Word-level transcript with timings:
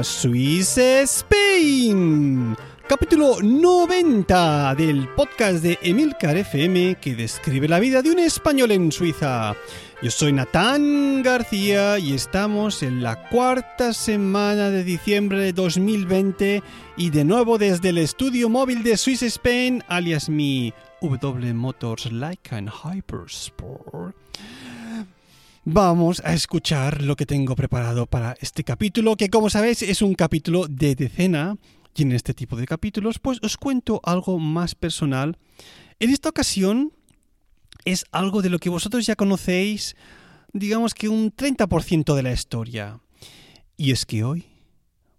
a 0.00 0.04
Swiss 0.04 0.78
Spain, 0.78 2.56
capítulo 2.88 3.36
90 3.42 4.74
del 4.74 5.06
podcast 5.08 5.62
de 5.62 5.78
Emilcar 5.82 6.38
FM 6.38 6.94
que 6.94 7.14
describe 7.14 7.68
la 7.68 7.78
vida 7.78 8.00
de 8.00 8.10
un 8.10 8.18
español 8.18 8.70
en 8.70 8.92
Suiza. 8.92 9.54
Yo 10.00 10.10
soy 10.10 10.32
Natán 10.32 11.22
García 11.22 11.98
y 11.98 12.14
estamos 12.14 12.82
en 12.82 13.02
la 13.02 13.28
cuarta 13.28 13.92
semana 13.92 14.70
de 14.70 14.84
diciembre 14.84 15.40
de 15.40 15.52
2020 15.52 16.62
y 16.96 17.10
de 17.10 17.24
nuevo 17.24 17.58
desde 17.58 17.90
el 17.90 17.98
estudio 17.98 18.48
móvil 18.48 18.82
de 18.82 18.96
Swiss 18.96 19.22
Spain, 19.22 19.84
alias 19.86 20.30
mi 20.30 20.72
W 21.02 21.52
Motors 21.52 22.10
Like 22.10 22.54
and 22.54 22.70
Hypersport. 22.70 24.19
Vamos 25.72 26.20
a 26.24 26.34
escuchar 26.34 27.00
lo 27.00 27.14
que 27.14 27.26
tengo 27.26 27.54
preparado 27.54 28.06
para 28.06 28.36
este 28.40 28.64
capítulo, 28.64 29.16
que 29.16 29.30
como 29.30 29.50
sabéis 29.50 29.82
es 29.82 30.02
un 30.02 30.14
capítulo 30.14 30.66
de 30.66 30.96
decena. 30.96 31.58
Y 31.94 32.02
en 32.02 32.10
este 32.10 32.34
tipo 32.34 32.56
de 32.56 32.66
capítulos, 32.66 33.20
pues 33.20 33.38
os 33.40 33.56
cuento 33.56 34.00
algo 34.02 34.40
más 34.40 34.74
personal. 34.74 35.38
En 36.00 36.10
esta 36.10 36.28
ocasión 36.28 36.92
es 37.84 38.04
algo 38.10 38.42
de 38.42 38.50
lo 38.50 38.58
que 38.58 38.68
vosotros 38.68 39.06
ya 39.06 39.14
conocéis, 39.14 39.94
digamos 40.52 40.92
que 40.92 41.08
un 41.08 41.30
30% 41.30 42.16
de 42.16 42.22
la 42.24 42.32
historia. 42.32 42.98
Y 43.76 43.92
es 43.92 44.06
que 44.06 44.24
hoy 44.24 44.46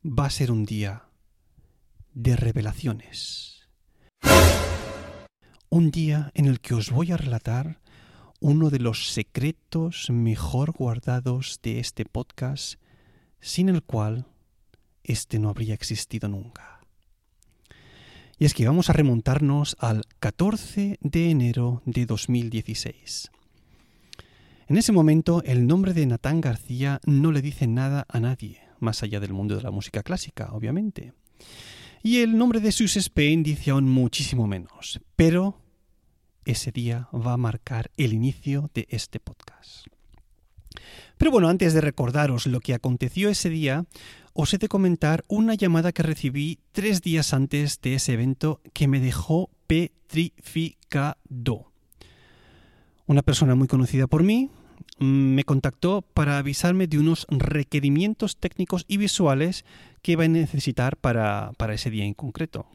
va 0.03 0.25
a 0.25 0.31
ser 0.31 0.51
un 0.51 0.65
día 0.65 1.03
de 2.13 2.35
revelaciones. 2.35 3.69
Un 5.69 5.91
día 5.91 6.29
en 6.33 6.47
el 6.47 6.59
que 6.59 6.73
os 6.73 6.91
voy 6.91 7.13
a 7.13 7.17
relatar 7.17 7.80
uno 8.41 8.71
de 8.71 8.79
los 8.79 9.13
secretos 9.13 10.09
mejor 10.09 10.71
guardados 10.71 11.59
de 11.61 11.79
este 11.79 12.05
podcast, 12.05 12.81
sin 13.39 13.69
el 13.69 13.83
cual 13.83 14.25
este 15.03 15.39
no 15.39 15.49
habría 15.49 15.75
existido 15.75 16.27
nunca. 16.27 16.81
Y 18.39 18.45
es 18.45 18.55
que 18.55 18.65
vamos 18.65 18.89
a 18.89 18.93
remontarnos 18.93 19.77
al 19.79 20.01
14 20.19 20.97
de 20.99 21.29
enero 21.29 21.83
de 21.85 22.07
2016. 22.07 23.29
En 24.67 24.77
ese 24.77 24.91
momento 24.91 25.43
el 25.45 25.67
nombre 25.67 25.93
de 25.93 26.07
Natán 26.07 26.41
García 26.41 26.99
no 27.05 27.31
le 27.31 27.43
dice 27.43 27.67
nada 27.67 28.07
a 28.09 28.19
nadie, 28.19 28.59
más 28.79 29.03
allá 29.03 29.19
del 29.19 29.33
mundo 29.33 29.55
de 29.55 29.61
la 29.61 29.69
música 29.69 30.01
clásica, 30.01 30.49
obviamente. 30.53 31.13
Y 32.01 32.21
el 32.21 32.35
nombre 32.35 32.59
de 32.59 32.71
Sus 32.71 32.97
Spain 32.97 33.43
dice 33.43 33.69
aún 33.69 33.87
muchísimo 33.87 34.47
menos, 34.47 34.99
pero 35.15 35.59
ese 36.45 36.71
día 36.71 37.07
va 37.13 37.33
a 37.33 37.37
marcar 37.37 37.91
el 37.97 38.13
inicio 38.13 38.69
de 38.73 38.87
este 38.89 39.19
podcast. 39.19 39.87
Pero 41.17 41.31
bueno, 41.31 41.49
antes 41.49 41.73
de 41.73 41.81
recordaros 41.81 42.47
lo 42.47 42.59
que 42.59 42.73
aconteció 42.73 43.29
ese 43.29 43.49
día, 43.49 43.85
os 44.33 44.53
he 44.53 44.57
de 44.57 44.67
comentar 44.67 45.23
una 45.27 45.53
llamada 45.55 45.91
que 45.91 46.03
recibí 46.03 46.59
tres 46.71 47.01
días 47.01 47.33
antes 47.33 47.81
de 47.81 47.95
ese 47.95 48.13
evento 48.13 48.61
que 48.73 48.87
me 48.87 48.99
dejó 48.99 49.49
petrificado. 49.67 51.17
Una 53.05 53.21
persona 53.21 53.55
muy 53.55 53.67
conocida 53.67 54.07
por 54.07 54.23
mí 54.23 54.49
me 54.99 55.43
contactó 55.43 56.01
para 56.01 56.37
avisarme 56.37 56.87
de 56.87 56.97
unos 56.97 57.27
requerimientos 57.29 58.37
técnicos 58.37 58.85
y 58.87 58.97
visuales 58.97 59.65
que 60.01 60.13
iba 60.13 60.23
a 60.23 60.27
necesitar 60.27 60.97
para, 60.97 61.51
para 61.57 61.73
ese 61.73 61.89
día 61.89 62.05
en 62.05 62.13
concreto. 62.13 62.67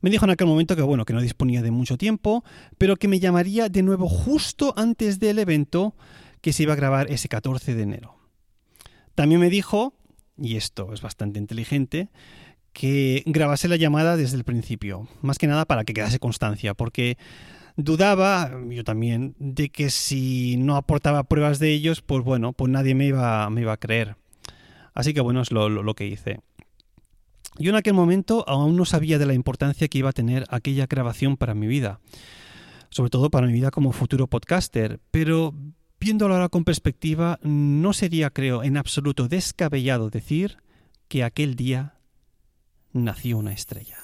Me 0.00 0.10
dijo 0.10 0.24
en 0.24 0.30
aquel 0.30 0.46
momento 0.46 0.76
que 0.76 0.82
bueno, 0.82 1.04
que 1.04 1.12
no 1.12 1.20
disponía 1.20 1.62
de 1.62 1.70
mucho 1.70 1.96
tiempo, 1.96 2.44
pero 2.78 2.96
que 2.96 3.08
me 3.08 3.20
llamaría 3.20 3.68
de 3.68 3.82
nuevo 3.82 4.08
justo 4.08 4.74
antes 4.76 5.18
del 5.18 5.38
evento 5.38 5.94
que 6.40 6.52
se 6.52 6.62
iba 6.62 6.72
a 6.72 6.76
grabar 6.76 7.10
ese 7.10 7.28
14 7.28 7.74
de 7.74 7.82
enero. 7.82 8.16
También 9.14 9.40
me 9.40 9.50
dijo 9.50 9.94
y 10.40 10.56
esto 10.56 10.92
es 10.92 11.02
bastante 11.02 11.38
inteligente, 11.38 12.08
que 12.72 13.22
grabase 13.26 13.68
la 13.68 13.76
llamada 13.76 14.16
desde 14.16 14.36
el 14.36 14.44
principio, 14.44 15.06
más 15.20 15.38
que 15.38 15.46
nada 15.46 15.66
para 15.66 15.84
que 15.84 15.92
quedase 15.92 16.18
constancia, 16.18 16.74
porque 16.74 17.18
dudaba, 17.76 18.50
yo 18.68 18.84
también, 18.84 19.34
de 19.38 19.68
que 19.68 19.90
si 19.90 20.56
no 20.56 20.76
aportaba 20.76 21.24
pruebas 21.24 21.58
de 21.58 21.72
ellos, 21.72 22.00
pues 22.00 22.24
bueno, 22.24 22.52
pues 22.52 22.70
nadie 22.70 22.94
me 22.94 23.06
iba, 23.06 23.48
me 23.50 23.60
iba 23.62 23.72
a 23.72 23.76
creer. 23.76 24.16
Así 24.94 25.14
que 25.14 25.20
bueno, 25.20 25.42
es 25.42 25.52
lo, 25.52 25.68
lo 25.68 25.94
que 25.94 26.06
hice. 26.06 26.40
Yo 27.60 27.70
en 27.70 27.76
aquel 27.76 27.94
momento 27.94 28.44
aún 28.48 28.76
no 28.76 28.84
sabía 28.84 29.18
de 29.18 29.26
la 29.26 29.34
importancia 29.34 29.86
que 29.86 29.98
iba 29.98 30.10
a 30.10 30.14
tener 30.14 30.44
aquella 30.48 30.86
grabación 30.86 31.36
para 31.36 31.54
mi 31.54 31.68
vida, 31.68 32.00
sobre 32.88 33.10
todo 33.10 33.30
para 33.30 33.46
mi 33.46 33.52
vida 33.52 33.70
como 33.70 33.92
futuro 33.92 34.26
podcaster, 34.26 34.98
pero 35.12 35.54
Viéndolo 36.00 36.32
ahora 36.32 36.48
con 36.48 36.64
perspectiva, 36.64 37.38
no 37.42 37.92
sería, 37.92 38.30
creo, 38.30 38.64
en 38.64 38.78
absoluto 38.78 39.28
descabellado 39.28 40.08
decir 40.08 40.56
que 41.08 41.22
aquel 41.22 41.56
día 41.56 41.98
nació 42.94 43.36
una 43.36 43.52
estrella. 43.52 43.98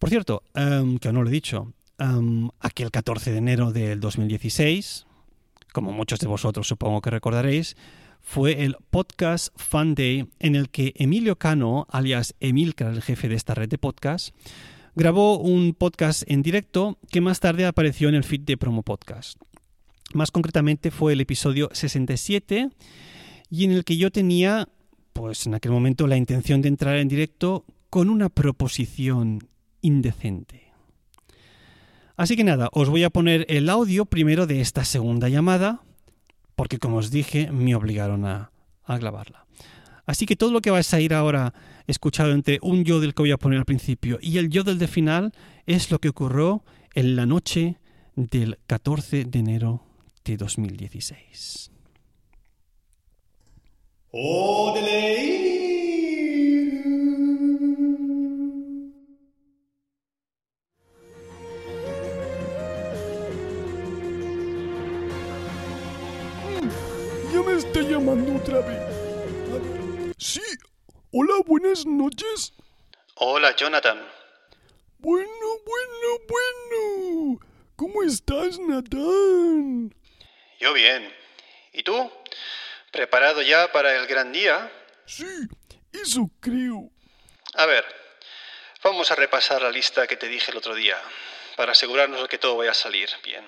Por 0.00 0.10
cierto, 0.10 0.42
em, 0.54 0.98
que 0.98 1.06
aún 1.06 1.14
no 1.14 1.22
lo 1.22 1.28
he 1.28 1.32
dicho, 1.32 1.72
um, 2.00 2.50
aquel 2.58 2.90
14 2.90 3.30
de 3.30 3.38
enero 3.38 3.70
del 3.70 4.00
2016, 4.00 5.06
como 5.72 5.92
muchos 5.92 6.18
de 6.18 6.26
vosotros 6.26 6.66
supongo 6.66 7.00
que 7.00 7.10
recordaréis, 7.10 7.76
fue 8.22 8.64
el 8.64 8.76
Podcast 8.90 9.48
Fun 9.56 9.94
Day 9.94 10.28
en 10.38 10.54
el 10.54 10.70
que 10.70 10.92
Emilio 10.96 11.36
Cano, 11.36 11.86
alias 11.90 12.34
Emilcar, 12.40 12.92
el 12.92 13.02
jefe 13.02 13.28
de 13.28 13.34
esta 13.34 13.54
red 13.54 13.68
de 13.68 13.78
podcast, 13.78 14.34
grabó 14.94 15.38
un 15.38 15.74
podcast 15.74 16.24
en 16.26 16.42
directo 16.42 16.98
que 17.10 17.20
más 17.20 17.40
tarde 17.40 17.66
apareció 17.66 18.08
en 18.08 18.14
el 18.14 18.24
feed 18.24 18.40
de 18.42 18.56
Promo 18.56 18.82
Podcast. 18.82 19.40
Más 20.14 20.30
concretamente 20.30 20.90
fue 20.90 21.12
el 21.12 21.20
episodio 21.20 21.68
67 21.72 22.70
y 23.50 23.64
en 23.64 23.72
el 23.72 23.84
que 23.84 23.96
yo 23.96 24.10
tenía, 24.10 24.68
pues 25.12 25.46
en 25.46 25.54
aquel 25.54 25.72
momento, 25.72 26.06
la 26.06 26.16
intención 26.16 26.62
de 26.62 26.68
entrar 26.68 26.96
en 26.96 27.08
directo 27.08 27.64
con 27.90 28.10
una 28.10 28.28
proposición 28.28 29.48
indecente. 29.80 30.72
Así 32.16 32.36
que 32.36 32.44
nada, 32.44 32.68
os 32.72 32.88
voy 32.88 33.04
a 33.04 33.10
poner 33.10 33.46
el 33.48 33.68
audio 33.68 34.04
primero 34.04 34.46
de 34.46 34.60
esta 34.60 34.84
segunda 34.84 35.28
llamada, 35.28 35.82
porque 36.58 36.80
como 36.80 36.96
os 36.96 37.12
dije, 37.12 37.52
me 37.52 37.76
obligaron 37.76 38.26
a, 38.26 38.50
a 38.82 38.98
grabarla. 38.98 39.46
Así 40.06 40.26
que 40.26 40.34
todo 40.34 40.50
lo 40.50 40.60
que 40.60 40.72
vais 40.72 40.92
a 40.92 41.00
ir 41.00 41.14
ahora 41.14 41.54
escuchado 41.86 42.32
entre 42.32 42.58
un 42.62 42.84
yo 42.84 42.98
del 42.98 43.14
que 43.14 43.22
voy 43.22 43.30
a 43.30 43.36
poner 43.36 43.60
al 43.60 43.64
principio 43.64 44.18
y 44.20 44.38
el 44.38 44.50
yo 44.50 44.64
del 44.64 44.80
de 44.80 44.88
final 44.88 45.32
es 45.66 45.92
lo 45.92 46.00
que 46.00 46.08
ocurrió 46.08 46.64
en 46.94 47.14
la 47.14 47.26
noche 47.26 47.76
del 48.16 48.58
14 48.66 49.26
de 49.26 49.38
enero 49.38 49.84
de 50.24 50.36
2016. 50.36 51.70
Ya 54.10 55.57
me 67.48 67.58
está 67.58 67.80
llamando 67.80 68.36
otra 68.36 68.60
vez. 68.60 70.14
Sí. 70.18 70.42
Hola, 71.12 71.34
buenas 71.46 71.86
noches. 71.86 72.52
Hola, 73.14 73.56
Jonathan. 73.56 74.06
Bueno, 74.98 75.46
bueno, 75.64 76.08
bueno. 76.28 77.40
¿Cómo 77.74 78.02
estás, 78.02 78.58
Nathan? 78.58 79.94
Yo 80.60 80.72
bien. 80.74 81.10
¿Y 81.72 81.82
tú? 81.82 82.10
¿Preparado 82.92 83.40
ya 83.40 83.72
para 83.72 83.96
el 83.96 84.06
gran 84.06 84.30
día? 84.32 84.70
Sí, 85.06 85.26
eso 85.92 86.30
creo. 86.40 86.90
A 87.54 87.64
ver, 87.64 87.84
vamos 88.82 89.10
a 89.10 89.14
repasar 89.14 89.62
la 89.62 89.70
lista 89.70 90.06
que 90.06 90.16
te 90.16 90.28
dije 90.28 90.50
el 90.50 90.58
otro 90.58 90.74
día, 90.74 91.00
para 91.56 91.72
asegurarnos 91.72 92.20
de 92.20 92.28
que 92.28 92.38
todo 92.38 92.56
vaya 92.56 92.72
a 92.72 92.74
salir 92.74 93.08
bien. 93.24 93.44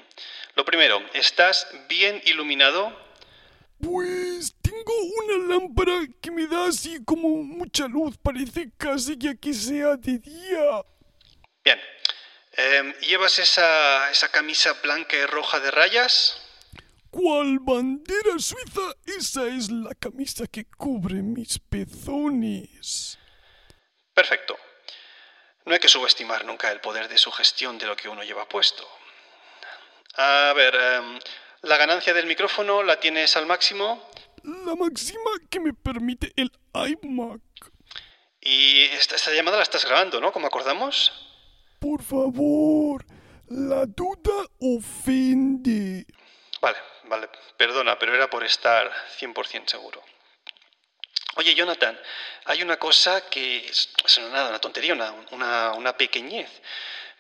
Lo 0.55 0.65
primero, 0.65 1.03
¿estás 1.13 1.67
bien 1.89 2.23
iluminado? 2.25 3.10
Pues 3.83 4.55
tengo 4.61 4.93
una 5.25 5.55
lámpara 5.55 6.07
que 6.21 6.31
me 6.31 6.47
da 6.47 6.67
así 6.67 7.03
como 7.05 7.29
mucha 7.29 7.89
luz, 7.89 8.17
parece 8.23 8.71
casi 8.77 9.19
que 9.19 9.31
aquí 9.31 9.55
sea 9.55 9.97
de 9.97 10.19
día. 10.19 10.83
Bien. 11.65 11.81
Em, 12.53 12.93
¿Llevas 13.01 13.39
esa, 13.39 14.11
esa 14.11 14.29
camisa 14.29 14.75
blanca 14.83 15.17
y 15.17 15.25
roja 15.25 15.61
de 15.61 15.71
rayas? 15.71 16.37
¿Cuál 17.11 17.59
bandera 17.61 18.39
suiza? 18.39 18.95
Esa 19.05 19.47
es 19.47 19.71
la 19.71 19.95
camisa 19.95 20.47
que 20.47 20.65
cubre 20.65 21.23
mis 21.23 21.59
pezones. 21.59 23.19
Perfecto. 24.15 24.59
No 25.65 25.73
hay 25.75 25.81
que 25.81 25.89
subestimar 25.89 26.45
nunca 26.45 26.71
el 26.71 26.81
poder 26.81 27.09
de 27.09 27.19
sugestión 27.19 27.79
de 27.79 27.87
lo 27.87 27.97
que 27.97 28.09
uno 28.09 28.23
lleva 28.23 28.49
puesto. 28.49 28.87
A 30.17 30.53
ver, 30.55 30.75
em, 30.75 31.19
¿la 31.63 31.77
ganancia 31.77 32.15
del 32.15 32.27
micrófono 32.27 32.83
la 32.83 32.99
tienes 33.01 33.37
al 33.37 33.47
máximo? 33.47 34.11
La 34.43 34.75
máxima 34.75 35.31
que 35.51 35.61
me 35.61 35.75
permite 35.75 36.33
el 36.37 36.51
iMac. 36.75 37.41
Y 38.41 38.83
esta, 38.85 39.17
esta 39.17 39.33
llamada 39.33 39.59
la 39.59 39.63
estás 39.63 39.85
grabando, 39.85 40.21
¿no? 40.21 40.33
Como 40.33 40.47
acordamos. 40.47 41.13
Por 41.79 42.03
favor, 42.03 43.05
la 43.49 43.85
duda 43.87 44.47
ofende. 44.61 46.07
Vale, 46.61 46.79
vale, 47.05 47.29
perdona, 47.57 47.99
pero 47.99 48.15
era 48.15 48.31
por 48.31 48.45
estar 48.45 48.91
100% 49.19 49.69
seguro. 49.69 50.03
Oye, 51.37 51.55
Jonathan, 51.55 51.99
hay 52.45 52.63
una 52.63 52.77
cosa 52.77 53.29
que 53.29 53.67
es, 53.67 53.91
nada, 54.31 54.49
una 54.49 54.59
tontería, 54.59 54.95
una, 54.95 55.73
una, 55.73 55.97
pequeñez, 55.97 56.51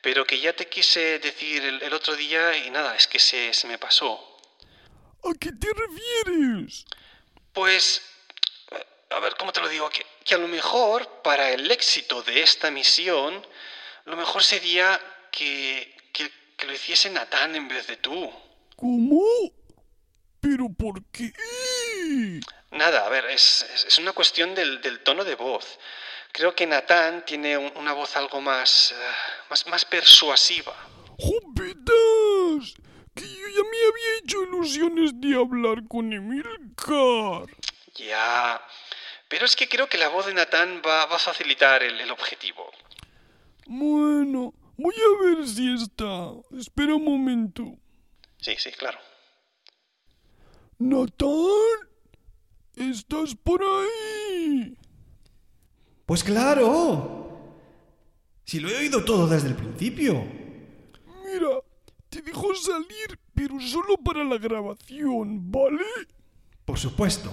pero 0.02 0.26
que 0.26 0.40
ya 0.40 0.52
te 0.52 0.69
quise 0.69 1.19
decir 1.20 1.64
el, 1.64 1.92
otro 1.94 2.16
día 2.16 2.56
y 2.56 2.70
nada, 2.70 2.96
es 2.96 3.06
que 3.06 3.19
se, 3.19 3.54
se 3.54 3.66
me 3.66 3.78
pasó. 3.78 4.29
¿A 5.25 5.32
qué 5.38 5.52
te 5.52 5.69
refieres? 5.75 6.84
Pues, 7.52 8.02
a 9.11 9.20
ver, 9.20 9.34
¿cómo 9.38 9.52
te 9.52 9.61
lo 9.61 9.69
digo? 9.69 9.88
Que, 9.90 10.06
que 10.25 10.34
a 10.34 10.38
lo 10.38 10.49
mejor 10.49 11.22
para 11.22 11.50
el 11.50 11.70
éxito 11.70 12.22
de 12.22 12.43
esta 12.43 12.70
misión, 12.70 13.44
lo 14.05 14.17
mejor 14.17 14.43
sería 14.43 15.00
que, 15.31 15.94
que, 16.12 16.31
que 16.56 16.67
lo 16.67 16.72
hiciese 16.72 17.11
Natán 17.11 17.55
en 17.55 17.69
vez 17.69 17.87
de 17.87 17.96
tú. 17.96 18.31
¿Cómo? 18.76 19.22
¿Pero 20.40 20.67
por 20.76 21.05
qué? 21.12 21.32
Nada, 22.70 23.05
a 23.05 23.08
ver, 23.08 23.26
es, 23.26 23.66
es 23.87 23.99
una 23.99 24.12
cuestión 24.12 24.55
del, 24.55 24.81
del, 24.81 25.00
tono 25.00 25.25
de 25.25 25.34
voz. 25.34 25.78
Creo 26.32 26.55
que 26.55 26.66
Natán 26.66 27.25
tiene 27.26 27.58
una 27.58 27.93
voz 27.93 28.16
algo 28.16 28.40
más, 28.40 28.93
uh, 28.93 29.50
más, 29.50 29.66
más 29.66 29.84
persuasiva. 29.84 30.75
¡Júpitas! 31.19 32.75
Que 33.14 33.28
yo 33.28 33.49
ya 33.49 33.62
me 33.62 33.78
había 33.90 34.16
hecho 34.30 34.44
ilusiones 34.44 35.20
de 35.20 35.34
hablar 35.34 35.86
con 35.88 36.12
Emilcar. 36.12 37.46
Ya, 37.96 38.60
pero 39.28 39.44
es 39.44 39.56
que 39.56 39.68
creo 39.68 39.88
que 39.88 39.98
la 39.98 40.08
voz 40.08 40.26
de 40.26 40.34
Natán 40.34 40.80
va, 40.86 41.06
va 41.06 41.16
a 41.16 41.18
facilitar 41.18 41.82
el, 41.82 42.00
el 42.00 42.10
objetivo. 42.12 42.70
Bueno, 43.66 44.54
voy 44.76 44.94
a 44.94 45.24
ver 45.24 45.48
si 45.48 45.74
está. 45.74 46.30
Espera 46.56 46.94
un 46.94 47.04
momento. 47.04 47.76
Sí, 48.38 48.54
sí, 48.56 48.70
claro. 48.70 48.98
Natán, 50.78 51.88
¿estás 52.76 53.34
por 53.34 53.62
ahí? 53.62 54.76
Pues 56.06 56.22
claro. 56.22 57.56
Si 58.44 58.60
lo 58.60 58.68
he 58.68 58.76
oído 58.76 59.04
todo 59.04 59.26
desde 59.26 59.48
el 59.48 59.56
principio. 59.56 60.24
Mira, 61.24 61.60
te 62.08 62.22
dejo 62.22 62.54
salir, 62.54 63.18
pero 63.40 63.58
solo 63.58 63.96
para 63.96 64.22
la 64.22 64.37
grabación, 64.37 65.50
¿vale? 65.50 65.87
Por 66.66 66.78
supuesto. 66.78 67.31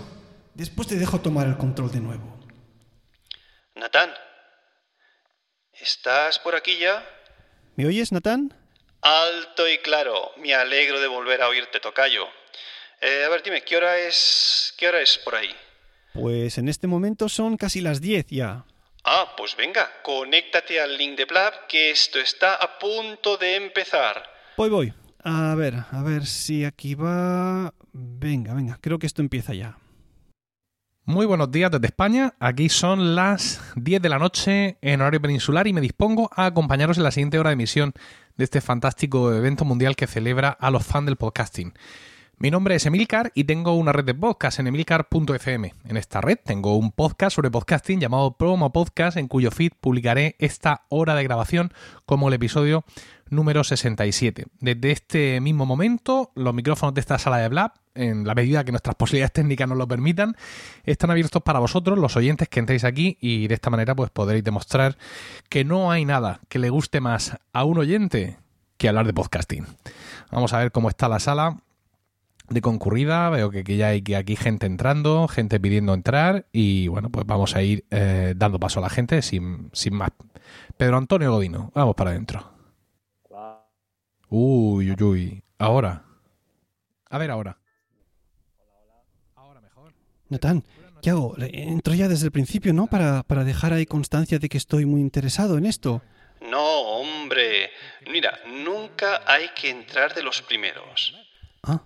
Después 0.54 0.88
te 0.88 0.95
dejo 0.95 1.19
tomar 1.19 1.48
el 1.48 1.57
control 1.57 1.92
de 1.92 2.00
nuevo. 2.00 2.39
Natán, 3.75 4.13
¿estás 5.74 6.39
por 6.39 6.56
aquí 6.56 6.77
ya? 6.77 7.06
¿Me 7.75 7.86
oyes, 7.86 8.13
Natán? 8.13 8.54
Alto 9.01 9.68
y 9.68 9.80
claro. 9.80 10.31
Me 10.38 10.56
alegro 10.56 11.01
de 11.01 11.07
volver 11.07 11.42
a 11.42 11.50
oírte, 11.50 11.81
tocayo. 11.81 12.25
Eh, 13.01 13.25
a 13.25 13.30
ver, 13.30 13.44
dime, 13.44 13.62
¿qué 13.63 13.75
hora 13.75 14.00
es 14.00 14.74
qué 14.77 14.88
hora 14.88 15.01
es 15.01 15.18
por 15.18 15.36
ahí? 15.36 15.54
Pues 16.13 16.57
en 16.57 16.69
este 16.69 16.88
momento 16.88 17.27
son 17.27 17.57
casi 17.57 17.81
las 17.81 18.00
10 18.00 18.27
ya. 18.30 18.63
Ah, 19.04 19.33
pues 19.36 19.57
venga, 19.57 19.92
conéctate 20.04 20.80
al 20.80 20.98
link 20.98 21.18
de 21.18 21.25
Blab, 21.25 21.68
que 21.68 21.92
esto 21.92 22.18
está 22.18 22.56
a 22.56 22.80
punto 22.80 23.36
de 23.36 23.56
empezar. 23.56 24.24
Voy, 24.56 24.69
voy. 24.69 24.94
A 25.24 25.56
ver, 25.56 25.84
a 25.92 26.02
ver 26.04 26.25
si 26.25 26.66
aquí 26.66 26.96
va... 26.96 27.74
Venga, 27.94 28.54
venga, 28.54 28.78
creo 28.81 29.00
que 29.00 29.08
esto 29.08 29.22
empieza 29.22 29.54
ya. 29.54 29.78
Muy 31.06 31.25
buenos 31.25 31.52
días 31.52 31.72
desde 31.72 31.88
España. 31.88 32.34
Aquí 32.40 32.68
son 32.68 33.16
las 33.16 33.62
10 33.78 34.02
de 34.02 34.10
la 34.10 34.19
noche 34.19 34.78
en 34.81 35.00
horario 35.00 35.22
peninsular 35.22 35.66
y 35.66 35.74
me 35.74 35.81
dispongo 35.81 36.30
a 36.36 36.48
acompañaros 36.48 36.98
en 36.98 37.04
la 37.04 37.12
siguiente 37.12 37.40
hora 37.40 37.50
de 37.50 37.54
emisión 37.54 37.94
de 38.36 38.44
este 38.44 38.60
fantástico 38.60 39.34
evento 39.34 39.64
mundial 39.64 39.96
que 39.96 40.06
celebra 40.06 40.50
a 40.50 40.69
los 40.69 40.86
fans 40.86 41.06
del 41.06 41.16
podcasting. 41.16 41.74
Mi 42.40 42.52
nombre 42.52 42.75
es 42.75 42.86
Emilcar 42.86 43.31
y 43.34 43.46
tengo 43.46 43.74
una 43.74 43.94
red 43.94 44.06
de 44.06 44.14
podcast 44.14 44.60
en 44.60 44.68
emilcar.fm. 44.68 45.74
En 45.86 45.98
esta 45.98 46.22
red 46.22 46.38
tengo 46.44 46.78
un 46.78 46.92
podcast 46.92 47.36
sobre 47.36 47.50
podcasting 47.50 48.00
llamado 48.00 48.38
Promo 48.38 48.72
Podcast 48.72 49.18
en 49.18 49.28
cuyo 49.28 49.50
feed 49.50 49.72
publicaré 49.80 50.36
esta 50.38 50.86
hora 50.90 51.16
de 51.16 51.24
grabación 51.24 51.74
como 52.06 52.28
el 52.28 52.36
episodio 52.36 52.84
número 53.29 53.63
67. 53.63 54.45
Desde 54.59 54.91
este 54.91 55.41
mismo 55.41 55.65
momento, 55.65 56.31
los 56.35 56.53
micrófonos 56.53 56.94
de 56.94 57.01
esta 57.01 57.18
sala 57.18 57.38
de 57.38 57.50
Blab, 57.50 57.71
en 57.95 58.25
la 58.25 58.35
medida 58.35 58.63
que 58.63 58.71
nuestras 58.71 58.95
posibilidades 58.95 59.33
técnicas 59.33 59.68
nos 59.68 59.77
lo 59.77 59.88
permitan, 59.88 60.35
están 60.83 61.12
abiertos 61.12 61.41
para 61.41 61.59
vosotros, 61.59 61.97
los 61.97 62.15
oyentes 62.15 62.47
que 62.50 62.59
entréis 62.59 62.83
aquí 62.83 63.18
y 63.21 63.47
de 63.47 63.56
esta 63.56 63.69
manera 63.69 63.95
pues 63.95 64.09
podréis 64.12 64.44
demostrar 64.44 64.97
que 65.50 65.63
no 65.63 65.91
hay 65.91 66.06
nada 66.06 66.41
que 66.50 66.59
le 66.59 66.69
guste 66.69 67.01
más 67.01 67.38
a 67.53 67.63
un 67.63 67.79
oyente 67.79 68.38
que 68.77 68.89
hablar 68.89 69.07
de 69.07 69.13
podcasting. 69.13 69.65
Vamos 70.31 70.53
a 70.53 70.59
ver 70.59 70.71
cómo 70.71 70.89
está 70.89 71.09
la 71.09 71.19
sala 71.19 71.57
de 72.50 72.62
concurrida, 72.62 73.30
veo 73.30 73.50
que, 73.50 73.63
ya 73.75 73.88
hay 73.88 74.03
aquí 74.15 74.35
gente 74.35 74.65
entrando, 74.65 75.27
gente 75.27 75.59
pidiendo 75.59 75.94
entrar 75.94 76.45
y 76.51 76.88
bueno, 76.88 77.09
pues 77.09 77.25
vamos 77.25 77.56
a 77.56 77.62
ir 77.62 77.85
eh, 77.91 78.33
dando 78.38 78.59
paso 78.59 78.80
a 78.80 78.83
la 78.83 78.89
gente 78.89 79.21
sin, 79.21 79.69
sin 79.73 79.95
más. 79.95 80.12
Pedro 80.77 80.97
Antonio 80.97 81.31
Godino, 81.31 81.71
vamos 81.73 81.95
para 81.95 82.12
adentro. 82.12 82.56
Uy, 84.29 84.91
uy, 84.91 85.03
uy. 85.03 85.44
Ahora. 85.57 86.03
A 87.09 87.18
ver, 87.18 87.31
ahora. 87.31 87.57
Ahora 89.35 89.62
mejor. 89.62 89.94
Natán, 90.29 90.63
¿qué 91.01 91.12
hago? 91.12 91.35
Entro 91.39 91.94
ya 91.94 92.07
desde 92.07 92.25
el 92.25 92.31
principio, 92.31 92.74
¿no? 92.74 92.88
Para, 92.88 93.24
para 93.24 93.44
dejar 93.44 93.74
ahí 93.74 93.85
constancia 93.85 94.39
de 94.39 94.50
que 94.50 94.57
estoy 94.57 94.85
muy 94.85 95.01
interesado 95.01 95.57
en 95.57 95.65
esto. 95.65 96.01
No, 96.41 96.81
hombre. 96.81 97.71
Mira, 98.12 98.39
nunca 98.47 99.24
hay 99.25 99.50
que 99.50 99.69
entrar 99.69 100.13
de 100.13 100.24
los 100.24 100.41
primeros. 100.41 101.15
Ah, 101.63 101.81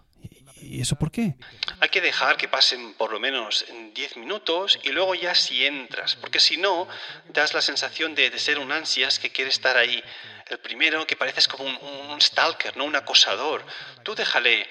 ¿Y 0.61 0.81
eso 0.81 0.95
por 0.95 1.11
qué? 1.11 1.35
Hay 1.79 1.89
que 1.89 2.01
dejar 2.01 2.37
que 2.37 2.47
pasen 2.47 2.93
por 2.93 3.11
lo 3.11 3.19
menos 3.19 3.65
10 3.95 4.17
minutos 4.17 4.79
y 4.83 4.89
luego 4.89 5.15
ya 5.15 5.33
si 5.33 5.65
entras, 5.65 6.15
porque 6.15 6.39
si 6.39 6.57
no, 6.57 6.87
das 7.33 7.53
la 7.53 7.61
sensación 7.61 8.13
de, 8.13 8.29
de 8.29 8.39
ser 8.39 8.59
un 8.59 8.71
ansias 8.71 9.17
que 9.19 9.31
quiere 9.31 9.49
estar 9.49 9.75
ahí 9.77 10.03
el 10.51 10.59
primero, 10.59 11.07
que 11.07 11.15
pareces 11.15 11.47
como 11.47 11.63
un, 11.65 12.21
stalker, 12.21 12.75
¿no? 12.77 12.85
Un 12.85 12.95
acosador. 12.95 13.65
Tú 14.03 14.13
déjale. 14.15 14.67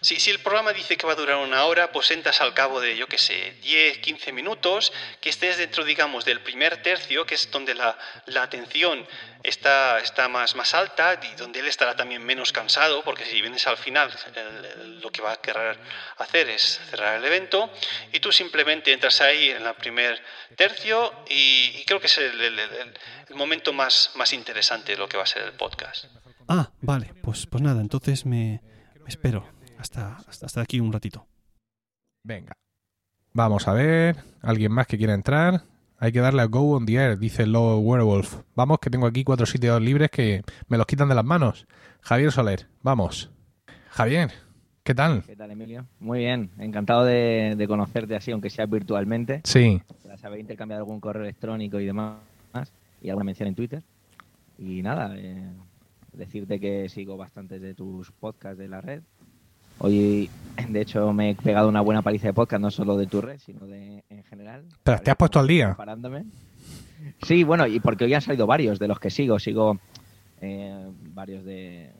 Si, 0.00 0.30
el 0.30 0.38
programa 0.38 0.72
dice 0.72 0.96
que 0.96 1.06
va 1.06 1.12
a 1.12 1.16
durar 1.16 1.36
una 1.36 1.64
hora, 1.64 1.90
pues 1.92 2.10
entras 2.10 2.40
al 2.40 2.54
cabo 2.54 2.80
de, 2.80 2.96
yo 2.96 3.06
qué 3.06 3.18
sé, 3.18 3.56
10, 3.62 3.98
15 3.98 4.32
minutos, 4.32 4.92
que 5.20 5.30
estés 5.30 5.56
dentro, 5.56 5.84
digamos, 5.84 6.24
del 6.24 6.40
primer 6.40 6.82
tercio, 6.82 7.26
que 7.26 7.34
es 7.34 7.50
donde 7.50 7.74
la 7.74 7.96
atención 8.42 9.06
está, 9.44 10.00
está 10.00 10.28
más, 10.28 10.56
más 10.56 10.74
alta 10.74 11.20
y 11.22 11.36
donde 11.36 11.60
él 11.60 11.66
estará 11.66 11.94
también 11.94 12.24
menos 12.24 12.50
cansado, 12.50 13.04
porque 13.04 13.24
si 13.24 13.40
vienes 13.40 13.66
al 13.66 13.76
final, 13.76 14.10
lo 15.02 15.12
que 15.12 15.22
va 15.22 15.32
a 15.32 15.36
querer 15.36 15.78
hacer 16.18 16.48
es 16.48 16.80
cerrar 16.90 17.18
el 17.18 17.24
evento, 17.24 17.70
y 18.12 18.20
tú 18.20 18.32
simplemente 18.32 18.92
entras 18.92 19.20
ahí 19.20 19.50
en 19.50 19.64
el 19.64 19.74
primer 19.74 20.20
tercio 20.56 21.12
y, 21.28 21.84
creo 21.84 22.00
que 22.00 22.06
es 22.06 22.18
el, 22.18 22.40
el, 22.40 23.36
momento 23.36 23.72
más, 23.72 24.12
más 24.16 24.32
interesante 24.32 24.92
de 24.92 24.98
lo 24.98 25.08
que 25.08 25.18
va 25.18 25.24
a 25.24 25.26
ser 25.26 25.42
el 25.42 25.52
podcast. 25.52 26.06
Ah, 26.48 26.70
vale, 26.80 27.12
pues, 27.22 27.46
pues 27.46 27.62
nada, 27.62 27.80
entonces 27.80 28.24
me, 28.24 28.62
espero 29.06 29.46
hasta, 29.78 30.16
hasta, 30.26 30.46
hasta 30.46 30.60
aquí 30.62 30.80
un 30.80 30.92
ratito. 30.92 31.26
Venga. 32.22 32.54
Vamos 33.32 33.68
a 33.68 33.72
ver. 33.72 34.16
¿Alguien 34.42 34.72
más 34.72 34.86
que 34.86 34.96
quiera 34.96 35.12
entrar? 35.12 35.62
Hay 36.04 36.12
que 36.12 36.20
darle 36.20 36.42
a 36.42 36.44
Go 36.44 36.76
on 36.76 36.84
the 36.84 36.96
Air, 36.96 37.18
dice 37.18 37.46
Low 37.46 37.78
Werewolf. 37.78 38.42
Vamos, 38.54 38.78
que 38.78 38.90
tengo 38.90 39.06
aquí 39.06 39.24
cuatro 39.24 39.46
sitios 39.46 39.80
libres 39.80 40.10
que 40.10 40.42
me 40.68 40.76
los 40.76 40.86
quitan 40.86 41.08
de 41.08 41.14
las 41.14 41.24
manos. 41.24 41.66
Javier 42.02 42.30
Soler, 42.30 42.66
vamos. 42.82 43.30
Javier, 43.88 44.30
¿qué 44.82 44.94
tal? 44.94 45.22
¿Qué 45.22 45.34
tal, 45.34 45.50
Emilio? 45.52 45.86
Muy 46.00 46.18
bien, 46.18 46.50
encantado 46.58 47.06
de, 47.06 47.64
conocerte 47.66 48.16
así, 48.16 48.32
aunque 48.32 48.50
sea 48.50 48.66
virtualmente. 48.66 49.40
Sí. 49.44 49.80
Saber 50.18 50.40
intercambiar 50.40 50.80
algún 50.80 51.00
correo 51.00 51.22
electrónico 51.22 51.80
y 51.80 51.86
demás, 51.86 52.18
y 53.00 53.08
alguna 53.08 53.24
mención 53.24 53.48
en 53.48 53.54
Twitter. 53.54 53.82
Y 54.58 54.82
nada, 54.82 55.14
eh, 55.16 55.54
decirte 56.12 56.60
que 56.60 56.90
sigo 56.90 57.16
bastantes 57.16 57.62
de 57.62 57.72
tus 57.72 58.10
podcasts 58.10 58.58
de 58.58 58.68
la 58.68 58.82
red 58.82 59.00
Hoy, 59.78 60.30
de 60.68 60.80
hecho, 60.80 61.12
me 61.12 61.30
he 61.30 61.34
pegado 61.34 61.68
una 61.68 61.80
buena 61.80 62.02
paliza 62.02 62.28
de 62.28 62.34
podcast, 62.34 62.60
no 62.60 62.70
solo 62.70 62.96
de 62.96 63.06
tu 63.06 63.20
red, 63.20 63.38
sino 63.38 63.66
de 63.66 64.04
en 64.08 64.24
general. 64.24 64.64
Pero 64.82 65.00
te 65.00 65.10
has 65.10 65.16
puesto 65.16 65.38
al 65.38 65.46
día. 65.46 65.74
Parándome. 65.74 66.24
Sí, 67.22 67.44
bueno, 67.44 67.66
y 67.66 67.80
porque 67.80 68.04
hoy 68.04 68.14
han 68.14 68.22
salido 68.22 68.46
varios 68.46 68.78
de 68.78 68.88
los 68.88 68.98
que 68.98 69.10
sigo. 69.10 69.38
Sigo 69.38 69.78
eh, 70.40 70.88
varios 71.12 71.44
de 71.44 71.92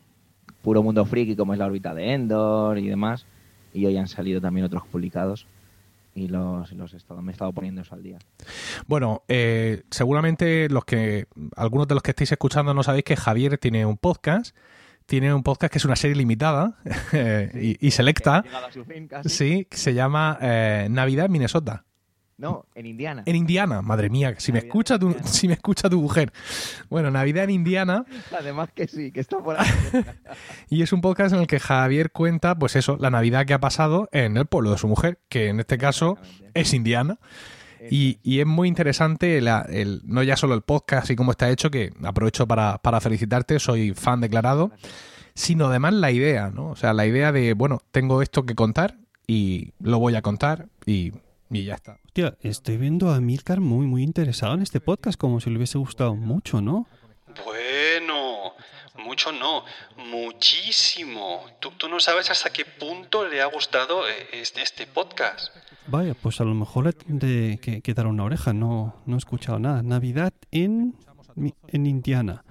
Puro 0.63 0.83
Mundo 0.83 1.05
Friki, 1.05 1.37
como 1.37 1.53
es 1.53 1.59
la 1.59 1.67
órbita 1.67 1.95
de 1.95 2.13
Endor 2.13 2.79
y 2.79 2.89
demás. 2.89 3.27
Y 3.73 3.87
hoy 3.87 3.97
han 3.97 4.09
salido 4.09 4.41
también 4.41 4.67
otros 4.67 4.87
publicados. 4.87 5.47
Y 6.15 6.29
los, 6.29 6.71
los 6.73 6.95
he 6.95 6.97
estado, 6.97 7.21
me 7.23 7.33
he 7.33 7.35
estado 7.35 7.53
poniendo 7.53 7.83
eso 7.83 7.95
al 7.95 8.03
día. 8.05 8.19
Bueno, 8.87 9.23
eh, 9.27 9.83
seguramente 9.91 10.69
los 10.69 10.85
que 10.85 11.27
algunos 11.57 11.89
de 11.89 11.95
los 11.95 12.03
que 12.05 12.13
estáis 12.13 12.31
escuchando 12.31 12.73
no 12.73 12.85
sabéis 12.85 13.05
que 13.05 13.17
Javier 13.17 13.59
tiene 13.59 13.85
un 13.85 13.97
podcast 13.97 14.57
tiene 15.07 15.33
un 15.33 15.43
podcast 15.43 15.73
que 15.73 15.79
es 15.79 15.85
una 15.85 15.97
serie 15.97 16.17
limitada 16.17 16.79
y, 17.55 17.91
selecta. 17.91 18.45
Sí, 19.25 19.67
que 19.71 19.77
se 19.77 19.95
llama 19.95 20.39
eh, 20.41 20.89
Navidad 20.91 21.27
en 21.27 21.33
Minnesota. 21.33 21.85
No, 22.37 22.67
en 22.75 22.87
Indiana. 22.87 23.23
En 23.27 23.37
Indiana, 23.37 23.81
madre 23.81 24.11
mía, 24.11 24.35
si 24.39 24.51
me 24.51 24.59
escucha 24.59 24.99
tu, 24.99 25.07
Indiana. 25.07 25.29
si 25.29 25.47
me 25.47 25.55
escucha 25.55 25.89
tu 25.89 26.01
mujer. 26.01 26.33
Bueno, 26.91 27.11
Navidad 27.13 27.45
en 27.45 27.51
Indiana 27.51 28.05
Además 28.37 28.71
que 28.75 28.89
sí, 28.89 29.13
que 29.13 29.21
está 29.21 29.39
por 29.39 29.61
ahí. 29.61 29.69
y 30.69 30.83
es 30.83 30.93
un 30.93 31.01
podcast 31.01 31.33
en 31.33 31.41
el 31.43 31.47
que 31.47 31.61
Javier 31.61 32.11
cuenta, 32.11 32.59
pues 32.59 32.75
eso, 32.75 32.97
la 32.99 33.11
Navidad 33.11 33.47
que 33.47 33.55
ha 33.55 33.61
pasado 33.61 34.09
en 34.11 34.37
el 34.37 34.47
pueblo 34.47 34.73
de 34.73 34.79
su 34.79 34.89
mujer, 34.89 35.21
que 35.29 35.49
en 35.49 35.61
este 35.61 35.79
caso 35.79 36.19
es 36.55 36.75
Indiana. 36.75 37.19
Y, 37.91 38.19
y 38.23 38.41
es 38.41 38.47
muy 38.47 38.69
interesante 38.69 39.41
la- 39.41 39.67
el, 39.69 40.03
no 40.05 40.23
ya 40.23 40.37
solo 40.37 40.55
el 40.55 40.63
podcast 40.63 41.11
y 41.11 41.17
cómo 41.17 41.31
está 41.33 41.51
hecho, 41.51 41.71
que 41.71 41.93
aprovecho 42.05 42.47
para, 42.47 42.79
para 42.79 43.01
felicitarte, 43.01 43.59
soy 43.59 43.93
fan 43.95 44.21
declarado, 44.21 44.71
sino 45.35 45.67
además 45.67 45.95
la 45.95 46.11
idea, 46.11 46.51
¿no? 46.51 46.71
O 46.71 46.77
sea, 46.77 46.93
la 46.93 47.07
idea 47.07 47.33
de, 47.33 47.55
bueno, 47.55 47.81
tengo 47.91 48.23
esto 48.23 48.45
que 48.47 48.55
contar 48.55 48.97
y 49.27 49.73
lo 49.81 49.99
voy 49.99 50.15
a 50.15 50.23
contar 50.23 50.67
y, 50.87 51.13
y 51.51 51.65
ya 51.65 51.75
está. 51.75 51.99
Hostia, 52.05 52.37
estoy 52.43 52.77
viendo 52.77 53.13
a 53.13 53.21
Milcar 53.21 53.61
muy, 53.61 53.87
muy 53.87 54.03
interesado 54.03 54.55
en 54.55 54.63
este 54.63 54.81
podcast, 54.81 55.19
como 55.19 55.41
si 55.41 55.51
le 55.51 55.57
hubiese 55.57 55.79
gustado 55.79 56.15
mucho, 56.15 56.61
¿no? 56.61 56.87
Bueno, 57.45 58.24
mucho 58.95 59.33
no, 59.33 59.65
muchísimo. 59.97 61.47
Tú, 61.61 61.73
tú 61.73 61.89
no 61.89 62.01
sabes 62.01 62.31
hasta 62.31 62.53
qué 62.53 62.65
punto 62.65 63.27
le 63.27 63.41
ha 63.43 63.47
gustado 63.47 64.09
eh, 64.09 64.29
este, 64.33 64.63
este 64.63 64.87
podcast. 64.87 65.55
Vaya, 65.87 66.15
pues 66.15 66.41
a 66.41 66.45
lo 66.45 66.55
mejor 66.55 66.87
le 66.87 66.93
tendré 66.93 67.59
que, 67.59 67.83
que 67.83 67.95
dar 67.95 68.07
una 68.07 68.25
oreja, 68.25 68.53
no, 68.53 69.03
no 69.07 69.17
he 69.17 69.19
escuchado 69.19 69.59
nada. 69.59 69.83
Navidad 69.83 70.33
en, 70.51 70.97
en 71.69 71.87
Indiana. 71.87 72.45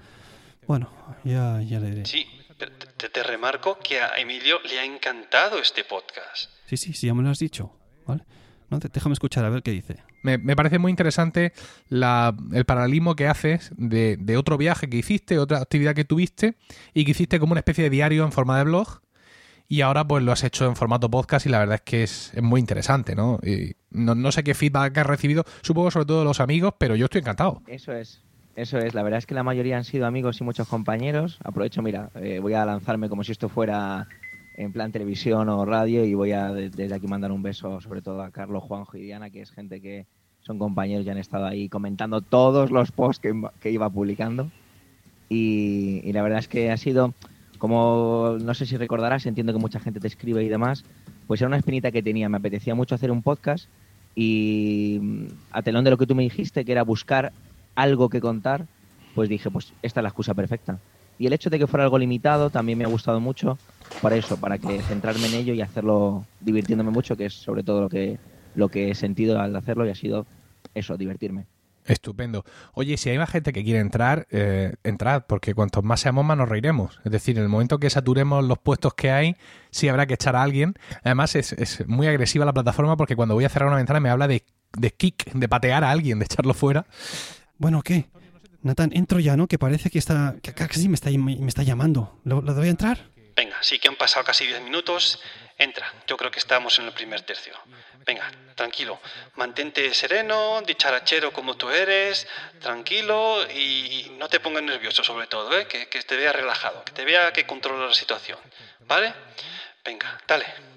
Bueno, 0.67 0.89
ya, 1.23 1.62
ya 1.62 1.79
le 1.79 1.89
diré. 1.89 2.05
Sí, 2.05 2.27
te, 2.57 3.09
te 3.09 3.23
remarco 3.23 3.79
que 3.79 4.01
a 4.01 4.17
Emilio 4.17 4.59
le 4.63 4.79
ha 4.79 4.85
encantado 4.85 5.59
este 5.59 5.83
podcast. 5.83 6.51
Sí, 6.67 6.77
sí, 6.77 6.93
sí, 6.93 7.07
ya 7.07 7.13
me 7.13 7.23
lo 7.23 7.29
has 7.29 7.39
dicho. 7.39 7.71
¿Vale? 8.05 8.23
No, 8.74 8.89
déjame 8.94 9.13
escuchar 9.13 9.46
a 9.46 9.50
ver 9.50 9.63
qué 9.63 9.72
dice. 9.72 9.98
Me, 10.22 10.38
me 10.38 10.56
parece 10.56 10.80
muy 10.80 10.89
interesante 10.89 11.53
la- 11.89 12.36
el 12.53 12.65
paralelismo 12.65 13.15
que 13.15 13.27
haces 13.27 13.72
de, 13.77 14.18
de 14.18 14.38
otro 14.38 14.58
viaje 14.58 14.89
que 14.89 14.98
hiciste, 14.98 15.39
otra 15.39 15.60
actividad 15.60 15.96
que 15.96 16.06
tuviste 16.06 16.56
y 16.94 17.06
que 17.06 17.12
hiciste 17.12 17.39
como 17.39 17.51
una 17.53 17.60
especie 17.60 17.84
de 17.86 17.89
diario 17.89 18.24
en 18.24 18.32
forma 18.32 18.58
de 18.58 18.63
blog 18.65 19.01
y 19.70 19.82
ahora 19.82 20.06
pues 20.06 20.24
lo 20.24 20.32
has 20.32 20.44
hecho 20.44 20.65
en 20.68 20.75
formato 20.75 21.10
podcast 21.10 21.46
y 21.46 21.50
la 21.50 21.60
verdad 21.60 21.75
es 21.75 21.82
que 21.82 22.03
es, 22.03 22.32
es 22.36 22.44
muy 22.44 22.60
interesante, 22.60 23.15
¿no? 23.15 23.39
Y 23.44 23.75
no, 23.92 24.13
no 24.13 24.32
sé 24.32 24.44
qué 24.44 24.53
feedback 24.53 24.98
has 24.98 25.08
recibido, 25.08 25.46
supongo 25.62 25.89
sobre 25.89 26.06
todo 26.06 26.20
de 26.20 26.25
los 26.25 26.39
amigos, 26.42 26.74
pero 26.77 26.96
yo 26.96 27.06
estoy 27.06 27.22
encantado. 27.22 27.62
Eso 27.68 27.94
es. 27.94 28.22
Eso 28.56 28.77
es, 28.77 28.94
la 28.94 29.01
verdad 29.01 29.18
es 29.18 29.25
que 29.25 29.34
la 29.34 29.42
mayoría 29.42 29.77
han 29.77 29.84
sido 29.84 30.06
amigos 30.06 30.39
y 30.39 30.44
muchos 30.44 30.68
compañeros. 30.68 31.39
Aprovecho, 31.44 31.82
mira, 31.82 32.12
eh, 32.15 32.38
voy 32.39 32.53
a 32.53 32.63
lanzarme 32.65 33.10
como 33.10 33.24
si 33.24 33.32
esto 33.32 33.50
fuera 33.50 34.08
en 34.55 34.72
plan 34.72 34.91
televisión 34.91 35.50
o 35.50 35.65
radio 35.65 36.05
y 36.05 36.13
voy 36.13 36.31
a 36.31 36.51
de- 36.53 36.69
desde 36.69 36.95
aquí 36.95 37.07
mandar 37.07 37.31
un 37.31 37.41
beso 37.43 37.81
sobre 37.81 38.01
todo 38.01 38.22
a 38.22 38.31
Carlos, 38.31 38.63
Juanjo 38.63 38.98
y 38.98 39.01
Diana, 39.01 39.29
que 39.29 39.41
es 39.41 39.51
gente 39.51 39.81
que 39.81 40.05
son 40.41 40.60
compañeros 40.60 41.05
y 41.05 41.10
han 41.10 41.17
estado 41.17 41.45
ahí 41.45 41.69
comentando 41.69 42.22
todos 42.22 42.69
los 42.72 42.91
posts 42.91 43.19
que, 43.22 43.33
que 43.60 43.72
iba 43.72 43.89
publicando. 43.89 44.51
Y, 45.29 46.01
y 46.03 46.13
la 46.13 46.22
verdad 46.22 46.39
es 46.39 46.48
que 46.48 46.69
ha 46.72 46.77
sido, 46.77 47.13
como 47.57 48.38
no 48.41 48.53
sé 48.53 48.65
si 48.65 48.77
recordarás, 48.77 49.25
entiendo 49.25 49.53
que 49.53 49.60
mucha 49.60 49.79
gente 49.79 50.00
te 50.00 50.07
escribe 50.07 50.43
y 50.43 50.50
demás, 50.50 50.83
pues 51.27 51.41
era 51.41 51.48
una 51.48 51.57
espinita 51.57 51.91
que 51.91 52.03
tenía. 52.03 52.29
Me 52.29 52.38
apetecía 52.38 52.75
mucho 52.75 52.93
hacer 52.95 53.10
un 53.12 53.22
podcast 53.22 53.67
y 54.15 55.00
mm, 55.01 55.25
a 55.51 55.62
telón 55.63 55.83
de 55.83 55.89
lo 55.91 55.98
que 55.98 56.05
tú 56.05 56.13
me 56.15 56.24
dijiste, 56.24 56.65
que 56.65 56.72
era 56.72 56.83
buscar 56.83 57.31
algo 57.75 58.10
que 58.10 58.22
contar, 58.22 58.67
pues 59.15 59.29
dije, 59.29 59.50
pues 59.50 59.74
esta 59.81 60.01
es 60.01 60.03
la 60.03 60.10
excusa 60.10 60.33
perfecta. 60.33 60.77
Y 61.17 61.27
el 61.27 61.33
hecho 61.33 61.50
de 61.50 61.57
que 61.60 61.67
fuera 61.67 61.83
algo 61.86 61.98
limitado 61.98 62.50
también 62.50 62.77
me 62.77 62.83
ha 62.86 62.89
gustado 62.89 63.19
mucho 63.19 63.57
para 64.01 64.15
eso, 64.15 64.37
para 64.37 64.57
que 64.57 64.81
centrarme 64.81 65.27
en 65.27 65.33
ello 65.35 65.53
y 65.53 65.61
hacerlo 65.61 66.25
divirtiéndome 66.39 66.91
mucho, 66.91 67.15
que 67.15 67.25
es 67.25 67.33
sobre 67.33 67.63
todo 67.63 67.81
lo 67.81 67.89
que, 67.89 68.17
lo 68.55 68.69
que 68.69 68.91
he 68.91 68.95
sentido 68.95 69.39
al 69.39 69.55
hacerlo 69.55 69.85
y 69.85 69.89
ha 69.89 69.95
sido 69.95 70.25
eso, 70.73 70.97
divertirme. 70.97 71.45
Estupendo. 71.85 72.45
Oye, 72.73 72.95
si 72.95 73.09
hay 73.09 73.17
más 73.17 73.29
gente 73.29 73.51
que 73.51 73.63
quiere 73.63 73.79
entrar, 73.79 74.25
eh, 74.31 74.75
entrad, 74.83 75.23
porque 75.27 75.53
cuantos 75.53 75.83
más 75.83 75.99
seamos, 75.99 76.23
más 76.23 76.37
nos 76.37 76.47
reiremos. 76.47 76.99
Es 77.03 77.11
decir, 77.11 77.37
en 77.37 77.43
el 77.43 77.49
momento 77.49 77.77
que 77.77 77.89
saturemos 77.89 78.43
los 78.45 78.57
puestos 78.57 78.93
que 78.93 79.11
hay, 79.11 79.35
sí 79.69 79.89
habrá 79.89 80.05
que 80.05 80.13
echar 80.13 80.35
a 80.35 80.43
alguien. 80.43 80.75
Además, 81.03 81.35
es, 81.35 81.51
es 81.53 81.85
muy 81.87 82.07
agresiva 82.07 82.45
la 82.45 82.53
plataforma 82.53 82.95
porque 82.95 83.15
cuando 83.15 83.35
voy 83.35 83.43
a 83.43 83.49
cerrar 83.49 83.67
una 83.67 83.77
ventana 83.77 83.99
me 83.99 84.09
habla 84.09 84.27
de, 84.27 84.43
de 84.77 84.91
kick, 84.91 85.33
de 85.33 85.49
patear 85.49 85.83
a 85.83 85.91
alguien, 85.91 86.19
de 86.19 86.25
echarlo 86.25 86.53
fuera. 86.53 86.85
Bueno, 87.57 87.81
¿qué? 87.81 88.05
Nathan, 88.61 88.91
entro 88.93 89.19
ya, 89.19 89.35
¿no? 89.35 89.47
Que 89.47 89.59
parece 89.59 89.89
que 89.89 89.99
está. 89.99 90.35
que 90.41 90.53
casi 90.53 90.87
me 90.87 90.95
está, 90.95 91.09
me 91.11 91.47
está 91.47 91.63
llamando. 91.63 92.17
¿Lo, 92.23 92.41
lo 92.41 92.53
doy 92.53 92.67
a 92.67 92.71
entrar? 92.71 93.12
Venga, 93.35 93.57
sí 93.61 93.79
que 93.79 93.87
han 93.87 93.95
pasado 93.95 94.23
casi 94.23 94.45
10 94.45 94.61
minutos. 94.61 95.19
Entra, 95.57 95.91
yo 96.07 96.17
creo 96.17 96.31
que 96.31 96.39
estamos 96.39 96.77
en 96.79 96.85
el 96.85 96.93
primer 96.93 97.21
tercio. 97.21 97.53
Venga, 98.05 98.29
tranquilo, 98.55 98.99
mantente 99.35 99.93
sereno, 99.93 100.61
dicharachero 100.61 101.31
como 101.31 101.55
tú 101.55 101.69
eres, 101.69 102.27
tranquilo 102.59 103.49
y 103.49 104.11
no 104.17 104.27
te 104.27 104.39
pongas 104.39 104.63
nervioso 104.63 105.03
sobre 105.03 105.27
todo, 105.27 105.57
¿eh? 105.57 105.67
que, 105.67 105.87
que 105.87 106.01
te 106.01 106.17
vea 106.17 106.33
relajado, 106.33 106.83
que 106.83 106.91
te 106.91 107.05
vea 107.05 107.31
que 107.31 107.45
controla 107.45 107.87
la 107.87 107.93
situación. 107.93 108.39
¿Vale? 108.81 109.13
Venga, 109.83 110.19
dale. 110.27 110.73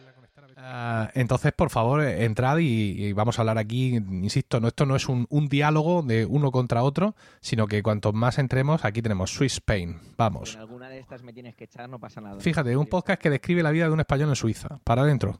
Ah, 0.69 1.11
entonces, 1.15 1.53
por 1.53 1.71
favor, 1.71 2.03
eh, 2.03 2.25
entrad 2.25 2.59
y, 2.59 2.65
y 3.07 3.13
vamos 3.13 3.39
a 3.39 3.43
hablar 3.43 3.57
aquí. 3.57 3.95
Insisto, 3.95 4.59
no, 4.59 4.67
esto 4.67 4.85
no 4.85 4.97
es 4.97 5.09
un, 5.09 5.27
un 5.31 5.49
diálogo 5.49 6.03
de 6.03 6.27
uno 6.27 6.51
contra 6.51 6.83
otro, 6.83 7.15
sino 7.41 7.69
que 7.69 7.85
cuantos 7.85 8.13
más 8.15 8.39
entremos, 8.39 8.85
aquí 8.85 9.01
tenemos 9.01 9.31
Swiss 9.33 9.55
Spain. 9.55 10.01
Vamos. 10.17 10.55
En 10.55 10.61
alguna 10.63 10.89
de 10.89 10.99
estas 10.99 11.23
me 11.23 11.33
tienes 11.33 11.55
que 11.55 11.65
echar, 11.65 11.89
no 11.89 12.01
pasa 12.01 12.21
nada. 12.21 12.41
Fíjate, 12.41 12.77
un 12.77 12.87
podcast 12.87 13.23
que 13.23 13.31
describe 13.31 13.63
la 13.63 13.71
vida 13.71 13.85
de 13.87 13.93
un 13.93 14.01
español 14.01 14.29
en 14.31 14.35
Suiza. 14.37 14.81
Para 14.83 15.03
adentro. 15.03 15.39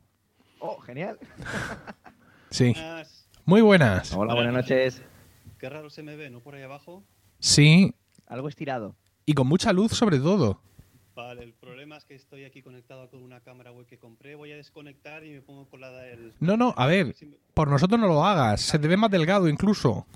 Oh, 0.61 0.79
genial. 0.79 1.19
Sí. 2.51 2.75
Muy 3.45 3.61
buenas. 3.61 4.13
Hola, 4.15 4.35
buenas 4.35 4.55
noches. 4.55 5.03
Qué 5.59 5.69
raro 5.69 5.91
se 5.91 6.03
me 6.05 6.15
ve, 6.17 6.31
¿no? 6.31 6.41
Por 6.41 6.55
ahí 6.55 6.63
abajo. 6.63 7.03
Sí, 7.41 7.93
Algo 8.29 8.49
estirado. 8.49 8.95
y 9.27 9.35
con 9.35 9.49
mucha 9.49 9.73
luz 9.73 9.93
sobre 9.93 10.19
todo. 10.21 10.63
Vale, 11.17 11.45
el 11.45 11.55
problema 11.55 11.97
es 11.97 12.05
que 12.05 12.15
estoy 12.15 12.45
aquí 12.45 12.61
conectado 12.61 13.09
con 13.09 13.23
una 13.23 13.41
cámara 13.41 13.73
web 13.73 13.87
que 13.87 13.97
compré. 13.99 14.35
Voy 14.35 14.53
a 14.53 14.57
desconectar 14.57 15.25
y 15.25 15.31
me 15.31 15.41
pongo 15.41 15.67
con 15.67 15.81
la 15.81 15.91
del. 15.91 16.35
No, 16.41 16.59
no, 16.59 16.75
a 16.77 16.87
ver, 16.87 17.17
por 17.55 17.69
nosotros 17.69 17.99
no 17.99 18.07
lo 18.07 18.23
hagas. 18.23 18.61
Se 18.61 18.79
te 18.79 18.87
ve 18.87 18.99
más 18.99 19.11
delgado 19.11 19.49
incluso. 19.49 20.07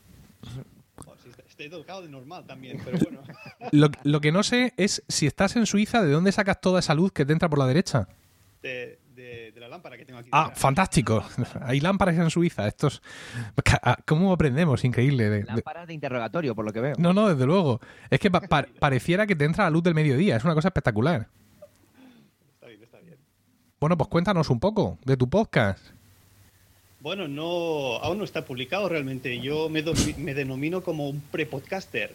Estoy 1.49 1.69
delgado 1.69 2.03
de 2.03 2.11
normal 2.11 2.45
también, 2.47 2.83
pero 2.85 2.99
bueno. 2.99 3.23
Lo, 3.73 3.89
lo 4.03 4.21
que 4.21 4.31
no 4.31 4.43
sé 4.43 4.75
es 4.77 5.03
si 5.09 5.27
estás 5.27 5.57
en 5.57 5.65
Suiza, 5.65 6.03
¿de 6.03 6.11
dónde 6.11 6.33
sacas 6.33 6.61
toda 6.61 6.81
esa 6.81 6.95
luz 6.95 7.13
que 7.13 7.25
te 7.25 7.33
entra 7.33 7.49
por 7.49 7.59
la 7.59 7.67
derecha? 7.67 8.09
De, 8.63 8.99
de- 9.61 9.69
la 9.69 9.69
lámpara 9.69 9.97
que 9.97 10.05
tengo 10.05 10.19
aquí. 10.21 10.29
Ah, 10.33 10.45
detrás. 10.45 10.59
fantástico. 10.59 11.25
Hay 11.63 11.81
lámparas 11.81 12.17
en 12.17 12.31
Suiza. 12.31 12.67
Estos. 12.67 13.03
ah, 13.83 13.97
¿Cómo 14.07 14.33
aprendemos? 14.33 14.85
Increíble. 14.85 15.29
de- 15.31 15.39
de- 15.41 15.45
Lámparas 15.45 15.87
de 15.87 15.95
interrogatorio, 15.95 16.55
por 16.55 16.65
lo 16.65 16.73
que 16.73 16.81
veo. 16.81 16.95
No, 16.99 17.13
no, 17.13 17.29
desde 17.29 17.47
luego. 17.47 17.81
Es 18.11 18.19
que 18.21 18.31
pa- 18.31 18.41
pa- 18.41 18.67
pareciera 18.79 19.27
que 19.27 19.37
te 19.37 19.45
entra 19.45 19.65
la 19.65 19.71
luz 19.71 19.83
del 19.83 19.95
mediodía. 19.95 20.37
Es 20.37 20.45
una 20.45 20.55
cosa 20.55 20.69
espectacular. 20.69 21.29
Está 22.55 22.67
bien, 22.69 22.83
está 22.83 22.99
bien. 23.01 23.17
Bueno, 23.81 23.97
pues 23.97 24.09
cuéntanos 24.09 24.51
un 24.51 24.61
poco 24.61 24.99
de 25.05 25.17
tu 25.17 25.29
podcast. 25.29 25.85
Bueno, 27.01 27.29
no, 27.29 27.97
aún 28.03 28.19
no 28.19 28.25
está 28.25 28.45
publicado 28.45 28.89
realmente. 28.89 29.41
Yo 29.41 29.69
me, 29.71 29.83
me 30.19 30.35
denomino 30.35 30.83
como 30.83 31.09
un 31.09 31.21
pre-podcaster. 31.21 32.13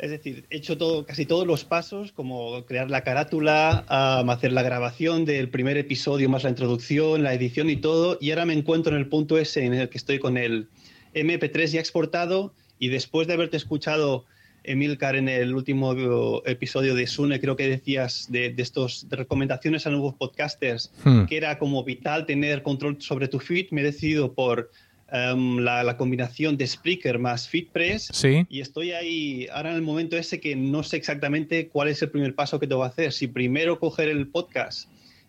Es 0.00 0.10
decir, 0.10 0.46
he 0.48 0.56
hecho 0.56 0.78
todo, 0.78 1.04
casi 1.04 1.26
todos 1.26 1.46
los 1.46 1.64
pasos, 1.64 2.12
como 2.12 2.64
crear 2.64 2.90
la 2.90 3.04
carátula, 3.04 3.84
hacer 3.88 4.52
la 4.52 4.62
grabación 4.62 5.26
del 5.26 5.50
primer 5.50 5.76
episodio, 5.76 6.30
más 6.30 6.42
la 6.42 6.50
introducción, 6.50 7.22
la 7.22 7.34
edición 7.34 7.68
y 7.68 7.76
todo. 7.76 8.16
Y 8.18 8.30
ahora 8.30 8.46
me 8.46 8.54
encuentro 8.54 8.94
en 8.94 8.98
el 8.98 9.08
punto 9.08 9.36
ese 9.36 9.66
en 9.66 9.74
el 9.74 9.90
que 9.90 9.98
estoy 9.98 10.18
con 10.18 10.38
el 10.38 10.68
MP3 11.14 11.66
ya 11.66 11.80
exportado. 11.80 12.54
Y 12.78 12.88
después 12.88 13.28
de 13.28 13.34
haberte 13.34 13.58
escuchado, 13.58 14.24
Emilcar, 14.64 15.16
en 15.16 15.28
el 15.28 15.54
último 15.54 16.42
episodio 16.46 16.94
de 16.94 17.06
Sune, 17.06 17.40
creo 17.40 17.56
que 17.56 17.68
decías 17.68 18.26
de, 18.30 18.50
de 18.50 18.62
estos 18.62 19.08
de 19.08 19.16
recomendaciones 19.16 19.86
a 19.86 19.90
nuevos 19.90 20.14
podcasters 20.14 20.92
Hmm. 21.04 21.24
que 21.24 21.36
era 21.36 21.58
como 21.58 21.84
vital 21.84 22.26
tener 22.26 22.62
control 22.62 23.00
sobre 23.00 23.28
tu 23.28 23.38
feed, 23.38 23.68
me 23.70 23.80
he 23.80 23.84
decidido 23.84 24.34
por 24.34 24.70
em, 25.12 25.58
la, 25.58 25.82
la 25.84 25.96
combinación 25.96 26.56
de 26.56 26.66
Spreaker 26.66 27.18
más 27.18 27.48
FeedPress 27.48 28.08
Sí. 28.12 28.46
y 28.48 28.60
estoy 28.60 28.92
ahí 28.92 29.46
ahora 29.52 29.70
en 29.70 29.76
el 29.76 29.82
momento 29.82 30.16
ese 30.16 30.40
que 30.40 30.56
no 30.56 30.82
sé 30.82 30.96
exactamente 30.96 31.68
cuál 31.68 31.88
es 31.88 32.00
el 32.02 32.10
primer 32.10 32.34
paso 32.34 32.58
que 32.60 32.66
tengo 32.66 32.82
que 32.82 32.88
hacer. 32.88 33.12
Si 33.12 33.26
primero 33.26 33.78
coger 33.78 34.08
el 34.08 34.28
podcast 34.28 34.88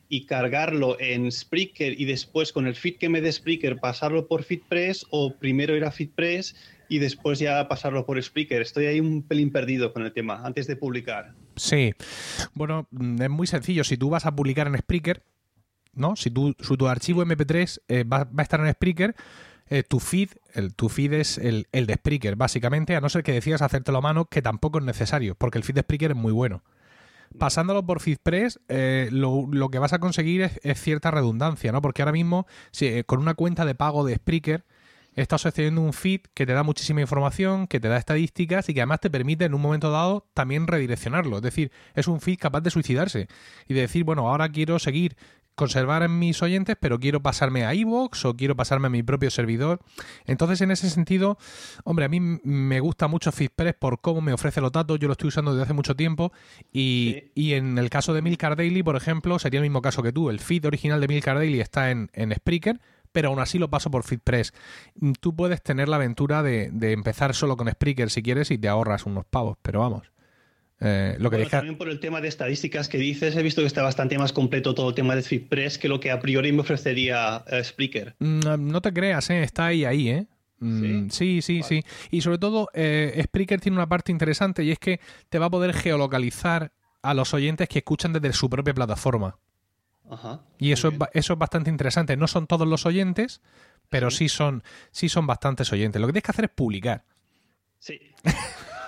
y 0.09 0.25
cargarlo 0.25 0.97
en 0.99 1.31
Spreaker 1.31 1.99
y 1.99 2.05
después 2.05 2.51
con 2.51 2.67
el 2.67 2.75
feed 2.75 2.97
que 2.97 3.07
me 3.09 3.21
dé 3.21 3.31
Spreaker 3.31 3.77
pasarlo 3.77 4.27
por 4.27 4.43
FeedPress 4.43 5.05
o 5.09 5.33
primero 5.37 5.75
ir 5.75 5.85
a 5.85 5.91
FeedPress 5.91 6.53
y 6.89 6.99
después 6.99 7.39
ya 7.39 7.65
pasarlo 7.69 8.05
por 8.05 8.21
Spreaker. 8.21 8.61
Estoy 8.61 8.87
ahí 8.87 8.99
un 8.99 9.23
pelín 9.23 9.51
perdido 9.51 9.93
con 9.93 10.03
el 10.03 10.11
tema 10.11 10.41
antes 10.43 10.67
de 10.67 10.75
publicar. 10.75 11.33
Sí. 11.55 11.93
Bueno, 12.53 12.89
mm, 12.91 13.21
es 13.21 13.29
muy 13.29 13.47
sencillo. 13.47 13.85
Si 13.85 13.95
tú 13.95 14.09
vas 14.09 14.25
a 14.25 14.35
publicar 14.35 14.67
en 14.67 14.77
Spreaker, 14.77 15.23
¿no? 15.93 16.17
Si 16.17 16.29
tú, 16.29 16.53
si 16.59 16.75
tu 16.75 16.87
archivo 16.89 17.23
MP3 17.25 17.79
eh, 17.87 18.03
va, 18.03 18.25
va 18.25 18.31
a 18.39 18.41
estar 18.43 18.59
en 18.59 18.71
Spreaker, 18.73 19.15
eh, 19.71 19.83
tu 19.83 20.01
feed, 20.01 20.31
el, 20.53 20.75
tu 20.75 20.89
feed 20.89 21.13
es 21.13 21.37
el, 21.37 21.65
el 21.71 21.87
de 21.87 21.93
Spreaker, 21.93 22.35
básicamente, 22.35 22.97
a 22.97 22.99
no 22.99 23.07
ser 23.07 23.23
que 23.23 23.31
decidas 23.31 23.61
hacértelo 23.61 23.99
a 23.99 24.01
mano, 24.01 24.25
que 24.25 24.41
tampoco 24.41 24.79
es 24.79 24.83
necesario, 24.83 25.33
porque 25.35 25.57
el 25.57 25.63
feed 25.63 25.75
de 25.75 25.81
Spreaker 25.81 26.11
es 26.11 26.17
muy 26.17 26.33
bueno. 26.33 26.61
Pasándolo 27.39 27.85
por 27.85 28.01
FeedPress, 28.01 28.59
eh, 28.67 29.07
lo, 29.13 29.47
lo 29.49 29.69
que 29.69 29.79
vas 29.79 29.93
a 29.93 29.99
conseguir 29.99 30.41
es, 30.41 30.81
cierta 30.81 31.09
redundancia, 31.09 31.71
¿no? 31.71 31.81
Porque 31.81 32.01
ahora 32.01 32.11
mismo, 32.11 32.47
si, 32.71 32.87
eh, 32.87 33.05
con 33.05 33.21
una 33.21 33.33
cuenta 33.33 33.63
de 33.63 33.73
pago 33.73 34.05
de 34.05 34.15
Spreaker, 34.15 34.65
estás 35.15 35.45
accediendo 35.45 35.79
a 35.79 35.85
un 35.85 35.93
feed 35.93 36.19
que 36.33 36.45
te 36.45 36.51
da 36.51 36.63
muchísima 36.63 36.99
información, 36.99 37.67
que 37.67 37.79
te 37.79 37.87
da 37.87 37.95
estadísticas 37.95 38.67
y 38.67 38.73
que 38.73 38.81
además 38.81 38.99
te 38.99 39.09
permite 39.09 39.45
en 39.45 39.53
un 39.53 39.61
momento 39.61 39.89
dado 39.89 40.27
también 40.33 40.67
redireccionarlo. 40.67 41.37
Es 41.37 41.43
decir, 41.43 41.71
es 41.95 42.09
un 42.09 42.19
feed 42.19 42.39
capaz 42.39 42.59
de 42.59 42.71
suicidarse 42.71 43.29
y 43.69 43.73
de 43.73 43.81
decir, 43.81 44.03
bueno, 44.03 44.27
ahora 44.27 44.49
quiero 44.49 44.79
seguir 44.79 45.15
conservar 45.61 46.01
en 46.01 46.17
mis 46.17 46.41
oyentes, 46.41 46.75
pero 46.79 46.99
quiero 46.99 47.21
pasarme 47.21 47.65
a 47.65 47.75
iVoox 47.75 48.25
o 48.25 48.35
quiero 48.35 48.55
pasarme 48.55 48.87
a 48.87 48.89
mi 48.89 49.03
propio 49.03 49.29
servidor. 49.29 49.79
Entonces, 50.25 50.59
en 50.61 50.71
ese 50.71 50.89
sentido, 50.89 51.37
hombre, 51.83 52.05
a 52.05 52.09
mí 52.09 52.19
me 52.19 52.79
gusta 52.79 53.07
mucho 53.07 53.31
FeedPress 53.31 53.75
por 53.75 54.01
cómo 54.01 54.21
me 54.21 54.33
ofrece 54.33 54.59
los 54.59 54.71
datos. 54.71 54.97
Yo 54.97 55.07
lo 55.07 55.11
estoy 55.11 55.27
usando 55.27 55.51
desde 55.51 55.65
hace 55.65 55.73
mucho 55.73 55.95
tiempo. 55.95 56.31
Y, 56.73 57.25
y 57.35 57.53
en 57.53 57.77
el 57.77 57.91
caso 57.91 58.11
de 58.15 58.23
Milcar 58.23 58.55
Daily, 58.55 58.81
por 58.81 58.95
ejemplo, 58.95 59.37
sería 59.37 59.59
el 59.59 59.63
mismo 59.63 59.83
caso 59.83 60.01
que 60.01 60.11
tú. 60.11 60.31
El 60.31 60.39
feed 60.39 60.65
original 60.65 60.99
de 60.99 61.07
Milcar 61.07 61.37
Daily 61.37 61.61
está 61.61 61.91
en, 61.91 62.09
en 62.13 62.33
Spreaker, 62.33 62.81
pero 63.11 63.29
aún 63.29 63.39
así 63.39 63.59
lo 63.59 63.69
paso 63.69 63.91
por 63.91 64.01
FeedPress. 64.01 64.51
Tú 65.19 65.35
puedes 65.35 65.61
tener 65.61 65.89
la 65.89 65.97
aventura 65.97 66.41
de, 66.41 66.71
de 66.71 66.91
empezar 66.93 67.35
solo 67.35 67.55
con 67.55 67.69
Spreaker 67.69 68.09
si 68.09 68.23
quieres 68.23 68.49
y 68.49 68.57
te 68.57 68.67
ahorras 68.67 69.05
unos 69.05 69.25
pavos, 69.25 69.59
pero 69.61 69.81
vamos. 69.81 70.11
Eh, 70.83 71.15
lo 71.19 71.29
que 71.29 71.35
Bueno, 71.37 71.45
deja- 71.45 71.57
También 71.59 71.77
por 71.77 71.89
el 71.89 71.99
tema 71.99 72.21
de 72.21 72.27
estadísticas 72.27 72.89
que 72.89 72.97
dices, 72.97 73.35
he 73.35 73.43
visto 73.43 73.61
que 73.61 73.67
está 73.67 73.83
bastante 73.83 74.17
más 74.17 74.33
completo 74.33 74.73
todo 74.73 74.89
el 74.89 74.95
tema 74.95 75.15
de 75.15 75.21
FeedPress 75.21 75.77
que 75.77 75.87
lo 75.87 75.99
que 75.99 76.09
a 76.09 76.19
priori 76.19 76.51
me 76.51 76.61
ofrecería 76.61 77.43
eh, 77.47 77.63
Spreaker. 77.63 78.15
Mm, 78.19 78.39
No 78.71 78.81
te 78.81 78.91
creas, 78.91 79.29
¿eh? 79.29 79.43
está 79.43 79.67
ahí, 79.67 79.85
ahí, 79.85 80.09
¿eh? 80.09 80.25
Mm, 80.59 81.09
Sí, 81.09 81.41
sí, 81.43 81.61
sí. 81.63 81.83
Y 82.09 82.21
sobre 82.21 82.37
todo, 82.39 82.69
eh, 82.73 83.21
Spreaker 83.25 83.61
tiene 83.61 83.77
una 83.77 83.87
parte 83.87 84.11
interesante 84.11 84.63
y 84.63 84.71
es 84.71 84.79
que 84.79 84.99
te 85.29 85.37
va 85.39 85.45
a 85.47 85.49
poder 85.51 85.73
geolocalizar 85.73 86.71
a 87.03 87.13
los 87.13 87.33
oyentes 87.35 87.67
que 87.69 87.79
escuchan 87.79 88.13
desde 88.13 88.33
su 88.33 88.49
propia 88.49 88.73
plataforma. 88.73 89.37
Ajá. 90.09 90.41
Y 90.57 90.71
eso 90.71 90.87
es, 90.89 90.95
eso 91.13 91.33
es 91.33 91.39
bastante 91.39 91.69
interesante. 91.69 92.17
No 92.17 92.27
son 92.27 92.45
todos 92.47 92.67
los 92.67 92.85
oyentes, 92.87 93.41
pero 93.89 94.09
sí, 94.11 94.29
son, 94.29 94.63
sí 94.91 95.09
son 95.09 95.25
bastantes 95.27 95.71
oyentes. 95.71 96.01
Lo 96.01 96.07
que 96.07 96.13
tienes 96.13 96.23
que 96.25 96.31
hacer 96.31 96.45
es 96.45 96.51
publicar, 96.51 97.03
Sí. 97.79 97.99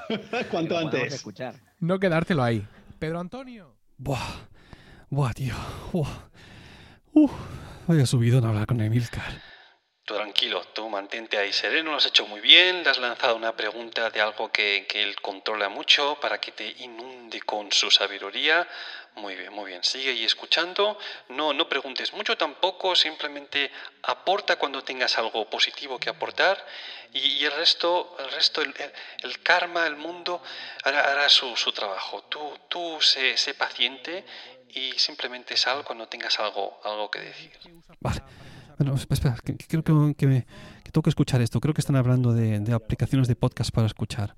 Cuanto 0.51 0.77
antes. 0.77 1.13
escuchar. 1.13 1.55
No 1.83 1.99
quedártelo 1.99 2.43
ahí. 2.43 2.65
Pedro 2.97 3.19
Antonio. 3.19 3.75
Buah, 3.97 4.47
buah, 5.09 5.33
tío. 5.33 5.55
Buah. 5.91 6.29
Uf, 7.13 7.31
vaya 7.87 8.05
subido 8.05 8.39
en 8.39 8.45
hablar 8.45 8.65
con 8.65 8.79
Emilcar. 8.79 9.41
Tú 10.05 10.15
tranquilo, 10.15 10.61
tú 10.73 10.89
mantente 10.89 11.37
ahí 11.37 11.53
sereno, 11.53 11.91
lo 11.91 11.97
has 11.97 12.05
hecho 12.05 12.27
muy 12.27 12.41
bien, 12.41 12.83
le 12.83 12.89
has 12.89 12.97
lanzado 12.97 13.37
una 13.37 13.55
pregunta 13.55 14.09
de 14.09 14.19
algo 14.19 14.51
que, 14.51 14.85
que 14.87 15.01
él 15.01 15.15
controla 15.21 15.69
mucho 15.69 16.17
para 16.19 16.41
que 16.41 16.51
te 16.51 16.67
inunde 16.79 17.41
con 17.41 17.71
su 17.71 17.89
sabiduría. 17.89 18.67
Muy 19.15 19.35
bien, 19.35 19.53
muy 19.53 19.69
bien, 19.69 19.83
sigue 19.83 20.09
ahí 20.09 20.25
escuchando, 20.25 20.97
no, 21.29 21.53
no 21.53 21.69
preguntes 21.69 22.11
mucho 22.13 22.35
tampoco, 22.35 22.95
simplemente 22.95 23.71
aporta 24.01 24.57
cuando 24.57 24.83
tengas 24.83 25.17
algo 25.17 25.49
positivo 25.49 25.99
que 25.99 26.09
aportar 26.09 26.57
y, 27.13 27.19
y 27.19 27.45
el 27.45 27.51
resto, 27.53 28.15
el, 28.19 28.31
resto 28.31 28.61
el, 28.61 28.69
el- 28.69 28.91
el 29.29 29.39
karma, 29.41 29.85
el 29.87 29.95
mundo 29.95 30.41
hará, 30.83 31.11
hará 31.11 31.29
su, 31.29 31.55
su 31.55 31.71
trabajo. 31.71 32.23
Tú, 32.29 32.39
tú 32.69 32.97
sé, 33.01 33.37
sé 33.37 33.53
paciente 33.53 34.25
y 34.69 34.91
simplemente 34.97 35.55
sal 35.57 35.83
cuando 35.85 36.07
tengas 36.07 36.39
algo, 36.39 36.79
algo 36.83 37.09
que 37.11 37.19
decir. 37.19 37.51
Vale. 38.01 38.21
Bueno, 38.77 38.95
espera, 38.95 39.13
espera, 39.15 39.35
que, 39.43 39.55
que 39.55 39.67
creo 39.67 39.83
que, 39.83 40.15
que 40.15 40.27
me- 40.27 40.45
que 40.83 40.91
tengo 40.91 41.03
que 41.03 41.09
escuchar 41.11 41.41
esto. 41.41 41.59
Creo 41.59 41.73
que 41.73 41.81
están 41.81 41.95
hablando 41.95 42.33
de, 42.33 42.59
de 42.59 42.73
aplicaciones 42.73 43.27
de 43.27 43.35
podcast 43.35 43.71
para 43.71 43.85
escuchar. 43.87 44.35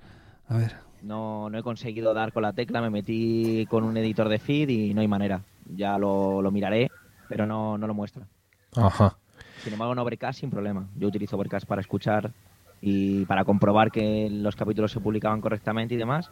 A 0.47 0.57
ver. 0.57 0.75
No, 1.01 1.49
no 1.49 1.57
he 1.57 1.63
conseguido 1.63 2.13
dar 2.13 2.33
con 2.33 2.43
la 2.43 2.51
tecla, 2.53 2.81
me 2.81 2.89
metí 2.89 3.65
con 3.69 3.83
un 3.83 3.95
editor 3.95 4.27
de 4.27 4.39
feed 4.39 4.69
y 4.69 4.93
no 4.93 5.01
hay 5.01 5.07
manera. 5.07 5.41
Ya 5.67 5.97
lo, 5.97 6.41
lo 6.41 6.51
miraré, 6.51 6.89
pero 7.29 7.45
no, 7.45 7.77
no 7.77 7.87
lo 7.87 7.93
muestra. 7.93 8.27
Ajá. 8.75 9.17
Sin 9.63 9.71
embargo, 9.73 9.93
en 9.93 9.99
Overcast 9.99 10.39
sin 10.41 10.49
problema. 10.49 10.87
Yo 10.95 11.07
utilizo 11.07 11.35
Overcast 11.37 11.65
para 11.65 11.81
escuchar 11.81 12.31
y 12.81 13.25
para 13.25 13.45
comprobar 13.45 13.91
que 13.91 14.29
los 14.31 14.55
capítulos 14.55 14.91
se 14.91 14.99
publicaban 14.99 15.41
correctamente 15.41 15.95
y 15.95 15.97
demás. 15.97 16.29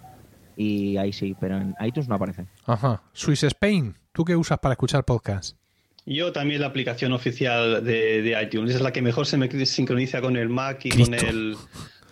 Y 0.56 0.98
ahí 0.98 1.12
sí, 1.14 1.36
pero 1.40 1.58
en 1.58 1.76
iTunes 1.84 2.08
no 2.08 2.16
aparece. 2.16 2.46
Ajá. 2.66 3.02
Swiss 3.14 3.44
Spain, 3.44 3.96
¿tú 4.12 4.24
qué 4.24 4.36
usas 4.36 4.60
para 4.60 4.74
escuchar 4.74 5.04
podcast? 5.04 5.58
Yo 6.06 6.34
también 6.34 6.62
la 6.62 6.68
aplicación 6.68 7.14
oficial 7.14 7.84
de, 7.84 8.22
de 8.22 8.42
iTunes 8.42 8.76
es 8.76 8.82
la 8.82 8.92
que 8.92 9.02
mejor 9.02 9.26
se 9.26 9.38
me 9.38 9.50
sincroniza 9.66 10.22
con 10.22 10.36
el 10.36 10.50
Mac 10.50 10.86
y 10.86 10.90
Cristo. 10.90 11.16
con 11.16 11.28
el, 11.28 11.56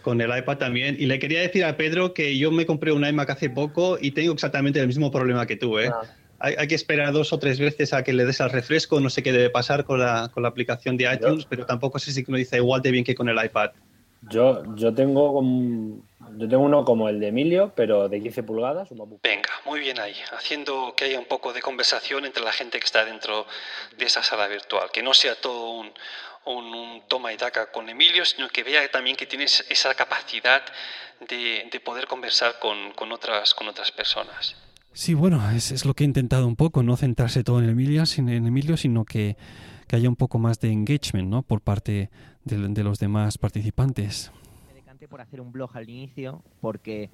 con 0.02 0.22
el 0.22 0.38
iPad 0.38 0.58
también. 0.58 0.96
Y 0.98 1.06
le 1.06 1.20
quería 1.20 1.42
decir 1.42 1.66
a 1.66 1.76
Pedro 1.78 2.14
que 2.14 2.38
yo 2.38 2.52
me 2.52 2.66
compré 2.66 2.92
un 2.94 3.06
iMac 3.06 3.30
hace 3.30 3.50
poco 3.50 3.98
y 4.00 4.12
tengo 4.12 4.34
exactamente 4.34 4.80
el 4.80 4.88
mismo 4.88 5.12
problema 5.12 5.46
que 5.46 5.58
tú. 5.58 5.78
¿eh? 5.78 5.92
Hay, 6.40 6.56
hay 6.58 6.68
que 6.68 6.76
esperar 6.76 7.12
dos 7.12 7.34
o 7.34 7.40
tres 7.40 7.60
veces 7.60 7.94
a 7.94 8.04
que 8.04 8.14
le 8.14 8.26
des 8.26 8.40
al 8.40 8.50
refresco. 8.50 9.00
No 9.02 9.10
sé 9.10 9.24
qué 9.24 9.34
debe 9.34 9.50
pasar 9.50 9.84
con 9.84 10.00
la, 10.00 10.32
con 10.34 10.44
la 10.44 10.50
aplicación 10.50 10.96
de 10.96 11.14
iTunes, 11.14 11.46
pero 11.46 11.66
tampoco 11.66 12.00
se 12.00 12.12
sincroniza 12.12 12.58
igual 12.58 12.82
de 12.82 12.92
bien 12.92 13.04
que 13.04 13.14
con 13.14 13.28
el 13.30 13.44
iPad. 13.44 13.72
Yo, 14.30 14.64
yo 14.76 14.94
tengo 14.94 15.34
como- 15.34 16.04
yo 16.38 16.48
tengo 16.48 16.64
uno 16.64 16.86
como 16.86 17.10
el 17.10 17.20
de 17.20 17.28
Emilio, 17.30 17.74
pero 17.76 18.08
de 18.08 18.22
15 18.22 18.44
pulgadas. 18.44 18.90
Venga, 19.24 19.50
muy 19.66 19.80
bien 19.80 20.00
ahí, 20.00 20.14
haciendo 20.38 20.94
que 20.96 21.06
haya 21.06 21.20
un 21.20 21.26
poco 21.26 21.52
de 21.54 21.62
conversación 21.62 22.26
entre 22.26 22.44
la 22.44 22.52
gente 22.52 22.80
que 22.80 22.86
está 22.86 23.04
dentro 23.04 23.46
de 23.98 24.06
esa 24.06 24.22
sala 24.24 24.48
virtual, 24.48 24.90
que 24.94 25.02
no 25.04 25.14
sea 25.14 25.36
todo 25.36 25.72
un, 25.72 25.92
un- 26.46 26.74
un 26.74 27.02
toma 27.08 27.34
y 27.34 27.38
daca 27.38 27.72
con 27.72 27.90
Emilio, 27.90 28.24
sino 28.26 28.48
que 28.50 28.64
vea 28.64 28.90
también 28.92 29.16
que 29.16 29.26
tienes 29.26 29.66
esa 29.70 29.94
capacidad 29.96 30.62
de, 31.28 31.68
de 31.72 31.80
poder 31.80 32.06
conversar 32.08 32.60
con, 32.60 32.92
con 32.94 33.12
otras, 33.12 33.54
con 33.54 33.68
otras 33.68 33.92
personas. 33.92 34.56
Sí, 34.94 35.14
bueno, 35.14 35.42
es, 35.52 35.72
es 35.72 35.86
lo 35.86 35.94
que 35.94 36.04
he 36.04 36.06
intentado 36.08 36.46
un 36.48 36.56
poco, 36.56 36.84
no 36.84 36.98
centrarse 36.98 37.44
todo 37.44 37.60
en 37.60 37.70
Emilio, 37.70 38.06
sin- 38.06 38.30
en 38.30 38.46
Emilio 38.46 38.76
sino 38.78 39.06
que, 39.06 39.38
que 39.88 39.96
haya 39.96 40.10
un 40.10 40.16
poco 40.16 40.38
más 40.38 40.60
de 40.60 40.72
engagement 40.72 41.30
¿no? 41.30 41.42
por 41.44 41.62
parte 41.62 42.10
de, 42.46 42.58
de 42.70 42.84
los 42.84 43.00
demás 43.00 43.38
participantes. 43.38 44.32
Me 44.68 44.74
decanté 44.76 45.08
por 45.08 45.22
hacer 45.22 45.42
un 45.42 45.52
blog 45.52 45.76
al 45.76 45.90
inicio 45.90 46.42
porque 46.62 47.10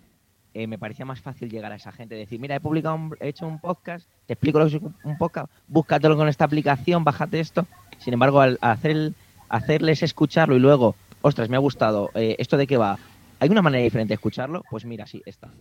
eh, 0.54 0.68
me 0.68 0.78
parecía 0.80 1.06
más 1.06 1.22
fácil 1.22 1.50
llegar 1.50 1.72
a 1.72 1.76
esa 1.76 1.92
gente. 1.92 2.16
Decir, 2.16 2.40
mira, 2.40 2.56
he 2.56 2.60
publicado, 2.60 2.96
un- 2.96 3.16
he 3.20 3.28
hecho 3.30 3.48
un 3.48 3.60
podcast, 3.60 4.10
te 4.26 4.34
explico 4.34 4.60
lo 4.60 4.68
que 4.70 4.78
es 4.78 4.82
un 5.04 5.18
podcast, 5.18 5.52
búscatelo 5.68 6.16
con 6.18 6.28
esta 6.28 6.46
aplicación, 6.46 7.04
bájate 7.04 7.40
esto. 7.40 7.66
Sin 8.00 8.14
embargo, 8.14 8.42
al 8.42 8.58
hacer 8.62 8.92
el- 8.92 9.16
hacerles 9.50 10.04
escucharlo 10.04 10.56
y 10.56 10.60
luego, 10.60 10.96
ostras, 11.22 11.50
me 11.50 11.56
ha 11.56 11.60
gustado, 11.60 12.10
eh, 12.16 12.36
¿esto 12.40 12.58
de 12.58 12.68
qué 12.68 12.78
va? 12.78 12.98
¿Hay 13.40 13.50
una 13.50 13.62
manera 13.62 13.84
diferente 13.84 14.10
de 14.10 14.16
escucharlo? 14.16 14.64
Pues 14.70 14.84
mira, 14.86 15.06
sí, 15.06 15.22
esta. 15.26 15.52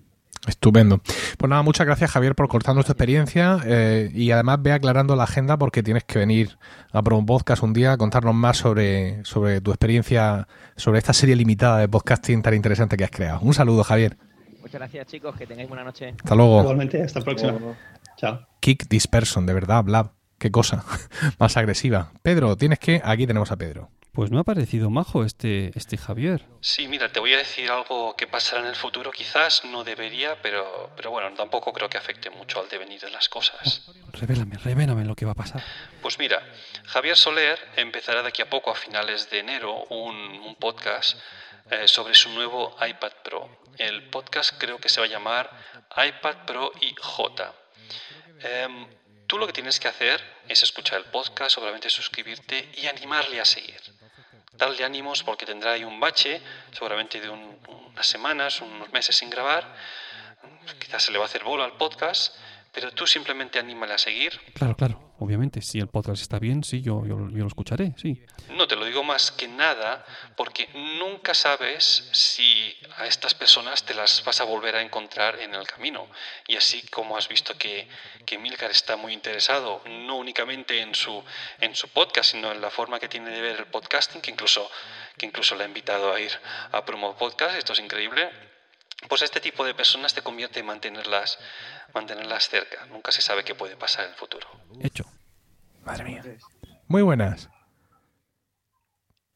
Estupendo. 0.46 1.00
Pues 1.38 1.50
nada, 1.50 1.62
muchas 1.62 1.86
gracias 1.86 2.10
Javier 2.10 2.34
por 2.34 2.48
cortarnos 2.48 2.86
tu 2.86 2.92
experiencia 2.92 3.58
eh, 3.64 4.10
y 4.14 4.30
además 4.30 4.62
ve 4.62 4.72
aclarando 4.72 5.16
la 5.16 5.24
agenda 5.24 5.56
porque 5.56 5.82
tienes 5.82 6.04
que 6.04 6.18
venir 6.18 6.56
a 6.92 7.02
Promo 7.02 7.26
Podcast 7.26 7.62
un 7.62 7.72
día 7.72 7.92
a 7.92 7.96
contarnos 7.96 8.34
más 8.34 8.56
sobre, 8.56 9.24
sobre 9.24 9.60
tu 9.60 9.70
experiencia, 9.70 10.46
sobre 10.76 10.98
esta 10.98 11.12
serie 11.12 11.36
limitada 11.36 11.78
de 11.78 11.88
podcasting 11.88 12.42
tan 12.42 12.54
interesante 12.54 12.96
que 12.96 13.04
has 13.04 13.10
creado. 13.10 13.40
Un 13.40 13.54
saludo 13.54 13.82
Javier. 13.82 14.16
Muchas 14.60 14.80
gracias, 14.80 15.06
chicos, 15.06 15.36
que 15.36 15.46
tengáis 15.46 15.68
buena 15.68 15.84
noche. 15.84 16.14
Hasta 16.18 16.34
luego. 16.34 16.60
Igualmente, 16.60 17.02
hasta 17.02 17.20
la 17.20 17.24
próxima. 17.24 17.54
Chao. 18.16 18.40
Kick 18.60 18.88
this 18.88 19.06
person, 19.06 19.46
de 19.46 19.52
verdad, 19.52 19.84
Blab. 19.84 20.10
Qué 20.38 20.50
cosa 20.50 20.84
más 21.38 21.56
agresiva. 21.56 22.12
Pedro, 22.22 22.56
tienes 22.56 22.78
que... 22.78 23.00
Aquí 23.04 23.26
tenemos 23.26 23.52
a 23.52 23.56
Pedro. 23.56 23.90
Pues 24.16 24.30
me 24.30 24.40
ha 24.40 24.44
parecido 24.44 24.88
majo 24.88 25.24
este, 25.24 25.72
este 25.74 25.98
Javier. 25.98 26.42
Sí, 26.62 26.88
mira, 26.88 27.12
te 27.12 27.20
voy 27.20 27.34
a 27.34 27.36
decir 27.36 27.70
algo 27.70 28.16
que 28.16 28.26
pasará 28.26 28.62
en 28.62 28.68
el 28.68 28.74
futuro, 28.74 29.10
quizás 29.10 29.62
no 29.66 29.84
debería, 29.84 30.40
pero, 30.40 30.90
pero 30.96 31.10
bueno, 31.10 31.30
tampoco 31.34 31.70
creo 31.70 31.90
que 31.90 31.98
afecte 31.98 32.30
mucho 32.30 32.58
al 32.58 32.68
devenir 32.70 32.98
de 32.98 33.10
las 33.10 33.28
cosas. 33.28 33.82
Revélame, 34.14 34.56
revélame 34.56 35.04
lo 35.04 35.14
que 35.14 35.26
va 35.26 35.32
a 35.32 35.34
pasar. 35.34 35.62
Pues 36.00 36.18
mira, 36.18 36.42
Javier 36.86 37.14
Soler 37.14 37.58
empezará 37.76 38.22
de 38.22 38.28
aquí 38.28 38.40
a 38.40 38.48
poco, 38.48 38.70
a 38.70 38.74
finales 38.74 39.28
de 39.28 39.40
enero, 39.40 39.84
un, 39.90 40.16
un 40.16 40.54
podcast 40.54 41.18
eh, 41.70 41.86
sobre 41.86 42.14
su 42.14 42.30
nuevo 42.30 42.74
iPad 42.80 43.12
Pro. 43.22 43.50
El 43.76 44.08
podcast 44.08 44.54
creo 44.56 44.78
que 44.78 44.88
se 44.88 44.98
va 44.98 45.04
a 45.06 45.10
llamar 45.10 45.50
iPad 45.94 46.46
Pro 46.46 46.72
IJ. 46.80 47.52
Em, 48.40 48.86
tú 49.26 49.36
lo 49.36 49.46
que 49.46 49.52
tienes 49.52 49.78
que 49.78 49.88
hacer 49.88 50.22
es 50.48 50.62
escuchar 50.62 51.00
el 51.00 51.04
podcast, 51.04 51.56
seguramente 51.56 51.90
suscribirte 51.90 52.70
y 52.76 52.86
animarle 52.86 53.42
a 53.42 53.44
seguir. 53.44 53.80
Darle 54.56 54.84
ánimos 54.84 55.22
porque 55.22 55.44
tendrá 55.46 55.72
ahí 55.72 55.84
un 55.84 56.00
bache, 56.00 56.40
seguramente 56.72 57.20
de 57.20 57.28
un- 57.28 57.58
unas 57.92 58.06
semanas, 58.06 58.60
unos 58.60 58.90
meses 58.92 59.16
sin 59.16 59.30
grabar. 59.30 59.74
Quizás 60.80 61.02
se 61.04 61.12
le 61.12 61.18
va 61.18 61.24
a 61.24 61.28
hacer 61.28 61.44
bola 61.44 61.64
al 61.64 61.72
podcast, 61.76 62.34
pero 62.72 62.90
tú 62.92 63.06
simplemente 63.06 63.58
anímale 63.58 63.94
a 63.94 63.98
seguir 63.98 64.38
Claro, 64.54 64.76
claro, 64.76 65.05
obviamente. 65.18 65.62
Si 65.62 65.78
el 65.78 65.88
podcast 65.88 66.22
está 66.22 66.38
bien, 66.38 66.64
sí, 66.64 66.82
yo, 66.82 67.04
yo, 67.06 67.16
lo 67.16 67.46
escucharé, 67.46 67.94
sí. 67.96 68.22
No 68.50 68.66
te 68.66 68.76
lo 68.76 68.84
digo 68.84 69.02
más 69.02 69.30
que 69.30 69.48
nada 69.48 70.04
porque 70.36 70.68
nunca 70.98 71.34
sabes 71.34 72.08
si 72.12 72.74
a 72.98 73.06
estas 73.06 73.34
personas 73.34 73.84
te 73.84 73.94
las 73.94 74.24
vas 74.24 74.40
a 74.40 74.44
volver 74.44 74.76
a 74.76 74.82
encontrar 74.82 75.40
en 75.40 75.54
el 75.54 75.66
camino. 75.66 76.06
Y 76.46 76.56
así 76.56 76.82
como 76.88 77.16
has 77.16 77.28
visto 77.28 77.56
que, 77.58 77.88
que 78.24 78.38
Milcar 78.38 78.70
está 78.70 78.96
muy 78.96 79.12
interesado, 79.12 79.82
no 79.86 80.16
únicamente 80.16 80.80
en 80.80 80.94
su, 80.94 81.22
en 81.60 81.74
su 81.74 81.88
podcast, 81.88 82.32
sino 82.32 82.52
en 82.52 82.60
la 82.60 82.70
forma 82.70 82.98
que 82.98 83.08
tiene 83.08 83.30
de 83.30 83.40
ver 83.40 83.58
el 83.58 83.66
podcasting, 83.66 84.20
que 84.20 84.30
incluso, 84.30 84.70
que 85.16 85.26
incluso 85.26 85.54
le 85.56 85.64
ha 85.64 85.66
invitado 85.66 86.12
a 86.12 86.20
ir 86.20 86.32
a 86.72 86.84
Promo 86.84 87.16
Podcast, 87.16 87.56
esto 87.56 87.72
es 87.72 87.80
increíble. 87.80 88.55
Pues 89.08 89.22
este 89.22 89.40
tipo 89.40 89.64
de 89.64 89.74
personas 89.74 90.14
te 90.14 90.22
convierte 90.22 90.60
en 90.60 90.66
mantenerlas, 90.66 91.38
mantenerlas 91.94 92.48
cerca. 92.48 92.86
Nunca 92.86 93.12
se 93.12 93.20
sabe 93.22 93.44
qué 93.44 93.54
puede 93.54 93.76
pasar 93.76 94.04
en 94.06 94.10
el 94.10 94.16
futuro. 94.16 94.46
Hecho. 94.80 95.04
Madre 95.84 96.04
mía. 96.04 96.22
Muy 96.88 97.02
buenas. 97.02 97.48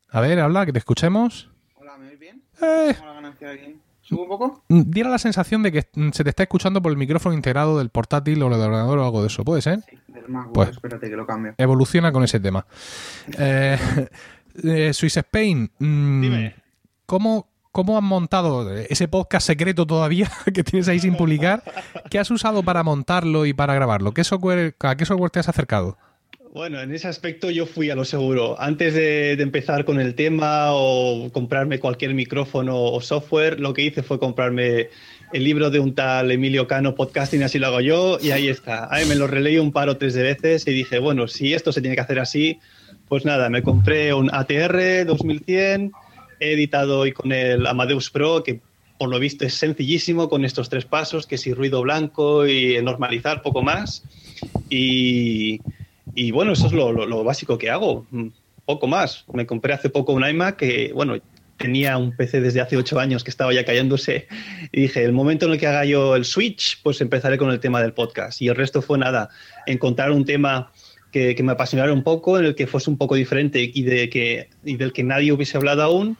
A 0.09 0.21
ver, 0.21 0.41
habla, 0.41 0.67
que 0.67 0.73
te 0.73 0.79
escuchemos. 0.79 1.51
Hola, 1.75 1.97
¿me 1.99 2.09
oís 2.09 2.19
bien? 2.19 2.43
Eh, 2.61 2.95
¿Cómo 2.97 3.07
la 3.09 3.15
ganancia 3.15 3.49
de 3.51 3.57
bien? 3.57 3.83
¿Subo 4.03 4.23
un 4.23 4.29
poco? 4.29 4.65
mm, 4.69 4.83
diera 4.91 5.09
la 5.11 5.19
sensación 5.19 5.63
de 5.63 5.71
que 5.71 5.89
mm, 5.95 6.11
se 6.11 6.25
te 6.25 6.31
está 6.31 6.43
escuchando 6.43 6.83
por 6.83 6.91
el 6.91 6.99
micrófono 6.99 7.35
integrado 7.35 7.79
del 7.79 7.91
portátil 7.91 8.43
o 8.43 8.47
del 8.51 8.61
ordenador 8.61 8.99
o 8.99 9.05
algo 9.05 9.21
de 9.21 9.29
eso. 9.29 9.45
¿Puede 9.45 9.63
ser? 9.63 9.81
Sí, 9.89 9.97
del 10.09 10.29
MacBook. 10.29 10.55
Pues- 10.55 10.71
Espérate 10.71 11.09
que 11.09 11.17
lo 11.17 11.27
cambio. 11.27 11.55
Evoluciona 11.59 12.11
con 12.11 12.25
ese 12.25 12.41
tema. 12.41 12.67
Eh, 13.39 13.79
eh, 14.65 14.93
Swiss 14.95 15.19
Spain, 15.19 15.71
mm, 15.79 16.21
Dime. 16.23 16.57
¿cómo, 17.07 17.50
¿cómo 17.73 17.97
has 17.97 18.03
montado 18.03 18.71
ese 18.77 19.09
podcast 19.09 19.47
secreto 19.47 19.87
todavía 19.87 20.31
que 20.55 20.65
tienes 20.65 20.89
ahí 20.89 21.01
sin 21.01 21.17
publicar? 21.17 21.63
¿Qué 22.11 22.19
has 22.19 22.31
usado 22.31 22.63
para 22.63 22.83
montarlo 22.83 23.47
y 23.47 23.53
para 23.53 23.75
grabarlo? 23.75 24.13
¿Qué 24.13 24.25
software, 24.25 24.75
¿A 24.81 24.97
qué 24.97 25.05
software 25.05 25.31
te 25.31 25.41
has 25.41 25.49
acercado? 25.49 25.97
Bueno, 26.53 26.81
en 26.81 26.93
ese 26.93 27.07
aspecto 27.07 27.49
yo 27.51 27.65
fui 27.65 27.91
a 27.91 27.95
lo 27.95 28.05
seguro. 28.05 28.61
Antes 28.61 28.95
de, 28.95 29.37
de 29.37 29.43
empezar 29.43 29.85
con 29.85 30.01
el 30.01 30.17
tema 30.17 30.73
o 30.73 31.31
comprarme 31.33 31.79
cualquier 31.79 32.13
micrófono 32.13 32.77
o 32.77 33.01
software, 33.01 33.61
lo 33.61 33.73
que 33.73 33.83
hice 33.83 34.03
fue 34.03 34.19
comprarme 34.19 34.89
el 35.33 35.45
libro 35.45 35.71
de 35.71 35.79
un 35.79 35.95
tal 35.95 36.31
Emilio 36.31 36.67
Cano, 36.67 36.95
Podcasting, 36.97 37.45
así 37.45 37.59
lo 37.59 37.69
hago 37.69 37.81
yo, 37.81 38.19
y 38.21 38.33
ahí 38.33 38.49
está. 38.49 38.93
Ahí 38.93 39.07
me 39.07 39.15
lo 39.15 39.27
releí 39.27 39.59
un 39.59 39.71
par 39.71 39.89
o 39.89 39.97
tres 39.97 40.15
de 40.15 40.23
veces 40.23 40.67
y 40.67 40.73
dije, 40.73 40.99
bueno, 40.99 41.29
si 41.29 41.55
esto 41.55 41.73
se 41.73 41.81
tiene 41.81 41.95
que 41.95 42.03
hacer 42.03 42.19
así, 42.19 42.59
pues 43.09 43.25
nada, 43.25 43.49
me 43.49 43.63
compré 43.63 44.13
un 44.13 44.29
ATR 44.33 45.07
2100, 45.07 45.93
he 46.41 46.53
editado 46.53 46.99
hoy 47.01 47.13
con 47.13 47.33
el 47.33 47.67
Amadeus 47.67 48.11
Pro, 48.11 48.43
que 48.43 48.61
por 48.99 49.09
lo 49.09 49.19
visto 49.19 49.45
es 49.45 49.55
sencillísimo 49.55 50.29
con 50.29 50.45
estos 50.45 50.69
tres 50.69 50.85
pasos, 50.85 51.27
que 51.27 51.39
si 51.39 51.55
ruido 51.55 51.81
blanco 51.83 52.47
y 52.47 52.83
normalizar 52.83 53.43
poco 53.43 53.63
más. 53.63 54.03
Y, 54.69 55.61
bueno, 56.33 56.53
eso 56.53 56.67
es 56.67 56.73
lo 56.73 57.25
básico 57.25 57.57
que 57.57 57.71
hago, 57.71 58.07
mm, 58.11 58.29
poco 58.67 58.87
más. 58.87 59.25
Me 59.33 59.47
compré 59.47 59.73
hace 59.73 59.91
poco 59.91 60.13
un 60.13 60.27
iMac 60.27 60.57
que, 60.57 60.93
bueno, 60.93 61.17
tenía 61.61 61.99
un 61.99 62.17
PC 62.17 62.41
desde 62.41 62.63
hace 62.63 62.77
ocho 62.79 62.99
años 62.99 63.23
que 63.23 63.31
estaba 63.31 63.53
ya 63.53 63.67
cayéndose 63.67 64.27
y 64.73 64.81
dije, 64.81 65.05
el 65.05 65.13
momento 65.13 65.45
en 65.45 65.53
el 65.53 65.59
que 65.59 65.67
haga 65.67 65.85
yo 65.85 66.17
el 66.17 66.25
switch, 66.25 66.81
pues 66.83 67.03
empezaré 67.03 67.37
con 67.37 67.51
el 67.51 67.61
tema 67.61 67.83
del 67.83 67.93
podcast. 67.93 68.41
Y 68.41 68.49
el 68.49 68.57
resto 68.57 68.81
fue 68.81 68.99
nada, 68.99 69.29
encontrar 69.67 70.11
un 70.11 70.25
tema 70.25 70.73
que, 71.11 71.35
que 71.35 71.43
me 71.43 71.53
apasionara 71.53 71.93
un 71.93 72.03
poco, 72.03 72.39
en 72.39 72.45
el 72.45 72.55
que 72.55 72.67
fuese 72.67 72.91
un 72.91 72.97
poco 72.97 73.15
diferente 73.15 73.71
y, 73.73 73.83
de 73.83 74.09
que, 74.09 74.49
y 74.65 74.77
del 74.77 74.93
que 74.93 75.03
nadie 75.05 75.33
hubiese 75.33 75.57
hablado 75.57 75.83
aún. 75.83 76.17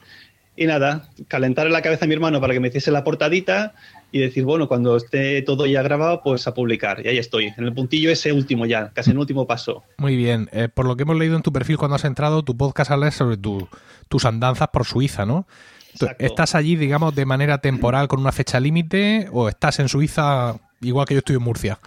Y 0.57 0.65
nada, 0.65 1.09
calentar 1.29 1.69
la 1.71 1.81
cabeza 1.81 2.05
a 2.05 2.07
mi 2.07 2.13
hermano 2.13 2.41
para 2.41 2.53
que 2.53 2.59
me 2.59 2.67
hiciese 2.67 2.91
la 2.91 3.03
portadita 3.05 3.73
y 4.11 4.19
decir, 4.19 4.43
bueno, 4.43 4.67
cuando 4.67 4.97
esté 4.97 5.41
todo 5.43 5.65
ya 5.65 5.81
grabado, 5.81 6.21
pues 6.21 6.45
a 6.45 6.53
publicar. 6.53 7.01
Y 7.03 7.07
ahí 7.07 7.17
estoy, 7.17 7.45
en 7.57 7.63
el 7.63 7.73
puntillo 7.73 8.11
ese 8.11 8.33
último 8.33 8.65
ya, 8.65 8.91
casi 8.93 9.11
en 9.11 9.15
el 9.15 9.21
último 9.21 9.47
paso. 9.47 9.83
Muy 9.97 10.17
bien. 10.17 10.49
Eh, 10.51 10.67
por 10.67 10.85
lo 10.85 10.97
que 10.97 11.03
hemos 11.03 11.17
leído 11.17 11.37
en 11.37 11.41
tu 11.41 11.53
perfil 11.53 11.77
cuando 11.77 11.95
has 11.95 12.03
entrado, 12.03 12.43
tu 12.43 12.55
podcast 12.57 12.91
habla 12.91 13.09
sobre 13.11 13.37
tu- 13.37 13.67
tus 14.09 14.25
andanzas 14.25 14.67
por 14.67 14.85
Suiza, 14.85 15.25
¿no? 15.25 15.47
Exacto. 15.93 16.25
¿Estás 16.25 16.53
allí, 16.53 16.75
digamos, 16.75 17.15
de 17.15 17.25
manera 17.25 17.59
temporal 17.59 18.09
con 18.09 18.19
una 18.19 18.33
fecha 18.33 18.59
límite 18.59 19.29
o 19.31 19.47
estás 19.47 19.79
en 19.79 19.87
Suiza 19.87 20.57
igual 20.81 21.05
que 21.07 21.13
yo 21.15 21.19
estoy 21.19 21.37
en 21.37 21.43
Murcia? 21.43 21.79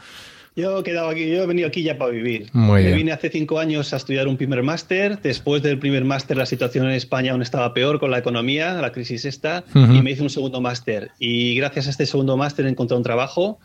Yo 0.56 0.78
he 0.78 0.82
quedado 0.84 1.08
aquí, 1.08 1.28
yo 1.28 1.42
he 1.42 1.46
venido 1.46 1.66
aquí 1.66 1.82
ya 1.82 1.98
para 1.98 2.12
vivir. 2.12 2.48
Muy 2.52 2.80
Me 2.82 2.86
bien. 2.86 2.98
vine 2.98 3.12
hace 3.12 3.28
cinco 3.28 3.58
años 3.58 3.92
a 3.92 3.96
estudiar 3.96 4.28
un 4.28 4.36
primer 4.36 4.62
máster. 4.62 5.20
Después 5.20 5.62
del 5.64 5.80
primer 5.80 6.04
máster, 6.04 6.36
la 6.36 6.46
situación 6.46 6.86
en 6.86 6.92
España 6.92 7.32
aún 7.32 7.42
estaba 7.42 7.74
peor 7.74 7.98
con 7.98 8.12
la 8.12 8.18
economía, 8.18 8.74
la 8.74 8.92
crisis 8.92 9.24
esta, 9.24 9.64
Ujú. 9.74 9.92
y 9.94 10.02
me 10.02 10.12
hice 10.12 10.22
un 10.22 10.30
segundo 10.30 10.60
máster. 10.60 11.10
Y 11.18 11.56
gracias 11.56 11.88
a 11.88 11.90
este 11.90 12.06
segundo 12.06 12.36
máster 12.36 12.66
encontré 12.66 12.96
un 12.96 13.02
trabajo 13.02 13.58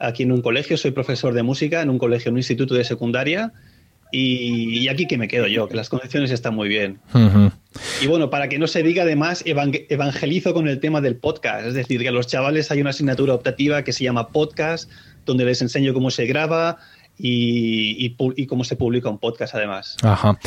aquí 0.00 0.24
en 0.24 0.32
un 0.32 0.42
colegio. 0.42 0.76
Soy 0.76 0.90
profesor 0.90 1.34
de 1.34 1.44
música 1.44 1.82
en 1.82 1.88
un 1.90 1.98
colegio, 1.98 2.30
en 2.30 2.34
un 2.34 2.38
instituto 2.40 2.74
de 2.74 2.82
secundaria. 2.82 3.52
Y, 4.10 4.78
y 4.78 4.88
aquí 4.88 5.06
que 5.06 5.18
me 5.18 5.26
quedo 5.26 5.46
yo, 5.48 5.66
que 5.68 5.74
las 5.76 5.88
condiciones 5.88 6.30
están 6.30 6.54
muy 6.54 6.68
bien. 6.68 6.98
Ujú. 7.14 7.50
Y 8.00 8.06
bueno, 8.06 8.30
para 8.30 8.48
que 8.48 8.58
no 8.60 8.68
se 8.68 8.82
diga, 8.84 9.02
además, 9.02 9.44
evang- 9.44 9.86
evangelizo 9.88 10.54
con 10.54 10.68
el 10.68 10.78
tema 10.78 11.00
del 11.00 11.16
podcast. 11.16 11.66
Es 11.66 11.74
decir, 11.74 12.00
que 12.00 12.08
a 12.08 12.12
los 12.12 12.26
chavales 12.28 12.70
hay 12.70 12.80
una 12.80 12.90
asignatura 12.90 13.34
optativa 13.34 13.82
que 13.82 13.92
se 13.92 14.04
llama 14.04 14.28
podcast, 14.28 14.88
donde 15.24 15.44
les 15.44 15.60
enseño 15.62 15.92
cómo 15.94 16.10
se 16.10 16.26
graba 16.26 16.78
y, 17.18 18.04
y 18.04 18.16
pu- 18.16 18.34
y 18.36 18.46
cómo 18.46 18.64
se 18.64 18.76
publica 18.76 19.08
un 19.08 19.18
podcast, 19.18 19.54
además. 19.54 19.96
Ajá. 20.02 20.38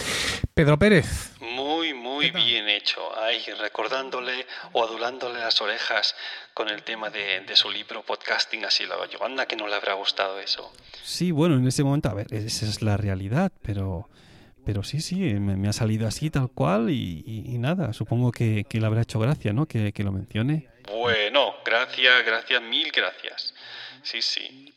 Pedro 0.53 0.77
Pérez. 0.77 1.31
Muy, 1.39 1.93
muy 1.93 2.29
bien 2.31 2.67
hecho. 2.67 2.99
Ahí, 3.19 3.39
recordándole 3.61 4.45
o 4.73 4.83
adulándole 4.83 5.39
las 5.39 5.61
orejas 5.61 6.15
con 6.53 6.69
el 6.69 6.83
tema 6.83 7.09
de, 7.09 7.41
de 7.41 7.55
su 7.55 7.69
libro 7.69 8.03
Podcasting, 8.03 8.65
así 8.65 8.85
lo 8.85 9.03
yo. 9.09 9.23
Anda 9.23 9.45
que 9.45 9.55
no 9.55 9.67
le 9.67 9.75
habrá 9.75 9.93
gustado 9.93 10.39
eso. 10.39 10.71
Sí, 11.03 11.31
bueno, 11.31 11.55
en 11.55 11.67
ese 11.67 11.83
momento, 11.83 12.09
a 12.09 12.13
ver, 12.13 12.27
esa 12.33 12.65
es 12.65 12.81
la 12.81 12.97
realidad, 12.97 13.51
pero, 13.61 14.09
pero 14.65 14.83
sí, 14.83 14.99
sí, 14.99 15.15
me, 15.15 15.55
me 15.55 15.69
ha 15.69 15.73
salido 15.73 16.07
así 16.07 16.29
tal 16.29 16.49
cual 16.49 16.89
y, 16.89 17.23
y- 17.25 17.53
y 17.53 17.57
nada, 17.59 17.93
supongo 17.93 18.31
que, 18.31 18.65
que 18.69 18.79
le 18.79 18.87
habrá 18.87 19.01
hecho 19.03 19.19
gracia, 19.19 19.53
¿no? 19.53 19.67
Que, 19.67 19.93
que 19.93 20.03
lo 20.03 20.11
mencione. 20.11 20.67
Bueno, 20.91 21.53
gracias, 21.65 22.25
gracias, 22.25 22.61
mil 22.61 22.91
gracias. 22.91 23.53
Sí, 24.07 24.21
sí. 24.21 24.73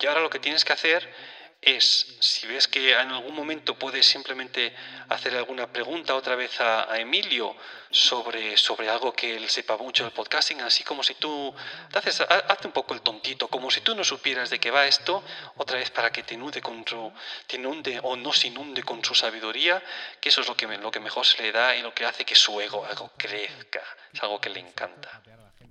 Y 0.00 0.06
ahora 0.06 0.20
lo 0.20 0.30
que 0.30 0.38
tienes 0.38 0.64
que 0.64 0.72
hacer 0.72 1.12
es, 1.60 2.16
si 2.20 2.46
ves 2.46 2.68
que 2.68 2.92
en 2.92 3.10
algún 3.10 3.34
momento 3.34 3.76
puedes 3.76 4.06
simplemente 4.06 4.72
hacer 5.08 5.34
alguna 5.34 5.66
pregunta 5.72 6.14
otra 6.14 6.36
vez 6.36 6.60
a, 6.60 6.90
a 6.92 7.00
Emilio 7.00 7.56
sobre, 7.90 8.56
sobre 8.56 8.88
algo 8.88 9.12
que 9.12 9.36
él 9.36 9.48
sepa 9.50 9.76
mucho 9.76 10.04
del 10.04 10.12
podcasting, 10.12 10.60
así 10.60 10.84
como 10.84 11.02
si 11.02 11.14
tú 11.14 11.52
te 11.90 11.98
haces, 11.98 12.20
hazte 12.20 12.68
un 12.68 12.72
poco 12.72 12.94
el 12.94 13.00
tontito, 13.00 13.48
como 13.48 13.72
si 13.72 13.80
tú 13.80 13.96
no 13.96 14.04
supieras 14.04 14.50
de 14.50 14.60
qué 14.60 14.70
va 14.70 14.86
esto, 14.86 15.24
otra 15.56 15.78
vez 15.78 15.90
para 15.90 16.12
que 16.12 16.22
te 16.22 16.34
inunde 16.34 16.60
con 16.60 16.86
su, 16.86 17.12
te 17.48 17.56
inunde 17.56 17.98
o 18.04 18.14
no 18.14 18.32
se 18.32 18.46
inunde 18.46 18.84
con 18.84 19.04
su 19.04 19.16
sabiduría, 19.16 19.82
que 20.20 20.28
eso 20.28 20.42
es 20.42 20.46
lo 20.48 20.56
que, 20.56 20.68
me- 20.68 20.78
lo 20.78 20.92
que 20.92 21.00
mejor 21.00 21.26
se 21.26 21.42
le 21.42 21.50
da 21.50 21.74
y 21.74 21.82
lo 21.82 21.92
que 21.92 22.04
hace 22.04 22.24
que 22.24 22.36
su 22.36 22.60
ego 22.60 22.84
algo 22.86 23.10
crezca, 23.16 23.82
es 24.12 24.22
algo 24.22 24.40
que 24.40 24.50
le 24.50 24.60
encanta. 24.60 25.22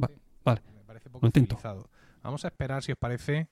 Va- 0.04 0.10
vale, 0.44 0.62
Me 0.76 0.84
parece 0.86 1.10
poco 1.10 1.26
Lo 1.26 1.28
intento. 1.30 1.56
Vamos 2.28 2.44
a 2.44 2.50
esperar, 2.50 2.84
si 2.84 2.92
os 2.92 2.98
parece, 2.98 3.48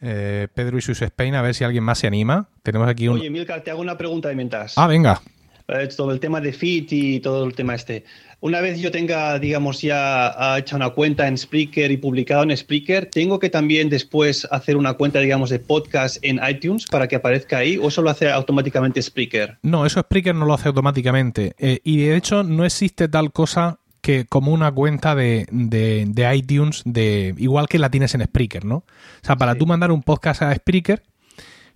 eh, 0.00 0.48
Pedro 0.54 0.78
y 0.78 0.80
sus 0.80 1.02
Spain, 1.02 1.34
a 1.34 1.42
ver 1.42 1.54
si 1.54 1.64
alguien 1.64 1.84
más 1.84 1.98
se 1.98 2.06
anima. 2.06 2.48
Tenemos 2.62 2.88
aquí 2.88 3.08
un... 3.08 3.18
Oye, 3.18 3.28
Milcar, 3.28 3.60
te 3.60 3.70
hago 3.70 3.82
una 3.82 3.98
pregunta 3.98 4.30
de 4.30 4.34
mientras. 4.34 4.78
Ah, 4.78 4.86
venga. 4.86 5.20
Eh, 5.68 5.86
todo 5.94 6.12
el 6.12 6.18
tema 6.18 6.40
de 6.40 6.54
Fit 6.54 6.90
y 6.92 7.20
todo 7.20 7.44
el 7.44 7.54
tema 7.54 7.74
este. 7.74 8.04
Una 8.40 8.62
vez 8.62 8.80
yo 8.80 8.90
tenga, 8.90 9.38
digamos, 9.38 9.82
ya 9.82 10.56
hecha 10.56 10.76
una 10.76 10.88
cuenta 10.88 11.28
en 11.28 11.36
Spreaker 11.36 11.90
y 11.90 11.98
publicado 11.98 12.42
en 12.44 12.56
Spreaker, 12.56 13.10
¿tengo 13.10 13.38
que 13.38 13.50
también 13.50 13.90
después 13.90 14.48
hacer 14.50 14.78
una 14.78 14.94
cuenta, 14.94 15.18
digamos, 15.18 15.50
de 15.50 15.58
podcast 15.58 16.16
en 16.22 16.40
iTunes 16.48 16.86
para 16.86 17.08
que 17.08 17.16
aparezca 17.16 17.58
ahí 17.58 17.76
o 17.76 17.88
eso 17.88 18.00
lo 18.00 18.08
hace 18.08 18.30
automáticamente 18.30 19.02
Spreaker? 19.02 19.58
No, 19.60 19.84
eso 19.84 20.00
Spreaker 20.00 20.34
no 20.34 20.46
lo 20.46 20.54
hace 20.54 20.68
automáticamente. 20.68 21.54
Eh, 21.58 21.80
y 21.84 21.98
de 21.98 22.16
hecho 22.16 22.42
no 22.42 22.64
existe 22.64 23.08
tal 23.08 23.30
cosa 23.30 23.78
que 24.06 24.24
como 24.24 24.52
una 24.52 24.70
cuenta 24.70 25.16
de, 25.16 25.46
de- 25.50 26.04
de 26.06 26.36
iTunes, 26.36 26.82
de 26.84 27.34
igual 27.38 27.66
que 27.66 27.80
la 27.80 27.90
tienes 27.90 28.14
en 28.14 28.22
Spreaker, 28.24 28.64
¿no? 28.64 28.76
O 28.76 28.84
sea, 29.26 29.34
para 29.36 29.54
Sí. 29.54 29.58
tú 29.58 29.66
mandar 29.66 29.90
un 29.90 30.02
podcast 30.04 30.42
a 30.42 30.54
Spreaker, 30.54 31.02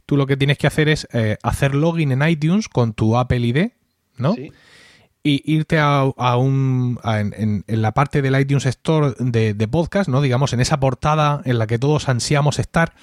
tú 0.06 0.16
lo 0.16 0.26
que 0.26 0.36
tienes 0.36 0.56
que 0.56 0.66
hacer 0.68 0.88
es 0.88 1.08
eh, 1.12 1.36
hacer 1.42 1.74
login 1.74 2.12
en 2.12 2.22
iTunes 2.28 2.68
con 2.68 2.92
tu 2.94 3.16
Apple 3.18 3.40
ID, 3.40 3.70
¿no? 4.16 4.34
Sí. 4.34 4.52
y 5.22 5.42
irte 5.54 5.78
a, 5.78 6.00
a 6.16 6.36
un 6.38 6.98
a- 7.02 7.20
en, 7.20 7.34
en- 7.36 7.64
en 7.66 7.82
la 7.82 7.92
parte 7.92 8.22
del 8.22 8.40
iTunes 8.40 8.64
Store 8.64 9.12
de, 9.18 9.52
de 9.52 9.68
podcast, 9.68 10.08
¿no? 10.08 10.22
Digamos, 10.22 10.54
en 10.54 10.60
esa 10.60 10.80
portada 10.80 11.42
en 11.44 11.58
la 11.58 11.66
que 11.66 11.78
todos 11.78 12.08
ansiamos 12.08 12.58
estar, 12.58 12.94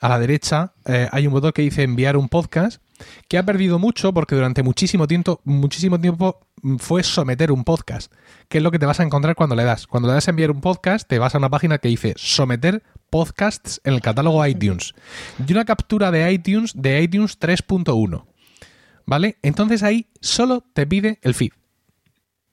a 0.00 0.08
la 0.08 0.18
derecha 0.18 0.72
eh, 0.86 1.08
hay 1.12 1.28
un 1.28 1.32
botón 1.34 1.52
que 1.52 1.62
dice 1.62 1.84
enviar 1.84 2.16
un 2.16 2.28
podcast, 2.28 2.81
que 3.28 3.38
ha 3.38 3.44
perdido 3.44 3.78
mucho 3.78 4.12
porque 4.12 4.34
durante 4.34 4.62
muchísimo 4.62 5.06
tiempo, 5.06 5.40
muchísimo 5.44 6.00
tiempo 6.00 6.40
mm, 6.62 6.76
fue 6.76 7.02
someter 7.02 7.52
un 7.52 7.64
podcast, 7.64 8.12
que 8.48 8.58
es 8.58 8.64
lo 8.64 8.70
que 8.70 8.78
te 8.78 8.86
vas 8.86 9.00
a 9.00 9.02
encontrar 9.02 9.34
cuando 9.34 9.56
le 9.56 9.64
das. 9.64 9.86
Cuando 9.86 10.08
le 10.08 10.14
das 10.14 10.28
a 10.28 10.30
enviar 10.30 10.50
un 10.50 10.60
podcast, 10.60 11.08
te 11.08 11.18
vas 11.18 11.34
a 11.34 11.38
una 11.38 11.50
página 11.50 11.78
que 11.78 11.88
dice 11.88 12.14
someter 12.16 12.82
podcasts 13.10 13.80
en 13.84 13.94
el 13.94 14.00
catálogo 14.00 14.46
iTunes. 14.46 14.94
Y 15.46 15.52
una 15.52 15.64
captura 15.64 16.10
de 16.10 16.32
iTunes 16.32 16.72
de 16.74 17.02
iTunes 17.02 17.38
3.1. 17.38 18.24
¿Vale? 19.04 19.36
Entonces 19.42 19.82
ahí 19.82 20.06
solo 20.20 20.64
te 20.72 20.86
pide 20.86 21.18
el 21.22 21.34
feed 21.34 21.50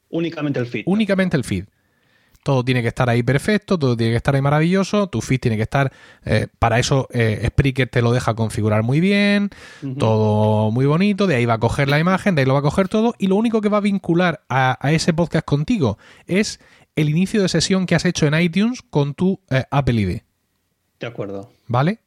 Únicamente 0.09 0.59
el 0.59 0.65
feed. 0.65 0.83
únicamente 0.87 1.37
el 1.37 1.43
feed. 1.43 1.65
Todo 2.43 2.63
tiene 2.63 2.81
que 2.81 2.87
estar 2.87 3.09
ahí 3.09 3.21
perfecto, 3.21 3.77
todo 3.77 3.97
tiene 3.97 4.13
que 4.13 4.17
estar 4.17 4.33
ahí 4.33 4.41
maravilloso, 4.41 5.07
tu 5.07 5.21
feed 5.21 5.39
tiene 5.41 5.57
que 5.57 5.63
estar, 5.63 5.91
eh, 6.25 6.47
para 6.57 6.79
eso 6.79 7.07
eh, 7.11 7.43
Spreaker 7.47 7.89
te 7.89 8.01
lo 8.01 8.11
deja 8.11 8.33
configurar 8.33 8.81
muy 8.81 9.01
bien, 9.01 9.49
todo 9.97 10.71
muy 10.71 10.85
bonito, 10.85 11.27
de 11.27 11.35
ahí 11.35 11.45
va 11.45 11.55
a 11.55 11.59
coger 11.59 11.89
la 11.89 11.99
imagen, 11.99 12.35
de 12.35 12.41
ahí 12.41 12.45
lo 12.47 12.53
va 12.53 12.59
a 12.59 12.63
coger 12.63 12.87
todo 12.87 13.13
y 13.17 13.27
lo 13.27 13.35
único 13.35 13.61
que 13.61 13.69
va 13.69 13.77
a 13.77 13.81
vincular 13.81 14.41
a, 14.47 14.77
a 14.79 14.91
ese 14.93 15.13
podcast 15.13 15.45
contigo 15.45 15.97
es 16.27 16.59
el 16.95 17.09
inicio 17.09 17.41
de 17.41 17.49
sesión 17.49 17.85
que 17.85 17.95
has 17.95 18.05
hecho 18.05 18.25
en 18.25 18.39
iTunes 18.39 18.81
con 18.81 19.13
tu 19.13 19.39
eh, 19.49 19.63
Apple 19.71 20.01
ID, 20.01 20.21
De 20.99 21.07
acuerdo. 21.07 21.51
¿vale? 21.67 21.99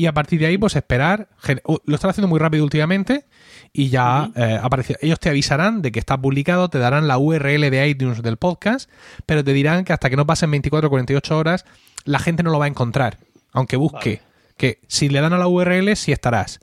Y 0.00 0.06
a 0.06 0.14
partir 0.14 0.40
de 0.40 0.46
ahí, 0.46 0.56
pues 0.56 0.76
esperar. 0.76 1.28
Lo 1.84 1.94
están 1.94 2.10
haciendo 2.10 2.26
muy 2.28 2.38
rápido 2.38 2.64
últimamente 2.64 3.26
y 3.72 3.90
ya 3.90 4.30
eh, 4.34 4.58
aparece- 4.62 4.96
Ellos 5.02 5.20
te 5.20 5.28
avisarán 5.28 5.82
de 5.82 5.92
que 5.92 5.98
está 5.98 6.16
publicado, 6.18 6.70
te 6.70 6.78
darán 6.78 7.06
la 7.06 7.18
URL 7.18 7.70
de 7.70 7.86
iTunes 7.88 8.22
del 8.22 8.38
podcast, 8.38 8.88
pero 9.26 9.44
te 9.44 9.52
dirán 9.52 9.84
que 9.84 9.92
hasta 9.92 10.08
que 10.08 10.16
no 10.16 10.24
pasen 10.26 10.50
24 10.50 10.86
o 10.86 10.90
48 10.90 11.36
horas, 11.38 11.66
la 12.04 12.18
gente 12.18 12.42
no 12.42 12.50
lo 12.50 12.58
va 12.58 12.64
a 12.64 12.68
encontrar. 12.68 13.18
Aunque 13.52 13.76
busque. 13.76 14.16
Vale. 14.16 14.30
Que 14.56 14.78
si 14.88 15.10
le 15.10 15.20
dan 15.20 15.34
a 15.34 15.38
la 15.38 15.48
URL, 15.48 15.94
sí 15.96 16.12
estarás. 16.12 16.60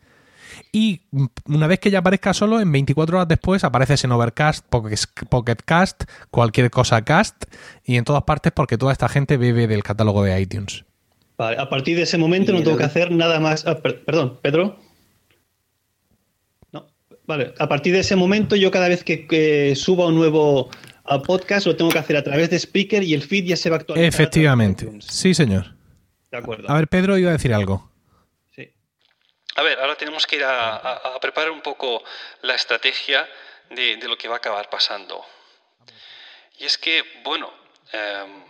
Y 0.71 1.01
mm, 1.11 1.25
una 1.45 1.67
vez 1.67 1.79
que 1.79 1.91
ya 1.91 1.99
aparezca 1.99 2.33
solo, 2.33 2.59
en 2.59 2.71
24 2.71 3.17
horas 3.17 3.27
después 3.27 3.63
apareces 3.63 4.03
en 4.03 4.11
Overcast, 4.13 4.65
Pocket 4.67 4.97
Pocket 5.29 5.57
Cast, 5.63 6.05
cualquier 6.31 6.71
cosa 6.71 7.03
Cast 7.03 7.45
y 7.85 7.97
en 7.97 8.03
todas 8.03 8.23
partes 8.23 8.51
porque 8.51 8.79
toda 8.79 8.93
esta 8.93 9.07
gente 9.09 9.37
bebe 9.37 9.67
del 9.67 9.83
catálogo 9.83 10.23
de 10.23 10.41
iTunes. 10.41 10.85
Vale, 11.37 11.57
a 11.59 11.69
partir 11.69 11.95
de 11.97 12.03
ese 12.03 12.17
momento 12.17 12.51
no 12.51 12.63
tengo 12.63 12.77
que 12.77 12.83
el- 12.83 12.89
hacer 12.89 13.11
nada 13.11 13.39
más. 13.39 13.65
ah, 13.67 13.77
per- 13.79 14.03
perdón, 14.03 14.39
Pedro. 14.41 14.79
No, 16.71 16.87
vale. 17.25 17.53
A 17.59 17.67
partir 17.67 17.93
de 17.93 17.99
ese 17.99 18.15
momento, 18.15 18.55
yo 18.55 18.71
cada 18.71 18.87
vez 18.87 19.03
que, 19.03 19.27
que 19.27 19.75
suba 19.75 20.07
un 20.07 20.15
nuevo 20.15 20.69
ah, 21.05 21.21
podcast 21.21 21.67
lo 21.67 21.75
tengo 21.75 21.91
que 21.91 21.99
hacer 21.99 22.17
a 22.17 22.23
través 22.23 22.49
de 22.49 22.57
Speaker 22.59 23.03
y 23.03 23.13
el 23.13 23.21
feed 23.23 23.45
ya 23.45 23.55
se 23.55 23.69
va 23.69 23.77
a 23.77 23.79
actualizar. 23.79 24.07
Efectivamente. 24.07 24.89
Sí, 25.01 25.33
señor. 25.33 25.75
De 26.31 26.37
acuerdo. 26.37 26.69
A 26.69 26.73
ver, 26.75 26.87
Pedro 26.87 27.17
iba 27.17 27.29
a 27.29 27.33
decir 27.33 27.53
algo. 27.53 27.91
Sí. 28.55 28.73
A 29.55 29.61
ver, 29.61 29.79
ahora 29.79 29.95
tenemos 29.95 30.25
que 30.25 30.37
ir 30.37 30.43
a, 30.43 30.75
a- 30.75 31.15
a 31.15 31.19
preparar 31.19 31.51
un 31.51 31.61
poco 31.61 32.03
la 32.41 32.55
estrategia 32.55 33.27
de, 33.69 33.97
de 33.97 34.07
lo 34.07 34.17
que 34.17 34.27
va 34.27 34.35
a 34.35 34.37
acabar 34.37 34.69
pasando. 34.69 35.21
Y 36.59 36.63
es 36.65 36.77
que, 36.79 37.03
bueno, 37.23 37.51
em, 37.93 38.41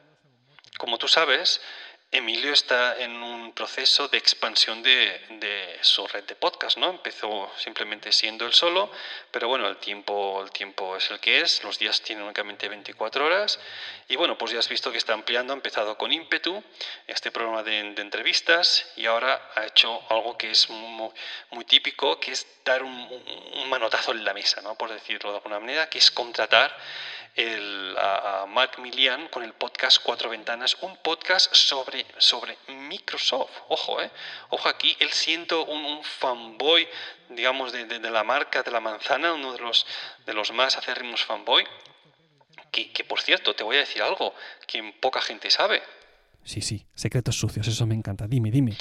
como 0.78 0.98
tú 0.98 1.08
sabes, 1.10 1.60
Emilio 2.10 2.54
está 2.54 2.98
en 3.00 3.22
un 3.22 3.52
proceso 3.52 4.08
de 4.08 4.18
expansión 4.18 4.82
de, 4.82 5.78
su 5.82 6.08
red 6.08 6.24
de 6.24 6.36
podcast, 6.36 6.78
¿no? 6.78 6.90
Empezó 6.90 7.52
simplemente 7.58 8.14
siendo 8.14 8.46
él 8.46 8.54
solo, 8.54 8.90
pero 9.30 9.50
bueno, 9.50 9.68
el 9.68 9.76
tiempo, 9.76 10.42
el 10.42 10.50
tiempo 10.52 10.96
es 10.96 11.12
el 11.12 11.20
que 11.20 11.42
es, 11.42 11.62
los 11.66 11.78
días 11.78 12.02
tienen 12.02 12.24
únicamente 12.24 12.70
24 12.70 13.26
horas, 13.26 13.60
y 14.08 14.16
bueno, 14.16 14.38
pues 14.38 14.54
ya 14.54 14.60
has 14.60 14.70
visto 14.70 14.90
que 14.90 14.98
está 14.98 15.12
ampliando, 15.14 15.52
ha 15.52 15.58
empezado 15.58 15.98
con 15.98 16.14
ímpetu, 16.14 16.64
este 17.08 17.30
programa 17.30 17.62
de, 17.64 17.80
entrevistas, 17.80 18.90
y 18.96 19.06
ahora 19.06 19.52
ha 19.56 19.66
hecho 19.66 20.02
algo 20.10 20.38
que 20.38 20.52
es 20.52 20.70
muy, 20.70 21.12
típico, 21.66 22.22
que 22.22 22.32
es 22.32 22.48
dar 22.64 22.84
un, 22.84 22.94
un- 22.94 23.54
un 23.64 23.70
manotazo 23.70 24.14
en 24.14 24.24
la 24.24 24.34
mesa, 24.34 24.62
¿no? 24.62 24.76
Por 24.76 24.90
decirlo 24.94 25.32
de 25.32 25.38
alguna 25.38 25.60
manera, 25.60 25.90
que 25.90 25.98
es 25.98 26.10
contratar 26.10 26.74
el, 27.38 27.96
a, 27.98 28.42
a 28.42 28.46
Mark 28.48 28.80
Milian 28.80 29.28
con 29.30 29.44
el 29.44 29.54
podcast 29.54 30.02
Cuatro 30.04 30.30
Ventanas, 30.30 30.76
un 30.82 30.98
podcast 30.98 31.54
sobre, 31.54 32.06
sobre 32.18 32.58
Microsoft. 32.68 33.52
Ojo, 33.70 34.02
¿eh? 34.02 34.10
Ojo 34.50 34.68
aquí, 34.68 34.98
él 35.00 35.12
siendo 35.12 35.64
un, 35.66 35.86
un 35.86 36.04
fanboy, 36.04 36.88
digamos, 37.30 37.72
de, 37.72 37.86
de- 37.86 38.00
de 38.00 38.10
la 38.12 38.24
marca 38.24 38.64
de 38.64 38.72
la 38.72 38.80
manzana, 38.80 39.34
uno 39.34 39.54
de 39.54 39.60
los, 39.60 39.86
de 40.26 40.34
los 40.34 40.52
más 40.52 40.76
acérrimos 40.78 41.24
fanboy, 41.24 41.66
que, 42.72 42.92
que 42.92 43.04
por 43.06 43.22
cierto, 43.22 43.54
te 43.56 43.64
voy 43.64 43.78
a 43.78 43.80
decir 43.80 44.02
algo 44.02 44.34
que 44.68 44.84
poca 45.00 45.22
gente 45.22 45.50
sabe. 45.50 45.82
Sí, 46.44 46.62
sí, 46.62 46.86
secretos 46.96 47.36
sucios, 47.40 47.68
eso 47.68 47.86
me 47.86 47.96
encanta. 47.96 48.26
Dime, 48.28 48.50
dime. 48.52 48.76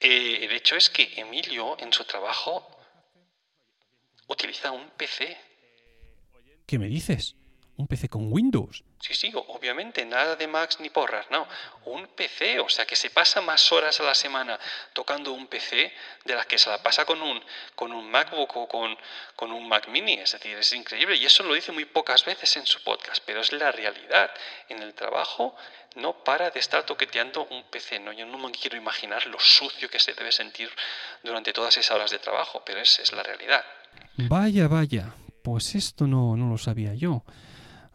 Eh, 0.00 0.40
el 0.44 0.50
hecho 0.52 0.76
es 0.76 0.90
que 0.90 1.12
Emilio 1.16 1.76
en 1.78 1.92
su 1.92 2.04
trabajo 2.04 2.68
utiliza 4.28 4.70
un 4.72 4.90
PC. 4.90 5.36
¿Qué 6.66 6.78
me 6.78 6.86
dices? 6.88 7.36
¿Un 7.78 7.86
PC 7.86 8.08
con 8.08 8.32
Windows? 8.32 8.82
Sí, 9.00 9.14
sí, 9.14 9.30
obviamente, 9.34 10.04
nada 10.06 10.34
de 10.34 10.46
Macs 10.46 10.80
ni 10.80 10.88
porras, 10.88 11.26
no. 11.30 11.46
Un 11.84 12.06
PC, 12.06 12.58
o 12.60 12.68
sea, 12.70 12.86
que 12.86 12.96
se 12.96 13.10
pasa 13.10 13.42
más 13.42 13.70
horas 13.70 14.00
a 14.00 14.04
la 14.04 14.14
semana 14.14 14.58
tocando 14.94 15.32
un 15.32 15.46
PC 15.46 15.92
de 16.24 16.34
las 16.34 16.46
que 16.46 16.58
se 16.58 16.70
la 16.70 16.82
pasa 16.82 17.04
con 17.04 17.20
un, 17.20 17.38
con 17.74 17.92
un 17.92 18.10
MacBook 18.10 18.56
o 18.56 18.66
con, 18.66 18.96
con 19.34 19.52
un 19.52 19.68
Mac 19.68 19.88
Mini. 19.88 20.14
Es 20.14 20.32
decir, 20.32 20.56
es 20.56 20.72
increíble. 20.72 21.16
Y 21.16 21.26
eso 21.26 21.42
lo 21.42 21.52
dice 21.52 21.70
muy 21.70 21.84
pocas 21.84 22.24
veces 22.24 22.56
en 22.56 22.66
su 22.66 22.82
podcast, 22.82 23.22
pero 23.26 23.40
es 23.40 23.52
la 23.52 23.70
realidad. 23.70 24.30
En 24.70 24.82
el 24.82 24.94
trabajo 24.94 25.54
no 25.96 26.24
para 26.24 26.50
de 26.50 26.60
estar 26.60 26.84
toqueteando 26.84 27.46
un 27.50 27.64
PC. 27.70 27.98
No, 28.00 28.12
yo 28.12 28.24
no 28.24 28.38
me 28.38 28.50
quiero 28.52 28.76
imaginar 28.76 29.26
lo 29.26 29.38
sucio 29.38 29.90
que 29.90 29.98
se 29.98 30.14
debe 30.14 30.32
sentir 30.32 30.70
durante 31.22 31.52
todas 31.52 31.76
esas 31.76 31.94
horas 31.94 32.10
de 32.10 32.18
trabajo, 32.18 32.62
pero 32.64 32.80
es, 32.80 32.98
es 32.98 33.12
la 33.12 33.22
realidad. 33.22 33.64
Vaya, 34.16 34.66
vaya. 34.66 35.14
Pues 35.42 35.74
esto 35.74 36.06
no, 36.06 36.36
no 36.36 36.48
lo 36.48 36.58
sabía 36.58 36.94
yo. 36.94 37.22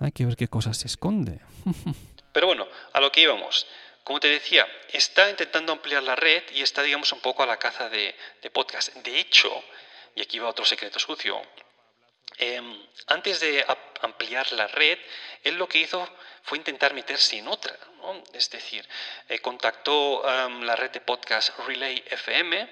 Hay 0.02 0.12
que 0.12 0.26
ver 0.26 0.36
qué 0.36 0.48
cosas 0.48 0.78
se 0.78 0.88
esconde. 0.88 1.40
Pero 2.34 2.48
bueno, 2.48 2.68
a 2.94 3.00
lo 3.00 3.12
que 3.12 3.22
íbamos. 3.22 3.68
Como 4.04 4.20
te 4.20 4.28
decía, 4.28 4.68
está 4.92 5.30
intentando 5.30 5.72
ampliar 5.72 6.02
la 6.02 6.16
red 6.16 6.44
y 6.54 6.62
está, 6.62 6.82
digamos, 6.82 7.12
un 7.14 7.20
poco 7.20 7.44
a 7.44 7.46
la 7.46 7.58
caza 7.58 7.88
de, 7.90 8.16
de 8.42 8.50
podcast. 8.50 8.94
De 8.96 9.20
hecho, 9.20 9.64
y 10.16 10.22
aquí 10.22 10.40
va 10.40 10.50
otro 10.50 10.66
secreto 10.66 11.00
sucio, 11.00 11.42
em, 12.38 12.88
antes 13.08 13.40
de 13.40 13.66
ampliar 14.02 14.52
la 14.54 14.68
red, 14.68 14.98
él 15.44 15.56
lo 15.56 15.68
que 15.68 15.80
hizo 15.80 16.08
fue 16.44 16.58
intentar 16.58 16.94
meterse 16.94 17.38
en 17.38 17.48
otra. 17.48 17.78
¿no? 17.98 18.24
Es 18.34 18.50
decir, 18.50 18.88
eh, 19.30 19.40
contactó 19.40 20.28
em, 20.28 20.64
la 20.64 20.76
red 20.76 20.92
de 20.92 21.02
podcast 21.02 21.58
Relay 21.68 22.04
FM 22.08 22.68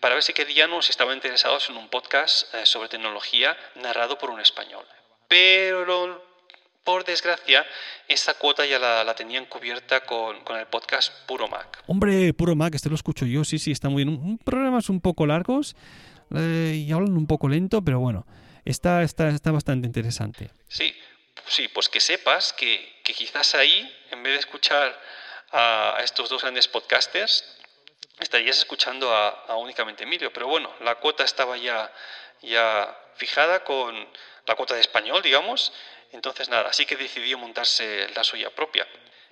para 0.00 0.14
ver 0.14 0.24
si 0.24 0.32
querían 0.32 0.72
o 0.72 0.82
si 0.82 0.90
estaban 0.90 1.14
interesados 1.14 1.68
en 1.70 1.76
un 1.76 1.88
podcast 1.88 2.52
eh, 2.54 2.66
sobre 2.66 2.88
tecnología 2.88 3.56
narrado 3.76 4.18
por 4.18 4.30
un 4.30 4.40
español. 4.40 4.86
Pero 5.28 6.23
por 6.84 7.04
desgracia, 7.04 7.66
esa 8.08 8.34
cuota 8.34 8.64
ya 8.66 8.78
la, 8.78 9.02
la 9.04 9.14
tenían 9.14 9.46
cubierta 9.46 10.04
con, 10.04 10.42
con 10.44 10.56
el 10.58 10.66
podcast 10.66 11.12
Puro 11.26 11.48
Mac. 11.48 11.82
Hombre, 11.86 12.32
puro 12.34 12.54
Mac, 12.54 12.74
este 12.74 12.88
lo 12.90 12.94
escucho 12.94 13.24
yo, 13.26 13.44
sí, 13.44 13.58
sí, 13.58 13.70
está 13.72 13.88
muy 13.88 14.04
bien. 14.04 14.16
Un- 14.16 14.38
Programas 14.38 14.88
un 14.90 15.00
poco 15.00 15.26
largos 15.26 15.74
eh, 16.36 16.84
y 16.86 16.92
hablan 16.92 17.16
un 17.16 17.26
poco 17.26 17.48
lento, 17.48 17.82
pero 17.82 17.98
bueno, 18.00 18.26
está, 18.64 19.02
está, 19.02 19.28
está 19.30 19.50
bastante 19.50 19.86
interesante. 19.86 20.50
Sí, 20.68 20.94
sí, 21.46 21.68
pues 21.68 21.88
que 21.88 22.00
sepas 22.00 22.52
que, 22.52 23.00
que 23.02 23.14
quizás 23.14 23.54
ahí, 23.54 23.90
en 24.10 24.22
vez 24.22 24.34
de 24.34 24.38
escuchar 24.40 25.00
a, 25.52 25.96
a 25.96 26.02
estos 26.04 26.28
dos 26.28 26.42
grandes 26.42 26.68
podcasters, 26.68 27.44
estarías 28.20 28.58
escuchando 28.58 29.14
a, 29.14 29.28
a 29.48 29.56
únicamente 29.56 30.04
Emilio. 30.04 30.32
Pero 30.32 30.48
bueno, 30.48 30.70
la 30.82 30.96
cuota 30.96 31.24
estaba 31.24 31.56
ya, 31.56 31.90
ya 32.42 32.94
fijada 33.16 33.64
con 33.64 33.94
la 34.46 34.54
cuota 34.56 34.74
de 34.74 34.80
español, 34.82 35.22
digamos. 35.22 35.72
Entonces 36.14 36.48
nada, 36.48 36.70
así 36.70 36.86
que 36.86 36.96
decidió 36.96 37.36
montarse 37.36 38.08
la 38.14 38.24
suya 38.24 38.48
propia. 38.54 38.86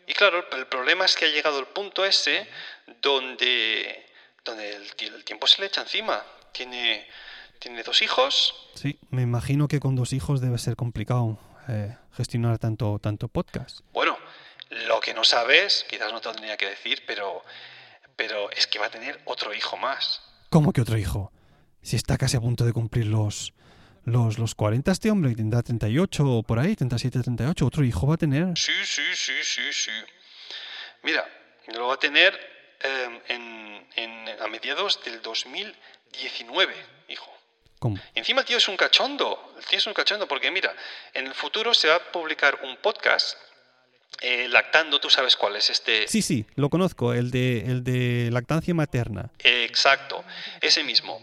Y 0.07 0.13
claro, 0.13 0.45
el, 0.53 0.67
problema 0.67 1.07
es 1.07 1.17
que 1.17 1.25
ha 1.25 1.29
llegado 1.29 1.59
el 1.59 1.67
punto 1.67 2.05
ese 2.05 2.47
donde, 3.01 4.05
donde 4.45 4.77
el 4.77 5.25
tiempo 5.25 5.47
se 5.47 5.61
le 5.61 5.69
echa 5.69 5.81
encima. 5.81 6.23
Tiene, 6.53 7.09
tiene 7.59 7.83
dos 7.83 8.03
hijos, 8.03 8.63
Sí, 8.75 8.99
me 9.11 9.23
imagino 9.23 9.69
que 9.69 9.81
con 9.81 9.97
dos 9.97 10.13
hijos 10.13 10.41
debe 10.41 10.59
ser 10.59 10.77
complicado 10.77 11.39
eh, 11.69 11.97
gestionar 12.17 12.59
tanto, 12.59 12.99
tanto 12.99 13.29
podcast. 13.29 13.81
Bueno, 13.93 14.19
lo 14.89 15.01
que 15.01 15.15
no 15.15 15.25
sabes, 15.25 15.85
quizás 15.89 16.13
no 16.13 16.21
te 16.21 16.29
lo 16.29 16.35
tendría 16.35 16.57
que 16.57 16.69
decir, 16.69 17.03
pero, 17.07 17.43
pero 18.17 18.51
es 18.51 18.67
que 18.67 18.79
va 18.79 18.87
a 18.87 18.91
tener 18.91 19.21
otro 19.27 19.55
hijo 19.55 19.77
más. 19.77 20.23
¿Cómo 20.49 20.73
que 20.73 20.81
otro 20.81 20.97
hijo? 20.97 21.33
Si 21.83 21.97
está 21.97 22.17
casi 22.17 22.37
a 22.37 22.41
punto 22.41 22.65
de 22.65 22.73
cumplir 22.73 23.07
los, 23.07 23.53
los, 24.05 24.39
los 24.39 24.55
40 24.55 24.91
este 24.93 25.11
hombre, 25.11 25.35
tendrá 25.35 25.63
38 25.63 26.25
o 26.25 26.43
por 26.43 26.59
ahí, 26.59 26.75
37, 26.77 27.21
38, 27.23 27.67
otro 27.67 27.85
hijo 27.85 28.07
va 28.07 28.15
a 28.15 28.19
tener. 28.19 28.47
Sí, 28.57 28.73
sí, 28.85 29.03
sí, 29.15 29.33
sí, 29.43 29.73
sí. 29.73 29.91
Mira, 31.03 31.25
lo 31.75 31.89
va 31.89 31.95
a 31.95 31.99
tener 31.99 32.35
eh, 32.81 33.21
en, 33.29 33.87
en- 33.97 34.41
a 34.43 34.47
mediados 34.49 35.01
del 35.05 35.21
2019, 35.23 36.75
hijo. 37.09 37.31
¿Cómo? 37.79 37.99
Encima 38.15 38.41
el 38.43 38.47
tío 38.47 38.59
es 38.59 38.69
un 38.69 38.77
cachondo. 38.77 39.55
El 39.59 39.65
tío 39.67 39.79
es 39.79 39.87
un 39.87 39.93
cachondo 39.95 40.29
porque, 40.29 40.51
mira, 40.51 40.75
en 41.15 41.27
el 41.27 41.35
futuro 41.35 41.75
se 41.75 41.89
va 41.89 41.97
a 41.97 42.13
publicar 42.13 42.61
un 42.63 42.77
podcast 42.77 43.37
eh, 44.21 44.47
lactando, 44.49 45.01
tú 45.01 45.11
sabes 45.11 45.37
cuál 45.37 45.57
es 45.57 45.69
este. 45.71 46.07
Sí, 46.07 46.23
sí, 46.23 46.47
lo 46.55 46.69
conozco, 46.71 47.13
el 47.13 47.31
de, 47.33 47.61
el 47.67 47.83
de 47.83 48.29
lactancia 48.31 48.73
materna. 48.75 49.31
Exacto, 49.41 50.25
ese 50.61 50.85
mismo. 50.85 51.21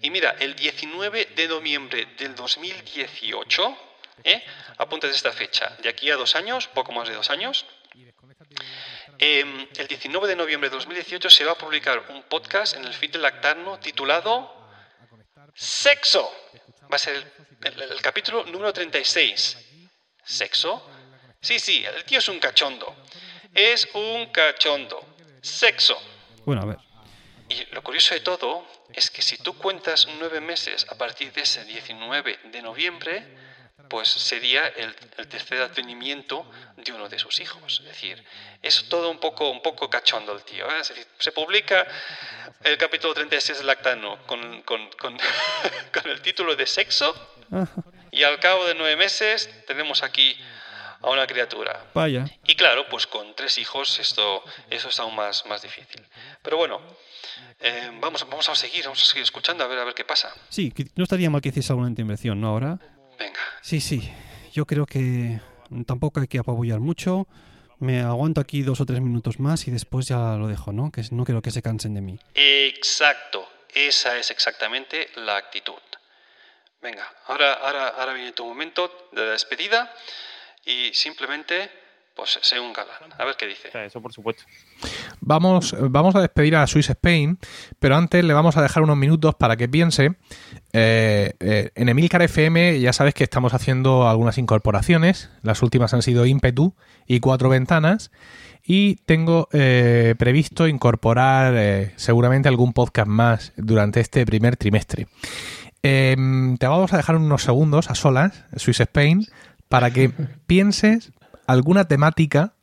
Y 0.00 0.10
mira, 0.10 0.36
el 0.38 0.54
19 0.54 1.26
de 1.34 1.48
noviembre 1.48 2.06
del 2.16 2.34
2018, 2.34 3.78
¿eh? 4.24 4.44
esta 5.02 5.32
fecha, 5.32 5.76
de 5.82 5.88
aquí 5.88 6.10
a 6.10 6.16
dos 6.16 6.34
años, 6.36 6.68
poco 6.68 6.92
más 6.92 7.08
de 7.08 7.14
dos 7.14 7.30
años, 7.30 7.66
eh, 9.18 9.66
el 9.76 9.86
19 9.88 10.28
de 10.28 10.36
noviembre 10.36 10.70
de 10.70 10.76
2018 10.76 11.28
se 11.30 11.44
va 11.44 11.52
a 11.52 11.58
publicar 11.58 12.04
un 12.10 12.22
podcast 12.24 12.76
en 12.76 12.84
el 12.84 12.94
feed 12.94 13.12
de 13.12 13.18
Lactarno 13.18 13.78
titulado 13.80 14.54
Sexo. 15.54 16.32
Va 16.90 16.96
a 16.96 16.98
ser 16.98 17.16
el- 17.64 17.82
el 17.82 18.00
capítulo 18.00 18.44
número 18.44 18.72
36. 18.72 19.58
¿Sexo? 20.24 20.88
Sí, 21.40 21.58
sí, 21.58 21.84
el 21.84 22.04
tío 22.04 22.18
es 22.20 22.28
un 22.28 22.38
cachondo. 22.38 22.94
Es 23.54 23.88
un 23.94 24.26
cachondo. 24.26 25.16
Sexo. 25.42 26.00
Bueno, 26.44 26.62
a 26.62 26.66
ver. 26.66 26.76
Y 27.48 27.66
lo 27.72 27.82
curioso 27.82 28.14
de 28.14 28.20
todo 28.20 28.66
es 28.92 29.10
que 29.10 29.22
si 29.22 29.38
tú 29.38 29.56
cuentas 29.56 30.06
nueve 30.18 30.40
meses 30.40 30.86
a 30.90 30.96
partir 30.96 31.32
de 31.32 31.42
ese 31.42 31.64
19 31.64 32.40
de 32.44 32.62
noviembre, 32.62 33.26
pues 33.88 34.08
sería 34.08 34.66
el, 34.68 34.94
el 35.16 35.28
tercer 35.28 35.62
advenimiento 35.62 36.50
de 36.76 36.92
uno 36.92 37.08
de 37.08 37.18
sus 37.18 37.40
hijos. 37.40 37.80
Es 37.80 37.86
decir, 37.86 38.22
es 38.62 38.88
todo 38.88 39.10
un 39.10 39.18
poco, 39.18 39.50
un 39.50 39.62
poco 39.62 39.88
cachondo 39.88 40.32
el 40.32 40.42
tío. 40.42 40.66
¿eh? 40.70 40.80
Es 40.80 40.88
decir, 40.88 41.06
se 41.18 41.32
publica 41.32 41.86
el 42.64 42.76
capítulo 42.76 43.14
36 43.14 43.58
de 43.58 43.64
Lactano 43.64 44.26
con, 44.26 44.62
con, 44.62 44.90
con, 44.90 45.16
con 45.92 46.10
el 46.10 46.20
título 46.20 46.54
de 46.56 46.66
sexo 46.66 47.14
y 48.10 48.24
al 48.24 48.40
cabo 48.40 48.66
de 48.66 48.74
nueve 48.74 48.96
meses 48.96 49.48
tenemos 49.66 50.02
aquí 50.02 50.38
a 51.00 51.10
una 51.10 51.26
criatura. 51.26 51.86
Vaya. 51.94 52.26
Y 52.46 52.54
claro, 52.54 52.86
pues 52.88 53.06
con 53.06 53.34
tres 53.34 53.58
hijos 53.58 53.98
esto, 54.00 54.42
eso 54.70 54.88
es 54.88 54.98
aún 54.98 55.14
más, 55.14 55.44
más 55.46 55.62
difícil. 55.62 56.02
Pero 56.42 56.56
bueno, 56.56 56.80
eh, 57.60 57.90
vamos, 58.00 58.26
vamos 58.28 58.48
a 58.48 58.54
seguir, 58.54 58.84
vamos 58.84 59.02
a 59.02 59.06
seguir 59.06 59.22
escuchando 59.22 59.64
a 59.64 59.66
ver 59.66 59.78
a 59.78 59.84
ver 59.84 59.94
qué 59.94 60.04
pasa. 60.04 60.32
Sí, 60.48 60.72
no 60.96 61.04
estaría 61.04 61.30
mal 61.30 61.40
que 61.40 61.50
hiciese 61.50 61.72
alguna 61.72 61.88
intervención, 61.88 62.40
¿no? 62.40 62.48
Ahora. 62.48 62.78
Venga. 63.18 63.40
Sí, 63.62 63.80
sí. 63.80 64.10
Yo 64.52 64.66
creo 64.66 64.86
que 64.86 65.40
tampoco 65.86 66.20
hay 66.20 66.28
que 66.28 66.38
apabullar 66.38 66.80
mucho. 66.80 67.26
Me 67.78 68.00
aguanto 68.00 68.40
aquí 68.40 68.62
dos 68.62 68.80
o 68.80 68.86
tres 68.86 69.00
minutos 69.00 69.38
más 69.38 69.68
y 69.68 69.70
después 69.70 70.08
ya 70.08 70.34
lo 70.36 70.48
dejo, 70.48 70.72
¿no? 70.72 70.90
Que 70.90 71.02
no 71.12 71.24
quiero 71.24 71.42
que 71.42 71.52
se 71.52 71.62
cansen 71.62 71.94
de 71.94 72.00
mí. 72.00 72.18
Exacto, 72.34 73.48
esa 73.72 74.18
es 74.18 74.32
exactamente 74.32 75.10
la 75.14 75.36
actitud. 75.36 75.74
Venga, 76.82 77.08
ahora, 77.26 77.54
ahora, 77.54 77.88
ahora 77.88 78.12
viene 78.14 78.32
tu 78.32 78.44
momento 78.44 79.08
de 79.12 79.26
despedida 79.26 79.92
y 80.68 80.92
simplemente, 80.92 81.70
pues, 82.14 82.38
sé 82.42 82.60
un 82.60 82.74
galán. 82.74 83.10
A 83.18 83.24
ver 83.24 83.36
qué 83.38 83.46
dice. 83.46 83.70
Eso 83.86 84.02
por 84.02 84.12
supuesto. 84.12 84.44
Vamos, 85.20 85.74
vamos 85.80 86.14
a 86.14 86.20
despedir 86.20 86.56
a 86.56 86.66
Swiss 86.66 86.90
Spain, 86.90 87.38
pero 87.78 87.96
antes 87.96 88.22
le 88.22 88.34
vamos 88.34 88.56
a 88.58 88.62
dejar 88.62 88.82
unos 88.82 88.98
minutos 88.98 89.34
para 89.34 89.56
que 89.56 89.68
piense. 89.68 90.16
Eh, 90.74 91.32
eh, 91.40 91.70
en 91.74 91.88
Emilcar 91.88 92.20
FM 92.20 92.78
ya 92.80 92.92
sabes 92.92 93.14
que 93.14 93.24
estamos 93.24 93.54
haciendo 93.54 94.08
algunas 94.08 94.36
incorporaciones. 94.36 95.30
Las 95.42 95.62
últimas 95.62 95.94
han 95.94 96.02
sido 96.02 96.26
ímpetu 96.26 96.74
y 97.06 97.20
cuatro 97.20 97.48
ventanas. 97.48 98.10
Y 98.70 98.96
tengo 99.06 99.48
eh, 99.52 100.14
previsto 100.18 100.68
incorporar 100.68 101.54
eh, 101.56 101.94
seguramente 101.96 102.50
algún 102.50 102.74
podcast 102.74 103.08
más 103.08 103.54
durante 103.56 104.00
este 104.00 104.26
primer 104.26 104.58
trimestre. 104.58 105.06
Em, 105.82 106.58
te 106.58 106.66
vamos 106.66 106.92
a 106.92 106.98
dejar 106.98 107.16
unos 107.16 107.44
segundos 107.44 107.88
a 107.88 107.94
solas, 107.94 108.44
Swiss 108.56 108.80
Spain, 108.80 109.24
para 109.68 109.90
que 109.90 110.10
pienses 110.46 111.12
alguna 111.46 111.86
temática 111.86 112.54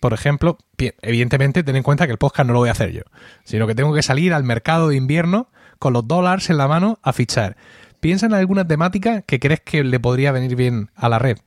por 0.00 0.12
ejemplo, 0.14 0.58
evidentemente 1.00 1.62
ten 1.62 1.76
en 1.76 1.84
cuenta 1.84 2.06
que 2.06 2.12
el 2.12 2.18
podcast 2.18 2.48
no 2.48 2.54
lo 2.54 2.58
voy 2.58 2.68
a 2.70 2.72
hacer 2.72 2.90
yo, 2.90 3.02
sino 3.44 3.68
que 3.68 3.76
tengo 3.76 3.94
que 3.94 4.02
salir 4.02 4.34
al 4.34 4.42
mercado 4.42 4.88
de 4.88 4.96
invierno 4.96 5.48
con 5.78 5.92
los 5.92 6.08
dólares 6.08 6.50
en 6.50 6.56
la 6.56 6.66
mano 6.66 6.98
a 7.04 7.12
fichar. 7.12 7.56
Piensa 8.00 8.26
en 8.26 8.34
alguna 8.34 8.66
temática 8.66 9.22
que 9.22 9.38
crees 9.38 9.60
que 9.60 9.84
le 9.84 10.00
podría 10.00 10.32
venir 10.32 10.56
bien 10.56 10.90
a 10.96 11.08
la 11.08 11.20
red. 11.20 11.38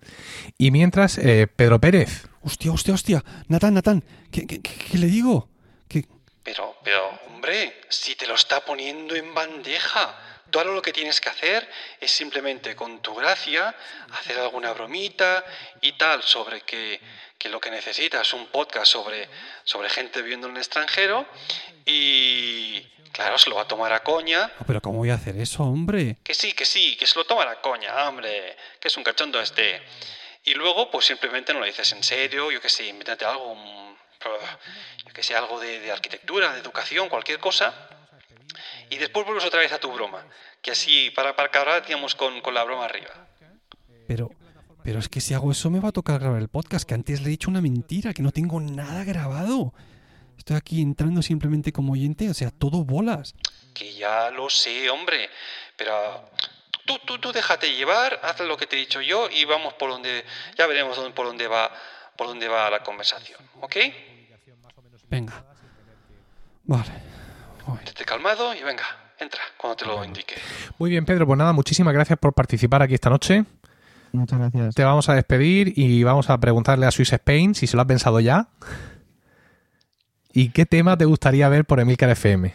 Y 0.57 0.71
mientras, 0.71 1.17
eh, 1.17 1.47
Pedro 1.53 1.81
Pérez, 1.81 2.29
Hostia, 2.43 2.71
hostia, 2.71 2.93
hostia. 2.93 3.25
Natán, 3.49 3.73
Natán, 3.73 4.05
¿qué, 4.31 4.47
qué, 4.47 4.61
qué- 4.61 4.75
qué 4.89 4.97
le 4.99 5.07
digo? 5.07 5.49
¿Qué, 5.89 6.05
Pero, 6.41 6.75
pero, 6.81 6.99
hombre, 7.27 7.73
si 7.89 8.15
te 8.15 8.25
lo 8.25 8.35
está 8.35 8.61
poniendo 8.63 9.15
en 9.15 9.33
bandeja, 9.33 10.15
tú 10.55 10.59
ahora 10.59 10.71
lo 10.71 10.81
que 10.81 10.93
tienes 10.93 11.19
que 11.19 11.27
hacer 11.27 11.69
es 11.99 12.09
simplemente 12.09 12.77
con 12.77 13.01
tu 13.01 13.13
gracia 13.13 13.75
hacer 14.13 14.39
alguna 14.39 14.71
bromita 14.71 15.43
y 15.81 15.91
tal 15.97 16.23
sobre 16.23 16.61
que, 16.61 17.01
que 17.37 17.49
lo 17.49 17.59
que 17.59 17.69
necesitas 17.69 18.25
es 18.25 18.33
un 18.33 18.47
podcast 18.47 18.89
sobre, 18.89 19.27
sobre 19.65 19.89
gente 19.89 20.21
viviendo 20.21 20.47
en 20.47 20.53
el 20.53 20.59
extranjero 20.59 21.27
y, 21.85 22.79
claro, 23.11 23.37
se 23.37 23.49
lo 23.49 23.57
va 23.57 23.63
a 23.63 23.67
tomar 23.67 23.91
a 23.91 24.01
coña. 24.01 24.49
Ah, 24.57 24.63
pero 24.65 24.79
¿cómo 24.79 24.99
voy 24.99 25.09
a 25.09 25.15
hacer 25.15 25.35
eso, 25.35 25.61
hombre? 25.63 26.15
Que 26.23 26.33
sí, 26.33 26.53
que 26.53 26.63
sí, 26.63 26.95
que 26.95 27.05
se 27.05 27.19
lo 27.19 27.25
toma 27.25 27.51
a 27.51 27.59
coña, 27.59 28.07
hombre, 28.07 28.55
que 28.79 28.87
es 28.87 28.95
un 28.95 29.03
cachondo 29.03 29.41
este. 29.41 29.81
Y 30.45 30.53
luego, 30.53 30.89
pues 30.89 31.05
simplemente 31.05 31.51
no 31.51 31.59
lo 31.59 31.65
dices 31.65 31.91
en 31.91 32.01
serio, 32.01 32.49
yo 32.49 32.61
que 32.61 32.69
sé, 32.69 32.85
invéntate 32.85 33.25
algo, 33.25 33.57
yo 35.05 35.13
que 35.13 35.21
sé, 35.21 35.35
algo 35.35 35.59
de, 35.59 35.81
de 35.81 35.91
arquitectura, 35.91 36.53
de 36.53 36.61
educación, 36.61 37.09
cualquier 37.09 37.39
cosa. 37.39 37.89
Y 38.89 38.97
después 38.97 39.25
vuelves 39.25 39.45
otra 39.45 39.59
vez 39.59 39.71
a 39.71 39.79
tu 39.79 39.91
broma, 39.91 40.25
que 40.61 40.71
así, 40.71 41.09
para, 41.11 41.35
para 41.35 41.47
acabar, 41.49 41.85
digamos, 41.85 42.15
con, 42.15 42.41
con 42.41 42.53
la 42.53 42.63
broma 42.63 42.85
arriba. 42.85 43.27
Pero, 44.07 44.31
pero 44.83 44.99
es 44.99 45.09
que 45.09 45.19
si 45.21 45.33
hago 45.33 45.51
eso 45.51 45.69
me 45.69 45.79
va 45.79 45.89
a 45.89 45.91
tocar 45.91 46.19
grabar 46.19 46.39
el 46.41 46.47
podcast, 46.47 46.87
que 46.87 46.93
antes 46.93 47.21
le 47.21 47.27
he 47.27 47.29
dicho 47.31 47.49
una 47.49 47.61
mentira, 47.61 48.13
que 48.13 48.21
no 48.21 48.31
tengo 48.31 48.59
nada 48.61 49.03
grabado. 49.03 49.73
Estoy 50.37 50.57
aquí 50.57 50.81
entrando 50.81 51.21
simplemente 51.21 51.71
como 51.71 51.93
oyente, 51.93 52.29
o 52.29 52.33
sea, 52.33 52.51
todo 52.51 52.83
bolas. 52.83 53.33
Que 53.73 53.93
ya 53.95 54.29
lo 54.31 54.49
sé, 54.49 54.89
hombre, 54.89 55.29
pero 55.75 56.29
tú, 56.85 56.99
tú, 57.05 57.17
tú 57.17 57.31
déjate 57.31 57.73
llevar, 57.75 58.19
haz 58.23 58.39
lo 58.41 58.55
que 58.57 58.67
te 58.67 58.75
he 58.75 58.79
dicho 58.79 59.01
yo 59.01 59.29
y 59.29 59.45
vamos 59.45 59.73
por 59.73 59.89
donde, 59.89 60.23
ya 60.57 60.67
veremos 60.67 60.95
dónde- 60.97 61.13
por 61.13 61.25
dónde 61.25 61.47
va, 61.47 61.71
por 62.15 62.27
dónde 62.27 62.47
va 62.47 62.69
la 62.69 62.83
conversación, 62.83 63.39
¿ok? 63.61 63.75
Venga. 65.09 65.43
Vale. 66.65 66.91
Esté 67.85 68.05
calmado 68.05 68.53
y 68.53 68.63
venga, 68.63 68.83
entra 69.19 69.41
cuando 69.57 69.75
te 69.77 69.85
lo 69.85 70.03
indique. 70.03 70.35
muy 70.77 70.89
bien 70.89 71.05
Pedro, 71.05 71.25
pues 71.25 71.37
nada, 71.37 71.53
muchísimas 71.53 71.93
gracias 71.93 72.19
por 72.19 72.33
participar 72.33 72.81
aquí 72.81 72.93
esta 72.93 73.09
noche. 73.09 73.45
Muchas 74.11 74.39
gracias. 74.39 74.75
Te 74.75 74.83
vamos 74.83 75.09
a 75.09 75.13
despedir 75.13 75.73
y 75.75 76.03
vamos 76.03 76.29
a 76.29 76.39
preguntarle 76.39 76.85
a 76.85 76.91
Swiss 76.91 77.13
Spain 77.13 77.53
si 77.55 77.67
se 77.67 77.75
lo 77.75 77.81
ha 77.81 77.87
pensado 77.87 78.19
ya. 78.19 78.47
¿Y 80.33 80.49
qué 80.49 80.65
tema 80.65 80.97
te 80.97 81.05
gustaría 81.05 81.47
ver 81.49 81.65
por 81.65 81.79
Emilcar 81.79 82.09
FM? 82.09 82.53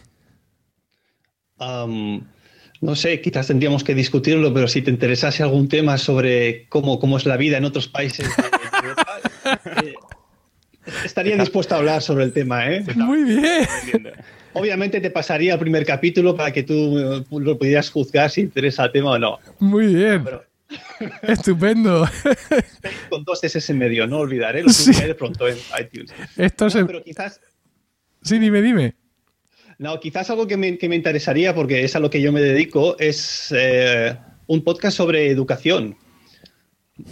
No 2.81 2.97
sé, 2.97 3.21
quizás 3.21 3.47
tendríamos 3.47 3.85
que 3.85 3.95
discutirlo, 3.95 4.55
pero 4.55 4.67
si 4.67 4.81
te 4.81 4.91
interesase 4.91 5.43
algún 5.43 5.69
tema 5.69 5.99
sobre 5.99 6.67
cómo, 6.69 6.99
cómo 6.99 7.19
es 7.19 7.27
la 7.27 7.37
vida 7.37 7.59
en 7.59 7.65
otros 7.65 7.89
países 7.89 8.27
de, 8.37 8.43
de 8.43 8.89
Europa, 8.89 9.07
eh, 9.83 9.95
estaría 11.05 11.37
dispuesto 11.37 11.75
a 11.75 11.79
hablar 11.79 12.01
sobre 12.01 12.25
el 12.25 12.33
tema. 12.33 12.71
¿eh? 12.71 12.85
Muy 12.97 13.25
bien. 13.25 13.67
Obviamente 14.53 15.01
te 15.01 15.11
pasaría 15.11 15.55
el 15.55 15.59
primer 15.61 15.85
capítulo 15.87 16.37
para 16.37 16.53
que 16.53 16.63
tú 16.65 16.99
eh, 16.99 17.25
lo 17.31 17.59
pudieras 17.59 17.91
juzgar 17.91 18.31
si 18.31 18.41
interesa 18.43 18.85
el 18.87 18.93
tema 18.93 19.11
o 19.13 19.19
no. 19.19 19.39
Muy 19.61 19.95
bien. 19.95 20.25
Pero 20.25 20.45
Estupendo. 21.23 22.09
con 23.11 23.25
dos 23.25 23.43
S 23.43 23.73
en 23.73 23.79
medio, 23.79 24.07
no 24.07 24.19
olvidar, 24.19 24.57
¿eh? 24.57 24.63
lo 24.63 24.71
Sí. 24.71 24.93
subiré 24.95 25.15
pronto 25.15 25.49
en 25.49 25.57
iTunes. 25.81 26.13
Esto 26.37 26.65
No, 26.67 26.71
se... 26.71 26.85
pero 26.85 27.03
quizás, 27.03 27.41
Sí, 28.23 28.39
dime, 28.39 28.61
dime. 28.61 28.95
No, 29.79 29.99
quizás 29.99 30.29
algo 30.31 30.47
que 30.47 30.57
me, 30.59 30.77
que 30.77 30.89
me 30.91 30.97
interesaría, 30.97 31.55
porque 31.55 31.85
es 31.85 31.97
a 31.97 32.01
lo 32.01 32.11
que 32.11 32.21
yo 32.21 32.33
me 32.33 32.41
dedico, 32.43 32.99
es 32.99 33.53
eh, 33.57 34.15
un 34.47 34.63
podcast 34.63 34.97
sobre 34.97 35.31
educación. 35.31 35.97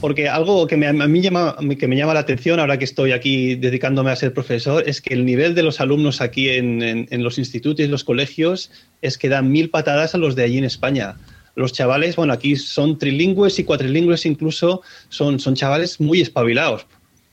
Porque 0.00 0.28
algo 0.28 0.66
que 0.66 0.76
me, 0.76 0.86
a 0.86 0.92
mí 0.92 1.20
llama, 1.20 1.56
que 1.78 1.86
me 1.88 1.96
llama 1.96 2.14
la 2.14 2.20
atención 2.20 2.60
ahora 2.60 2.78
que 2.78 2.84
estoy 2.84 3.12
aquí 3.12 3.54
dedicándome 3.54 4.10
a 4.10 4.16
ser 4.16 4.32
profesor 4.32 4.84
es 4.86 5.00
que 5.00 5.14
el 5.14 5.24
nivel 5.24 5.54
de 5.54 5.62
los 5.62 5.80
alumnos 5.80 6.20
aquí 6.20 6.48
en, 6.50 6.82
en- 6.82 7.22
los 7.22 7.38
institutos 7.38 7.84
y 7.84 7.88
los 7.88 8.04
colegios 8.04 8.70
es 9.02 9.18
que 9.18 9.28
dan 9.28 9.50
mil 9.50 9.70
patadas 9.70 10.14
a 10.14 10.18
los 10.18 10.34
de 10.36 10.44
allí 10.44 10.58
en 10.58 10.64
España. 10.64 11.16
Los 11.54 11.72
chavales, 11.72 12.16
bueno, 12.16 12.32
aquí 12.32 12.56
son 12.56 12.98
trilingües 12.98 13.58
y 13.58 13.64
cuatrilingües 13.64 14.26
incluso, 14.26 14.82
son, 15.08 15.40
son 15.40 15.54
chavales 15.54 16.00
muy 16.00 16.20
espabilados, 16.20 16.86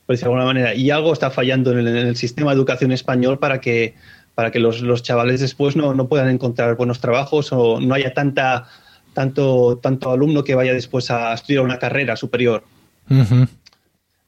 por 0.06 0.16
decirlo 0.16 0.34
de 0.34 0.40
alguna 0.40 0.54
manera. 0.54 0.76
Y 0.76 0.90
algo 0.90 1.14
está 1.14 1.30
fallando 1.32 1.72
en 1.72 1.80
el, 1.80 1.88
en 1.88 2.08
el 2.08 2.16
sistema 2.16 2.52
de 2.52 2.58
educación 2.58 2.92
español 2.92 3.38
para 3.38 3.62
que, 3.62 3.94
para 4.34 4.52
que 4.52 4.60
los, 4.60 4.82
los 4.82 5.04
chavales 5.04 5.42
después 5.42 5.76
no, 5.76 5.94
no 5.94 6.08
puedan 6.08 6.30
encontrar 6.30 6.76
buenos 6.76 7.00
trabajos 7.00 7.52
o 7.52 7.80
no 7.80 7.94
haya 7.94 8.14
tanta, 8.14 8.68
tanto, 9.16 9.80
tanto 9.82 10.12
alumno 10.12 10.44
que 10.44 10.54
vaya 10.54 10.74
después 10.74 11.10
a 11.10 11.34
estudiar 11.34 11.64
una 11.64 11.80
carrera 11.80 12.16
superior. 12.16 12.64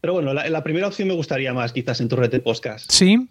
Pero 0.02 0.14
bueno, 0.14 0.34
la, 0.34 0.50
la 0.50 0.64
primera 0.64 0.88
opción 0.88 1.08
me 1.10 1.14
gustaría 1.14 1.54
más, 1.54 1.74
quizás 1.74 2.00
en 2.02 2.08
tu 2.08 2.16
red 2.16 2.32
de 2.32 2.40
podcast. 2.40 2.90
Sí. 2.90 3.30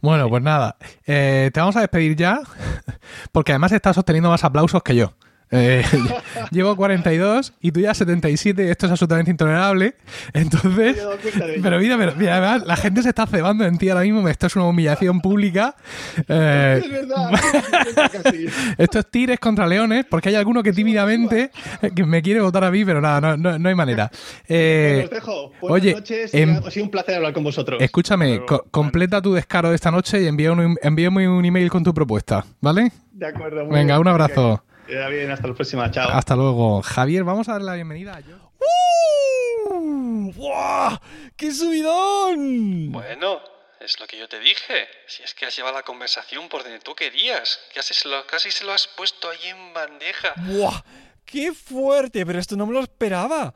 Bueno, 0.00 0.28
pues 0.28 0.42
nada. 0.42 0.76
Eh, 1.06 1.50
te 1.52 1.58
vamos 1.58 1.76
a 1.76 1.80
despedir 1.80 2.14
ya, 2.14 2.40
porque 3.32 3.52
además 3.52 3.72
estás 3.72 3.96
obteniendo 3.98 4.28
más 4.28 4.44
aplausos 4.44 4.82
que 4.82 4.94
yo. 4.94 5.14
Eh, 5.50 5.82
llevo 6.50 6.76
42 6.76 7.52
y 7.60 7.72
tú 7.72 7.80
ya 7.80 7.94
77 7.94 8.64
y 8.66 8.68
esto 8.70 8.86
es 8.86 8.92
absolutamente 8.92 9.30
intolerable. 9.30 9.94
Entonces, 10.34 10.96
pero 11.62 11.78
mira, 11.78 11.96
pero 11.96 12.12
mira, 12.16 12.36
además 12.36 12.66
la 12.66 12.76
gente 12.76 13.02
se 13.02 13.08
está 13.10 13.26
cebando 13.26 13.64
en 13.64 13.78
ti 13.78 13.88
ahora 13.88 14.02
mismo. 14.02 14.28
Esto 14.28 14.46
es 14.46 14.56
una 14.56 14.66
humillación 14.66 15.20
pública. 15.20 15.74
Eh, 16.28 16.80
Es 16.84 16.90
verdad. 16.90 17.30
casi. 18.22 18.46
esto 18.78 18.98
es 18.98 19.10
tires 19.10 19.38
contra 19.40 19.66
leones, 19.66 20.04
porque 20.08 20.28
hay 20.30 20.34
alguno 20.34 20.62
que 20.62 20.72
tímidamente 20.72 21.50
que 21.94 22.04
me 22.04 22.22
quiere 22.22 22.40
votar 22.40 22.64
a 22.64 22.70
mí, 22.70 22.84
pero 22.84 23.00
nada, 23.00 23.20
no, 23.20 23.36
no, 23.36 23.58
no 23.58 23.68
hay 23.68 23.74
manera. 23.74 24.10
Eh, 24.48 25.02
Os 25.04 25.10
dejo. 25.10 25.52
Buenas 25.60 25.74
oye, 25.82 25.92
noches. 25.94 26.34
em, 26.34 26.56
ha 26.64 26.70
sido 26.70 26.84
un 26.84 26.90
placer 26.90 27.14
hablar 27.16 27.32
con 27.32 27.44
vosotros. 27.44 27.80
Escúchame, 27.80 28.44
co- 28.46 28.64
completa 28.70 29.20
tu 29.22 29.32
descaro 29.34 29.70
de 29.70 29.76
esta 29.76 29.90
noche 29.90 30.22
y 30.22 30.28
un, 30.28 30.76
envíame 30.82 31.28
un 31.28 31.44
email 31.44 31.70
con 31.70 31.82
tu 31.84 31.92
propuesta, 31.94 32.44
¿vale? 32.60 32.92
De 33.12 33.26
acuerdo. 33.26 33.64
muy 33.64 33.74
Venga, 33.74 33.94
bien. 33.94 34.00
un 34.00 34.08
abrazo. 34.08 34.64
Ya 34.88 35.08
bien, 35.08 35.30
hasta 35.30 35.46
la 35.46 35.54
próxima. 35.54 35.90
Chao. 35.90 36.10
Hasta 36.10 36.34
luego. 36.34 36.80
Javier, 36.82 37.22
vamos 37.22 37.48
a 37.48 37.52
darle 37.52 37.66
la 37.66 37.74
bienvenida 37.74 38.16
a 38.16 38.22
Josh. 38.22 38.40
¡Uh! 39.70 40.32
¡Buah! 40.32 40.98
¡Qué 41.36 41.52
subidón! 41.52 42.90
Bueno, 42.90 43.40
es 43.80 44.00
lo 44.00 44.06
que 44.06 44.16
yo 44.16 44.28
te 44.28 44.40
dije. 44.40 44.88
Si 45.06 45.22
es 45.22 45.34
que 45.34 45.44
has 45.44 45.54
llevado 45.54 45.76
la 45.76 45.82
conversación 45.82 46.48
por 46.48 46.62
donde 46.62 46.78
tú 46.78 46.94
querías. 46.94 47.60
Casi 47.74 47.92
se 47.92 48.08
lo, 48.08 48.26
casi 48.26 48.50
se 48.50 48.64
lo 48.64 48.72
has 48.72 48.86
puesto 48.88 49.28
ahí 49.28 49.48
en 49.48 49.74
bandeja. 49.74 50.32
¡Buah! 50.36 50.82
¡Qué 51.26 51.52
fuerte! 51.52 52.24
Pero 52.24 52.38
esto 52.38 52.56
no 52.56 52.66
me 52.66 52.72
lo 52.72 52.80
esperaba. 52.80 53.52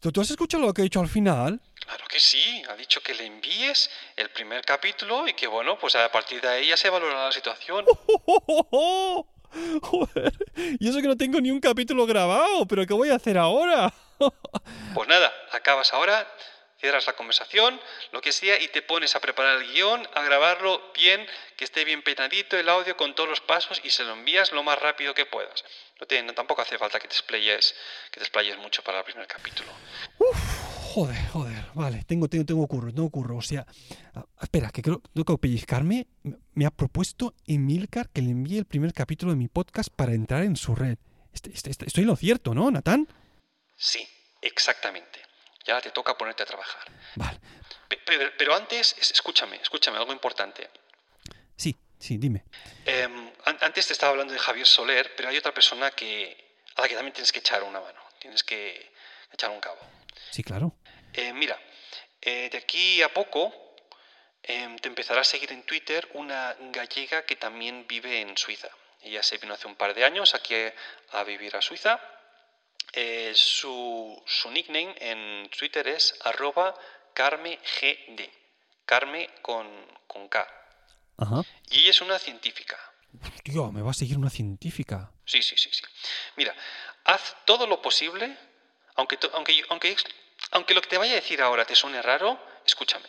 ¿Tú, 0.00 0.10
tú 0.10 0.22
has 0.22 0.30
escuchado 0.30 0.64
lo 0.64 0.72
que 0.72 0.80
he 0.80 0.84
dicho 0.84 1.00
al 1.00 1.08
final? 1.08 1.60
Claro 1.78 2.04
que 2.08 2.18
sí. 2.18 2.62
Ha 2.70 2.74
dicho 2.76 3.02
que 3.02 3.12
le 3.12 3.26
envíes 3.26 3.90
el 4.16 4.30
primer 4.30 4.64
capítulo 4.64 5.28
y 5.28 5.34
que, 5.34 5.46
bueno, 5.46 5.78
pues 5.78 5.94
a 5.94 6.10
partir 6.10 6.40
de 6.40 6.48
ahí 6.48 6.68
ya 6.68 6.78
se 6.78 6.88
valorará 6.88 7.26
la 7.26 7.32
situación. 7.32 7.84
Joder, 9.82 10.32
y 10.78 10.88
eso 10.88 11.00
que 11.00 11.08
no 11.08 11.16
tengo 11.16 11.40
ni 11.40 11.50
un 11.50 11.60
capítulo 11.60 12.06
grabado, 12.06 12.66
pero 12.66 12.86
¿qué 12.86 12.94
voy 12.94 13.10
a 13.10 13.14
hacer 13.16 13.38
ahora? 13.38 13.92
Pues 14.94 15.08
nada, 15.08 15.32
acabas 15.52 15.94
ahora, 15.94 16.30
cierras 16.78 17.06
la 17.06 17.14
conversación, 17.14 17.80
lo 18.12 18.20
que 18.20 18.32
sea, 18.32 18.60
y 18.60 18.68
te 18.68 18.82
pones 18.82 19.16
a 19.16 19.20
preparar 19.20 19.56
el 19.62 19.72
guion, 19.72 20.06
a 20.14 20.22
grabarlo 20.22 20.92
bien, 20.94 21.26
que 21.56 21.64
esté 21.64 21.84
bien 21.86 22.02
peinadito 22.02 22.58
el 22.58 22.68
audio 22.68 22.94
con 22.98 23.14
todos 23.14 23.30
los 23.30 23.40
pasos 23.40 23.80
y 23.82 23.88
se 23.90 24.04
lo 24.04 24.12
envías 24.12 24.52
lo 24.52 24.62
más 24.62 24.78
rápido 24.78 25.14
que 25.14 25.24
puedas. 25.24 25.64
No 26.00 26.06
te- 26.06 26.22
no- 26.22 26.34
tampoco 26.34 26.60
hace 26.60 26.76
falta 26.76 26.98
que 26.98 27.08
te 27.08 27.14
explayes, 27.14 27.74
que 28.10 28.20
te 28.20 28.24
explayes 28.26 28.58
mucho 28.58 28.82
para 28.82 28.98
el 28.98 29.04
primer 29.04 29.26
capítulo. 29.26 29.70
Joder, 30.92 31.16
joder, 31.32 31.59
vale, 31.74 32.04
tengo, 32.04 32.28
tengo, 32.28 32.44
tengo 32.44 32.66
curro, 32.66 32.92
tengo 32.92 33.10
curro. 33.10 33.36
O 33.36 33.42
sea, 33.42 33.66
ah, 34.14 34.24
espera, 34.40 34.70
que 34.70 34.82
creo, 34.82 35.00
tengo 35.14 35.24
que 35.36 35.38
pellizcarme. 35.40 36.06
Me 36.54 36.66
ha 36.66 36.70
propuesto 36.70 37.34
Emilcar 37.46 38.08
que 38.10 38.22
le 38.22 38.30
envíe 38.30 38.58
el 38.58 38.64
primer 38.66 38.92
capítulo 38.92 39.32
de 39.32 39.36
mi 39.36 39.48
podcast 39.48 39.88
para 39.94 40.12
entrar 40.12 40.42
en 40.44 40.56
su 40.56 40.74
red. 40.74 40.98
Este- 41.32 41.50
este- 41.52 41.70
este- 41.70 41.86
estoy 41.86 42.02
en 42.02 42.08
lo 42.08 42.16
cierto, 42.16 42.54
¿no, 42.54 42.70
Natán? 42.70 43.06
Sí, 43.76 44.06
exactamente. 44.42 45.20
Ya 45.66 45.80
te 45.80 45.90
toca 45.90 46.16
ponerte 46.16 46.42
a 46.42 46.46
trabajar. 46.46 46.82
Vale, 47.16 47.38
Pe- 47.88 47.98
Pero, 48.06 48.30
pero 48.38 48.54
antes, 48.54 48.94
es- 49.00 49.10
escúchame, 49.10 49.56
escúchame, 49.56 49.96
algo 49.98 50.12
importante. 50.12 50.68
sí, 51.56 51.76
sí, 51.98 52.16
dime. 52.18 52.44
Em, 52.86 53.30
an- 53.44 53.58
antes 53.60 53.86
te 53.86 53.92
estaba 53.92 54.10
hablando 54.12 54.32
de 54.32 54.38
Javier 54.38 54.66
Soler, 54.66 55.12
pero 55.16 55.28
hay 55.28 55.36
otra 55.36 55.52
persona 55.52 55.90
que, 55.90 56.36
a 56.76 56.82
la 56.82 56.88
que 56.88 56.94
también 56.94 57.12
tienes 57.12 57.32
que 57.32 57.40
echar 57.40 57.62
una 57.62 57.80
mano, 57.80 58.00
tienes 58.20 58.42
que 58.44 58.92
echar 59.32 59.50
un 59.50 59.60
cabo. 59.60 59.78
Sí, 60.30 60.42
claro. 60.42 60.74
Eh, 61.14 61.32
mira, 61.32 61.58
eh, 62.20 62.48
de 62.50 62.58
aquí 62.58 63.02
a 63.02 63.12
poco 63.12 63.52
em, 64.42 64.76
te 64.78 64.88
empezará 64.88 65.20
a 65.20 65.24
seguir 65.24 65.52
en 65.52 65.62
Twitter 65.64 66.08
una 66.14 66.56
gallega 66.72 67.24
que 67.24 67.36
también 67.36 67.86
vive 67.86 68.20
en 68.20 68.36
Suiza. 68.36 68.68
Ella 69.02 69.22
se 69.22 69.38
vino 69.38 69.54
hace 69.54 69.66
un 69.66 69.76
par 69.76 69.94
de 69.94 70.04
años 70.04 70.34
aquí 70.34 70.54
a 71.12 71.24
vivir 71.24 71.56
a 71.56 71.62
Suiza. 71.62 72.00
Eh, 72.92 73.32
su, 73.34 74.22
su 74.26 74.50
nickname 74.50 74.94
en 74.98 75.48
Twitter 75.50 75.86
es 75.88 76.14
arroba 76.24 76.74
carmegd. 77.14 77.60
Carme 78.84 79.30
con, 79.40 79.68
con 80.06 80.28
K. 80.28 80.46
Ajá. 81.18 81.42
Y 81.70 81.80
ella 81.80 81.90
es 81.90 82.00
una 82.00 82.18
científica. 82.18 82.76
Tío, 83.44 83.70
me 83.70 83.82
va 83.82 83.90
a 83.90 83.94
seguir 83.94 84.18
una 84.18 84.30
científica. 84.30 85.12
Sí, 85.24 85.42
sí, 85.42 85.56
sí, 85.56 85.70
sí. 85.72 85.82
Mira, 86.36 86.54
haz 87.04 87.36
todo 87.44 87.66
lo 87.66 87.80
posible, 87.80 88.36
aunque, 88.96 89.18
aunque, 89.32 89.64
aunque, 89.68 89.96
aunque 90.52 90.74
lo 90.74 90.80
que 90.82 90.88
te 90.88 90.98
vaya 90.98 91.12
a 91.12 91.16
decir 91.16 91.40
ahora 91.42 91.64
te 91.64 91.74
suene 91.74 92.00
raro, 92.02 92.38
escúchame. 92.66 93.06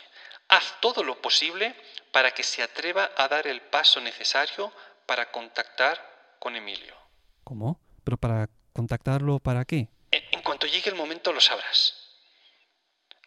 Haz 0.49 0.75
todo 0.81 1.03
lo 1.03 1.21
posible 1.21 1.75
para 2.11 2.31
que 2.31 2.43
se 2.43 2.61
atreva 2.61 3.11
a 3.15 3.27
dar 3.27 3.47
el 3.47 3.61
paso 3.61 4.01
necesario 4.01 4.71
para 5.05 5.31
contactar 5.31 6.35
con 6.39 6.55
Emilio. 6.55 6.95
¿Cómo? 7.43 7.79
¿Pero 8.03 8.17
para 8.17 8.49
contactarlo 8.73 9.39
para 9.39 9.63
qué? 9.65 9.87
En, 10.11 10.23
en 10.31 10.41
cuanto 10.41 10.67
llegue 10.67 10.89
el 10.89 10.95
momento 10.95 11.31
lo 11.31 11.39
sabrás. 11.39 11.95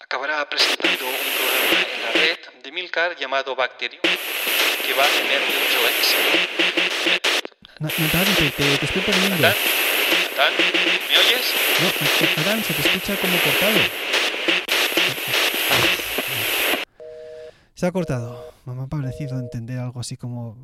Acabará 0.00 0.46
presentando 0.48 1.06
un 1.06 1.14
programa 1.16 1.86
en 1.94 2.02
la 2.02 2.10
red 2.12 2.38
de 2.62 2.72
Milcar 2.72 3.16
llamado 3.16 3.54
Bacterio, 3.56 4.00
que 4.02 4.92
va 4.94 5.04
a 5.04 5.08
tener 5.08 5.40
mucho 5.40 5.88
éxito. 5.88 7.24
Na- 7.80 7.90
Natán, 7.98 8.34
te, 8.34 8.50
te- 8.50 8.78
te 8.78 8.84
estoy 8.84 9.02
perdiendo. 9.02 9.36
¿Natán? 9.38 9.56
¿Natán? 10.36 10.52
¿Me 11.14 11.20
oyes? 11.20 11.46
No, 11.80 12.36
Natán, 12.36 12.62
se 12.64 12.74
te 12.74 12.80
escucha 12.88 13.16
como 13.20 13.32
cortado. 13.38 13.78
Se 17.74 17.86
ha 17.86 17.92
cortado. 17.92 18.44
Me 18.66 18.82
ha 18.82 18.86
parecido 18.86 19.38
entender 19.38 19.78
algo 19.78 20.00
así 20.00 20.16
como 20.16 20.56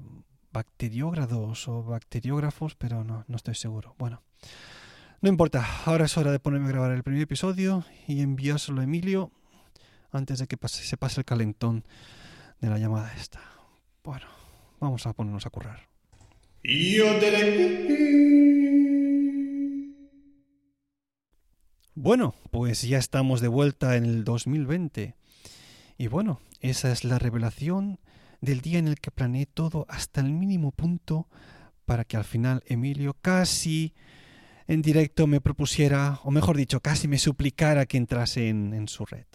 bacteriógrados 0.53 1.68
o 1.68 1.82
bacteriógrafos, 1.84 2.74
pero 2.76 3.05
no, 3.05 3.24
no 3.28 3.36
estoy 3.36 3.55
seguro. 3.55 3.94
Bueno, 3.98 4.22
no 5.20 5.28
importa. 5.28 5.66
Ahora 5.84 6.07
es 6.07 6.16
hora 6.16 6.32
de 6.32 6.40
ponerme 6.40 6.68
a 6.68 6.72
grabar 6.72 6.92
el 6.92 7.03
primer 7.03 7.22
episodio 7.22 7.84
y 8.09 8.22
enviárselo 8.22 8.80
a 8.80 8.84
Emilio 8.84 9.30
antes 10.12 10.38
de 10.38 10.46
que 10.46 10.57
pase- 10.57 10.82
se 10.84 10.96
pase 10.96 11.20
el 11.20 11.24
calentón 11.24 11.84
de 12.61 12.68
la 12.70 12.78
llamada 12.78 13.12
esta. 13.14 13.40
Bueno, 14.03 14.26
vamos 14.80 15.07
a 15.07 15.12
ponernos 15.12 15.46
a 15.46 15.51
currar. 15.51 15.88
Bueno, 22.03 22.34
pues 22.51 22.80
ya 22.80 22.96
estamos 22.96 23.42
de 23.42 23.48
vuelta 23.48 23.94
en 23.94 24.07
el 24.07 24.24
2020. 24.24 25.16
Y 25.98 26.07
bueno, 26.07 26.40
esa 26.61 26.90
es 26.92 27.05
la 27.05 27.18
revelación 27.18 28.01
del 28.40 28.62
día 28.62 28.78
en 28.78 28.88
el 28.88 28.98
que 28.98 29.11
planeé 29.11 29.44
todo 29.44 29.84
hasta 29.90 30.22
el 30.22 30.32
mínimo 30.32 30.72
punto 30.72 31.28
para 31.84 32.07
que 32.07 32.16
al 32.16 32.24
final 32.24 32.62
Emilio 32.64 33.14
casi 33.20 33.92
en 34.66 34.80
directo 34.80 35.26
me 35.26 35.42
propusiera, 35.42 36.20
o 36.24 36.30
mejor 36.30 36.57
dicho, 36.57 36.80
casi 36.80 37.07
me 37.07 37.18
suplicara 37.18 37.84
que 37.84 37.98
entrase 37.98 38.48
en, 38.48 38.88
su 38.88 39.05
red. 39.05 39.26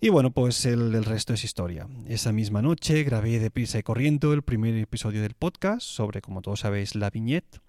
Y 0.00 0.10
bueno, 0.10 0.30
pues 0.30 0.64
el, 0.64 1.04
resto 1.04 1.34
es 1.34 1.42
historia. 1.42 1.88
Esa 2.06 2.30
misma 2.30 2.62
noche 2.62 3.02
grabé 3.02 3.40
deprisa 3.40 3.80
y 3.80 3.82
corriendo 3.82 4.32
el 4.32 4.42
primer 4.42 4.76
episodio 4.76 5.22
del 5.22 5.34
podcast 5.34 5.84
sobre, 5.84 6.20
como 6.20 6.40
todos 6.40 6.60
sabéis, 6.60 6.94
la 6.94 7.10
viñeta. 7.10 7.60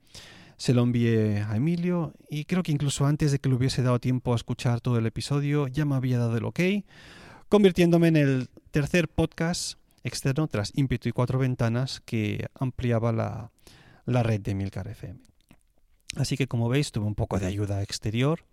Se 0.60 0.74
lo 0.74 0.84
envié 0.84 1.42
a 1.42 1.56
Emilio 1.56 2.14
y 2.30 2.44
creo 2.44 2.64
que 2.64 2.74
incluso 2.74 3.06
antes 3.06 3.32
de 3.32 3.40
que 3.40 3.48
le 3.48 3.56
hubiese 3.56 3.82
dado 3.82 3.98
tiempo 4.00 4.34
a 4.34 4.36
escuchar 4.36 4.82
todo 4.82 4.98
el 4.98 5.06
episodio 5.06 5.70
ya 5.70 5.86
me 5.86 5.96
había 5.96 6.20
dado 6.20 6.36
el 6.36 6.44
ok, 6.44 6.60
convirtiéndome 7.48 8.10
en 8.10 8.18
el 8.18 8.50
tercer 8.72 9.08
podcast 9.08 9.80
externo 10.04 10.50
tras 10.50 10.74
ímpetu 10.76 11.08
y 11.08 11.14
cuatro 11.14 11.40
ventanas 11.40 12.02
que 12.02 12.48
ampliaba 12.60 13.14
la, 13.14 13.52
la 14.06 14.22
red 14.22 14.42
de 14.42 14.54
Milcar 14.54 14.90
FM. 14.90 15.22
Así 16.18 16.36
que 16.36 16.48
como 16.48 16.68
veis 16.68 16.92
tuve 16.92 17.06
un 17.06 17.16
poco 17.16 17.40
de 17.40 17.46
ayuda 17.46 17.82
exterior, 17.82 18.44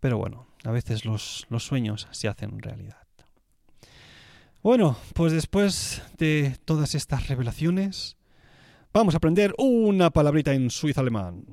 pero 0.00 0.18
bueno, 0.18 0.48
a 0.64 0.70
veces 0.70 1.06
los, 1.06 1.46
los 1.48 1.64
sueños 1.64 2.08
se 2.10 2.28
hacen 2.28 2.60
realidad. 2.60 3.08
Bueno, 4.62 4.98
pues 5.14 5.32
después 5.32 6.02
de 6.18 6.58
todas 6.66 6.94
estas 6.94 7.28
revelaciones, 7.28 8.17
vamos 8.92 9.14
a 9.14 9.18
aprender 9.18 9.54
una 9.58 10.10
palabrita 10.10 10.52
en 10.54 10.70
suizo 10.70 11.00
alemán. 11.00 11.44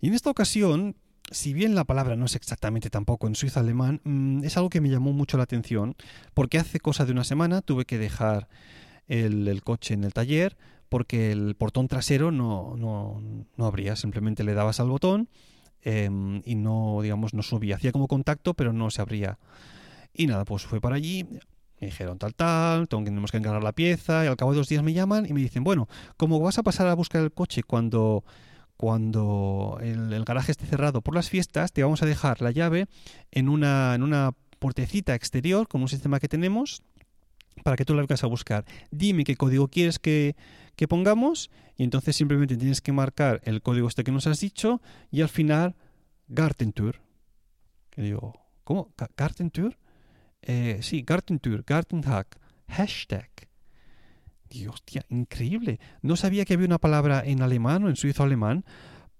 Y 0.00 0.08
en 0.08 0.14
esta 0.14 0.30
ocasión, 0.30 0.96
si 1.30 1.52
bien 1.52 1.74
la 1.74 1.84
palabra 1.84 2.16
no 2.16 2.26
es 2.26 2.34
exactamente 2.34 2.90
tampoco 2.90 3.28
en 3.28 3.36
suizo 3.36 3.60
alemán, 3.60 4.00
mm, 4.04 4.44
es 4.44 4.56
algo 4.56 4.70
que 4.70 4.80
me 4.80 4.90
llamó 4.90 5.12
mucho 5.12 5.36
la 5.36 5.44
atención, 5.44 5.94
porque 6.34 6.58
hace 6.58 6.80
cosa 6.80 7.04
de 7.04 7.12
una 7.12 7.24
semana 7.24 7.62
tuve 7.62 7.84
que 7.84 7.98
dejar 7.98 8.48
el, 9.06 9.46
el 9.46 9.62
coche 9.62 9.94
en 9.94 10.04
el 10.04 10.12
taller 10.12 10.56
porque 10.92 11.32
el 11.32 11.54
portón 11.54 11.88
trasero 11.88 12.30
no, 12.30 12.74
no, 12.76 13.18
no 13.56 13.64
abría, 13.64 13.96
simplemente 13.96 14.44
le 14.44 14.52
dabas 14.52 14.78
al 14.78 14.90
botón 14.90 15.30
em, 15.80 16.42
y 16.44 16.54
no, 16.54 17.00
digamos, 17.00 17.32
no 17.32 17.42
subía. 17.42 17.76
Hacía 17.76 17.92
como 17.92 18.08
contacto, 18.08 18.52
pero 18.52 18.74
no 18.74 18.90
se 18.90 19.00
abría. 19.00 19.38
Y 20.14 20.26
nada, 20.26 20.44
pues 20.44 20.64
fue 20.64 20.80
para 20.80 20.96
allí, 20.96 21.24
me 21.80 21.86
dijeron 21.86 22.18
tal, 22.18 22.34
tal, 22.34 22.88
tenemos 22.88 23.30
que 23.30 23.38
encargar 23.38 23.62
la 23.62 23.72
pieza, 23.72 24.24
y 24.24 24.28
al 24.28 24.36
cabo 24.36 24.52
de 24.52 24.58
dos 24.58 24.68
días 24.68 24.82
me 24.82 24.92
llaman 24.92 25.26
y 25.26 25.32
me 25.32 25.40
dicen, 25.40 25.64
bueno, 25.64 25.88
como 26.16 26.38
vas 26.40 26.58
a 26.58 26.62
pasar 26.62 26.86
a 26.86 26.94
buscar 26.94 27.22
el 27.22 27.32
coche 27.32 27.62
cuando, 27.62 28.24
cuando 28.76 29.78
el, 29.80 30.24
garaje 30.24 30.52
esté 30.52 30.66
cerrado 30.66 31.00
por 31.02 31.14
las 31.14 31.30
fiestas, 31.30 31.72
te 31.72 31.82
vamos 31.82 32.02
a 32.02 32.06
dejar 32.06 32.42
la 32.42 32.50
llave 32.50 32.86
en 33.30 33.48
una, 33.48 33.94
en 33.94 34.02
una 34.02 34.32
puertecita 34.58 35.14
exterior 35.14 35.66
con 35.66 35.82
un 35.82 35.88
sistema 35.88 36.20
que 36.20 36.28
tenemos 36.28 36.82
para 37.64 37.76
que 37.76 37.84
tú 37.84 37.94
la 37.94 38.02
vengas 38.02 38.22
a 38.22 38.26
buscar. 38.26 38.64
Dime 38.90 39.24
qué 39.24 39.36
código 39.36 39.68
quieres 39.68 39.98
que, 39.98 40.36
que 40.76 40.88
pongamos 40.88 41.50
y 41.76 41.84
entonces 41.84 42.14
simplemente 42.16 42.56
tienes 42.56 42.80
que 42.80 42.92
marcar 42.92 43.40
el 43.44 43.62
código 43.62 43.88
este 43.88 44.04
que 44.04 44.12
nos 44.12 44.26
has 44.26 44.40
dicho 44.40 44.80
y 45.10 45.20
al 45.22 45.28
final 45.28 45.74
Gartentour. 46.28 47.00
Que 47.90 48.02
digo, 48.02 48.34
¿cómo? 48.64 48.92
¿Ga- 48.96 49.10
¿Gartentour? 49.16 49.76
Eh, 50.42 50.78
sí, 50.82 51.02
Gartentour, 51.06 51.64
Gartenhack, 51.66 52.38
hashtag. 52.68 53.30
Dios, 54.50 54.74
hostia, 54.74 55.06
increíble. 55.08 55.80
No 56.02 56.16
sabía 56.16 56.44
que 56.44 56.54
había 56.54 56.66
una 56.66 56.78
palabra 56.78 57.22
en 57.24 57.40
alemán 57.42 57.84
o 57.84 57.88
en 57.88 57.96
suizo 57.96 58.22
alemán 58.22 58.64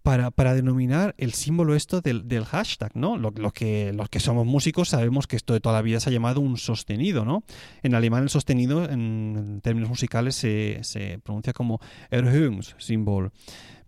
para, 0.02 0.30
para 0.30 0.52
denominar 0.52 1.14
el 1.16 1.32
símbolo 1.32 1.74
esto 1.74 2.00
del, 2.00 2.28
del 2.28 2.44
hashtag, 2.44 2.94
¿no? 2.96 3.16
Lo, 3.16 3.30
lo 3.30 3.52
que, 3.52 3.92
los 3.92 4.08
que 4.08 4.20
somos 4.20 4.46
músicos 4.46 4.88
sabemos 4.90 5.26
que 5.26 5.36
esto 5.36 5.54
de 5.54 5.60
toda 5.60 5.76
la 5.76 5.82
vida 5.82 6.00
se 6.00 6.10
ha 6.10 6.12
llamado 6.12 6.40
un 6.40 6.58
sostenido, 6.58 7.24
¿no? 7.24 7.44
En 7.82 7.94
alemán 7.94 8.24
el 8.24 8.28
sostenido, 8.28 8.84
en, 8.84 9.34
en 9.38 9.60
términos 9.60 9.88
musicales, 9.88 10.34
se, 10.34 10.80
se 10.82 11.18
pronuncia 11.20 11.52
como 11.52 11.80
Erhöhungssymbol. 12.10 13.32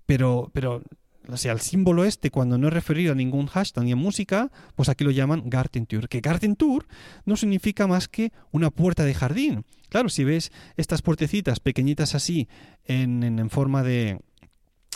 Pero, 0.07 0.51
pero, 0.53 0.82
o 1.29 1.37
sea, 1.37 1.53
el 1.53 1.61
símbolo 1.61 2.05
este, 2.05 2.31
cuando 2.31 2.59
no 2.59 2.68
es 2.68 2.75
referido 2.75 3.12
a 3.12 3.14
ningún 3.14 3.47
hashtag 3.47 3.85
ni 3.85 3.93
a 3.93 3.97
música, 3.97 4.51
pues 4.77 4.89
aquí 4.89 5.05
lo 5.05 5.11
llaman 5.11 5.43
Gartentour. 5.47 6.09
Que 6.09 6.20
Gartentour 6.20 6.87
no 7.25 7.37
significa 7.37 7.87
más 7.87 8.09
que 8.09 8.33
una 8.53 8.70
puerta 8.70 9.05
de 9.05 9.14
jardín. 9.14 9.64
Claro, 9.89 10.09
si 10.09 10.25
ves 10.25 10.53
estas 10.77 11.03
puertecitas 11.03 11.61
pequeñitas 11.61 12.14
así, 12.14 12.49
en, 12.85 13.22
en, 13.22 13.51
forma 13.51 13.83
de, 13.83 14.18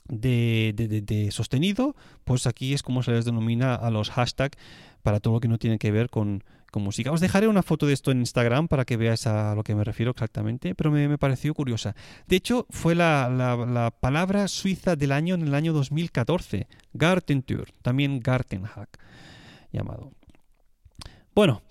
de- 0.08 0.72
de- 0.76 1.00
de 1.02 1.30
sostenido, 1.30 1.94
pues 2.24 2.46
aquí 2.46 2.74
es 2.74 2.82
como 2.82 3.02
se 3.02 3.12
les 3.12 3.24
denomina 3.24 3.74
a 3.74 3.90
los 3.90 4.10
hashtags 4.10 4.58
para 5.02 5.20
todo 5.20 5.34
lo 5.34 5.40
que 5.40 5.48
no 5.48 5.58
tiene 5.58 5.78
que 5.78 5.90
ver 5.92 6.10
con 6.10 6.44
con 6.70 6.82
música. 6.82 7.10
Os 7.12 7.20
dejaré 7.20 7.48
una 7.48 7.62
foto 7.62 7.86
de 7.86 7.92
esto 7.94 8.10
en 8.10 8.18
Instagram 8.20 8.68
para 8.68 8.84
que 8.84 8.96
veáis 8.96 9.26
a 9.26 9.54
lo 9.54 9.62
que 9.64 9.74
me 9.74 9.84
refiero 9.84 10.10
exactamente, 10.12 10.74
pero 10.74 10.90
me, 10.90 11.08
me 11.08 11.18
pareció 11.18 11.54
curiosa. 11.54 11.94
De 12.26 12.36
hecho, 12.36 12.66
fue 12.70 12.94
la, 12.94 13.28
la- 13.28 13.56
la 13.66 13.90
palabra 13.90 14.48
suiza 14.48 14.96
del 14.96 15.12
año 15.12 15.34
en 15.34 15.42
el 15.42 15.54
año 15.54 15.72
2014, 15.72 16.66
Gartentur, 16.92 17.68
también 17.82 18.20
Gartenhack 18.20 18.98
llamado. 19.72 20.12
Bueno, 21.34 21.62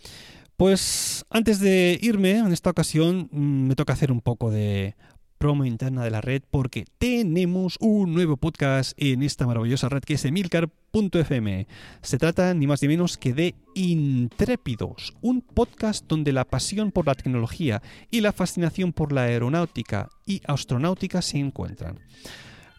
pues 0.56 1.26
antes 1.30 1.60
de 1.60 2.00
irme, 2.02 2.38
en 2.38 2.52
esta 2.52 2.70
ocasión 2.70 3.30
mm, 3.32 3.68
me 3.68 3.76
toca 3.76 3.93
hacer 3.93 4.12
un 4.12 4.22
poco 4.22 4.50
de 4.50 4.95
promo 5.38 5.66
interna 5.66 6.04
de 6.04 6.12
la 6.12 6.22
red 6.22 6.42
porque 6.50 6.86
tenemos 6.98 7.78
un 7.80 8.14
nuevo 8.14 8.38
podcast 8.38 8.94
en 8.98 9.24
esta 9.24 9.46
maravillosa 9.46 9.90
red 9.90 10.02
que 10.02 10.16
es 10.16 10.26
emilcar.fm. 10.26 11.68
Se 12.02 12.18
trata 12.18 12.54
ni 12.54 12.68
más 12.68 12.82
ni 12.82 12.88
menos 12.88 13.18
que 13.18 13.34
de 13.34 13.56
Intrépidos, 13.76 15.14
un 15.22 15.42
podcast 15.42 16.06
donde 16.08 16.34
la 16.34 16.46
pasión 16.46 16.92
por 16.92 17.06
la 17.06 17.16
tecnología 17.16 17.82
y 18.10 18.22
la 18.22 18.34
fascinación 18.34 18.94
por 18.94 19.12
la 19.12 19.24
aeronáutica 19.24 20.10
y 20.26 20.42
astronáutica 20.48 21.22
se 21.22 21.38
encuentran. 21.38 22.00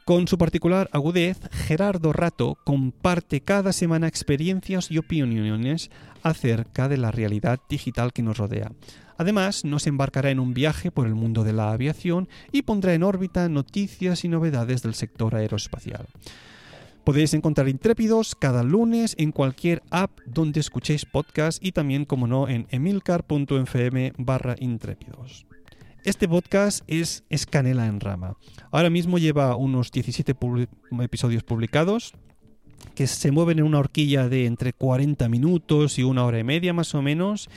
Con 0.09 0.27
su 0.27 0.39
particular 0.39 0.89
agudez, 0.95 1.39
Gerardo 1.53 2.15
Rato 2.15 2.57
comparte 2.65 3.43
cada 3.43 3.75
semana 3.75 4.09
experiencias 4.09 4.91
y 4.91 4.97
opiniones 4.97 5.91
acerca 6.23 6.89
de 6.89 6.97
la 6.97 7.11
realidad 7.11 7.61
digital 7.69 8.15
que 8.15 8.23
nos 8.23 8.39
rodea. 8.39 8.73
Además, 9.19 9.67
nos 9.67 9.87
embarcará 9.87 10.31
en 10.31 10.41
un 10.41 10.55
viaje 10.55 10.91
por 10.91 11.07
el 11.07 11.15
mundo 11.15 11.45
de 11.45 11.53
la 11.53 11.73
aviación 11.73 12.27
y 12.53 12.63
pondrá 12.63 12.95
en 12.95 13.03
órbita 13.03 13.51
noticias 13.51 14.25
y 14.25 14.29
novedades 14.29 14.81
del 14.81 14.95
sector 14.95 15.35
aeroespacial. 15.35 16.07
Podéis 17.05 17.35
encontrar 17.35 17.69
Intrépidos 17.69 18.35
cada 18.35 18.63
lunes 18.63 19.15
en 19.19 19.31
cualquier 19.31 19.83
app 19.91 20.21
donde 20.25 20.61
escuchéis 20.61 21.05
podcast 21.05 21.63
y 21.63 21.73
también, 21.73 22.07
como 22.07 22.27
no, 22.27 22.49
en 22.49 22.67
emilcar.fm 22.71 24.15
barra 24.17 24.57
intrépidos. 24.59 25.45
Este 26.05 26.29
podcast 26.29 26.83
es, 26.87 27.25
es 27.29 27.45
canela 27.47 27.87
en 27.87 28.01
rama. 28.01 28.37
Ahora 28.71 28.91
mismo 28.91 29.19
lleva 29.19 29.57
unos 29.57 29.91
17 29.91 30.35
publi- 30.37 30.69
episodios 31.03 31.43
publicados 31.43 32.15
que 32.95 33.07
se 33.07 33.31
mueven 33.31 33.59
en 33.59 33.65
una 33.65 33.79
horquilla 33.79 34.29
de 34.29 34.47
entre 34.47 34.73
40 34.73 35.29
minutos 35.29 35.99
y 35.99 36.05
una 36.05 36.25
hora 36.25 36.39
y 36.39 36.45
media 36.45 36.73
más 36.73 36.95
o 36.95 37.03
menos. 37.03 37.49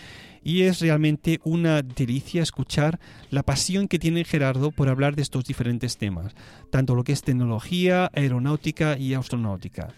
Y 0.43 0.63
es 0.63 0.81
realmente 0.81 1.39
una 1.43 1.83
delicia 1.83 2.41
escuchar 2.41 2.99
la 3.29 3.43
pasión 3.43 3.87
que 3.87 3.99
tiene 3.99 4.23
Gerardo 4.23 4.71
por 4.71 4.89
hablar 4.89 5.15
de 5.15 5.21
estos 5.21 5.45
diferentes 5.45 5.97
temas, 5.97 6.33
tanto 6.71 6.95
lo 6.95 7.03
que 7.03 7.11
es 7.13 7.21
tecnología, 7.21 8.09
aeronáutica 8.15 8.97
y 8.97 9.13
astronáutica. 9.13 9.93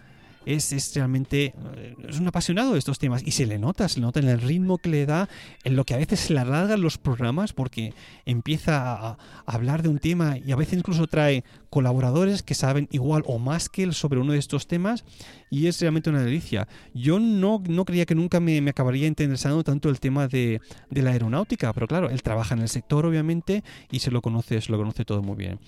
Es, 0.45 0.93
realmente 0.95 1.53
eh, 1.75 1.95
es 2.07 2.19
un 2.19 2.27
apasionado 2.27 2.73
de 2.73 2.79
estos 2.79 2.99
temas 2.99 3.21
y 3.25 3.31
se 3.31 3.45
le 3.45 3.59
nota, 3.59 3.87
se 3.87 3.99
le 3.99 4.05
nota 4.05 4.19
en 4.19 4.27
el 4.27 4.41
ritmo 4.41 4.77
que 4.77 4.89
le 4.89 5.05
da, 5.05 5.29
en 5.63 5.75
lo 5.75 5.85
que 5.85 5.93
a 5.93 5.97
veces 5.97 6.19
se 6.19 6.33
le 6.33 6.39
alargan 6.39 6.81
los 6.81 6.97
programas 6.97 7.53
porque 7.53 7.93
empieza 8.25 8.93
a, 8.93 9.09
a 9.11 9.17
hablar 9.45 9.83
de 9.83 9.89
un 9.89 9.99
tema 9.99 10.37
y 10.37 10.51
a 10.51 10.55
veces 10.55 10.77
incluso 10.79 11.07
trae 11.07 11.43
colaboradores 11.69 12.43
que 12.43 12.53
saben 12.53 12.87
igual 12.91 13.23
o 13.25 13.39
más 13.39 13.69
que 13.69 13.83
él 13.83 13.93
sobre 13.93 14.19
uno 14.19 14.33
de 14.33 14.39
estos 14.39 14.67
temas 14.67 15.05
y 15.49 15.67
es 15.67 15.79
realmente 15.81 16.09
una 16.09 16.21
delicia. 16.21 16.67
Yo 16.93 17.19
no, 17.19 17.63
no 17.67 17.85
creía 17.85 18.05
que 18.05 18.15
nunca 18.15 18.39
me, 18.39 18.61
me 18.61 18.71
acabaría 18.71 19.07
interesando 19.07 19.63
tanto 19.63 19.89
el 19.89 19.99
tema 19.99 20.27
de, 20.27 20.61
de 20.89 21.01
la 21.01 21.11
aeronáutica, 21.11 21.73
pero 21.73 21.87
claro, 21.87 22.09
él 22.09 22.21
trabaja 22.21 22.53
en 22.53 22.61
el 22.61 22.69
sector 22.69 23.05
obviamente 23.05 23.63
y 23.91 23.99
se 23.99 24.11
lo 24.11 24.21
conoce, 24.21 24.61
se 24.61 24.71
lo 24.71 24.77
conoce 24.77 25.05
todo 25.05 25.21
muy 25.21 25.35
bien. 25.35 25.59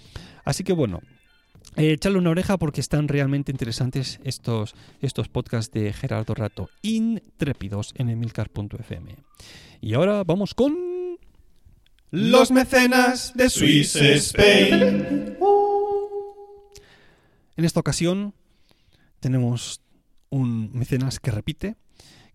Así 0.43 0.63
que 0.63 0.73
bueno, 0.73 1.01
eh, 1.75 1.91
echarle 1.91 2.17
una 2.17 2.29
oreja 2.29 2.57
porque 2.57 2.81
están 2.81 3.07
realmente 3.07 3.51
interesantes 3.51 4.19
estos, 4.23 4.75
estos 5.01 5.27
podcasts 5.27 5.73
de 5.73 5.91
Gerardo 5.93 6.33
Rato, 6.33 6.69
intrépidos 6.81 7.93
en 7.97 8.09
emilcar.fm. 8.09 9.15
Y 9.81 9.93
ahora 9.93 10.23
vamos 10.23 10.53
con... 10.53 10.95
Los 12.11 12.51
mecenas 12.51 13.33
de 13.35 13.49
Swiss 13.49 13.95
Spain. 13.95 15.37
En 17.57 17.65
esta 17.65 17.79
ocasión 17.79 18.33
tenemos 19.19 19.81
un 20.29 20.71
mecenas 20.73 21.19
que 21.19 21.31
repite, 21.31 21.75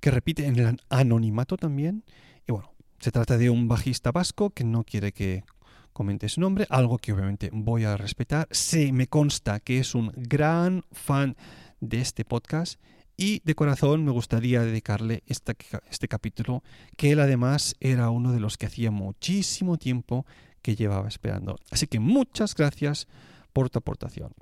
que 0.00 0.10
repite 0.10 0.46
en 0.46 0.58
el 0.58 0.80
anonimato 0.90 1.56
también. 1.56 2.04
Y 2.46 2.52
bueno, 2.52 2.72
se 2.98 3.10
trata 3.10 3.38
de 3.38 3.48
un 3.48 3.68
bajista 3.68 4.12
vasco 4.12 4.50
que 4.50 4.64
no 4.64 4.84
quiere 4.84 5.12
que 5.12 5.44
comente 5.92 6.28
su 6.28 6.40
nombre, 6.40 6.66
algo 6.70 6.98
que 6.98 7.12
obviamente 7.12 7.50
voy 7.52 7.84
a 7.84 7.96
respetar. 7.96 8.48
Se 8.50 8.92
me 8.92 9.06
consta 9.06 9.60
que 9.60 9.78
es 9.78 9.94
un 9.94 10.12
gran 10.16 10.84
fan 10.92 11.36
de 11.80 12.00
este 12.00 12.24
podcast 12.24 12.80
y 13.16 13.42
de 13.44 13.54
corazón 13.54 14.04
me 14.04 14.12
gustaría 14.12 14.62
dedicarle 14.62 15.22
este 15.26 16.08
capítulo, 16.08 16.62
que 16.96 17.12
él 17.12 17.20
además 17.20 17.74
era 17.78 18.08
uno 18.08 18.32
de 18.32 18.40
los 18.40 18.56
que 18.56 18.66
hacía 18.66 18.90
muchísimo 18.90 19.76
tiempo 19.76 20.24
que 20.62 20.74
llevaba 20.74 21.08
esperando. 21.08 21.56
Así 21.70 21.86
que 21.86 22.00
muchas 22.00 22.54
gracias 22.54 23.08
por 23.52 23.68
tu 23.68 23.78
aportación. 23.78 24.32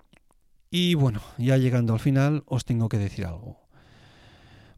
Y 0.70 0.94
bueno, 0.94 1.20
ya 1.38 1.56
llegando 1.56 1.92
al 1.92 1.98
final, 1.98 2.44
os 2.46 2.64
tengo 2.64 2.88
que 2.88 2.98
decir 2.98 3.24
algo. 3.24 3.58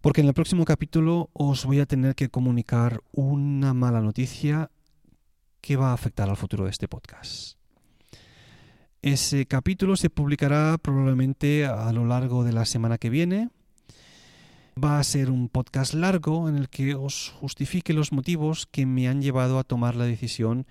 Porque 0.00 0.22
en 0.22 0.28
el 0.28 0.34
próximo 0.34 0.64
capítulo 0.64 1.28
os 1.34 1.66
voy 1.66 1.80
a 1.80 1.86
tener 1.86 2.14
que 2.14 2.30
comunicar 2.30 3.02
una 3.12 3.74
mala 3.74 4.00
noticia 4.00 4.70
que 5.60 5.76
va 5.76 5.90
a 5.90 5.94
afectar 5.94 6.28
al 6.28 6.36
futuro 6.36 6.64
de 6.64 6.70
este 6.70 6.88
podcast. 6.88 7.56
Ese 9.02 9.46
capítulo 9.46 9.96
se 9.96 10.10
publicará 10.10 10.76
probablemente 10.76 11.64
a 11.64 11.90
lo 11.92 12.04
largo 12.04 12.44
de 12.44 12.52
la 12.52 12.66
semana 12.66 12.98
que 12.98 13.08
viene. 13.08 13.48
Va 14.82 14.98
a 14.98 15.04
ser 15.04 15.30
un 15.30 15.48
podcast 15.48 15.94
largo 15.94 16.48
en 16.48 16.56
el 16.56 16.68
que 16.68 16.94
os 16.94 17.34
justifique 17.40 17.92
los 17.92 18.12
motivos 18.12 18.66
que 18.66 18.84
me 18.86 19.08
han 19.08 19.22
llevado 19.22 19.58
a 19.58 19.64
tomar 19.64 19.96
la 19.96 20.04
decisión 20.04 20.66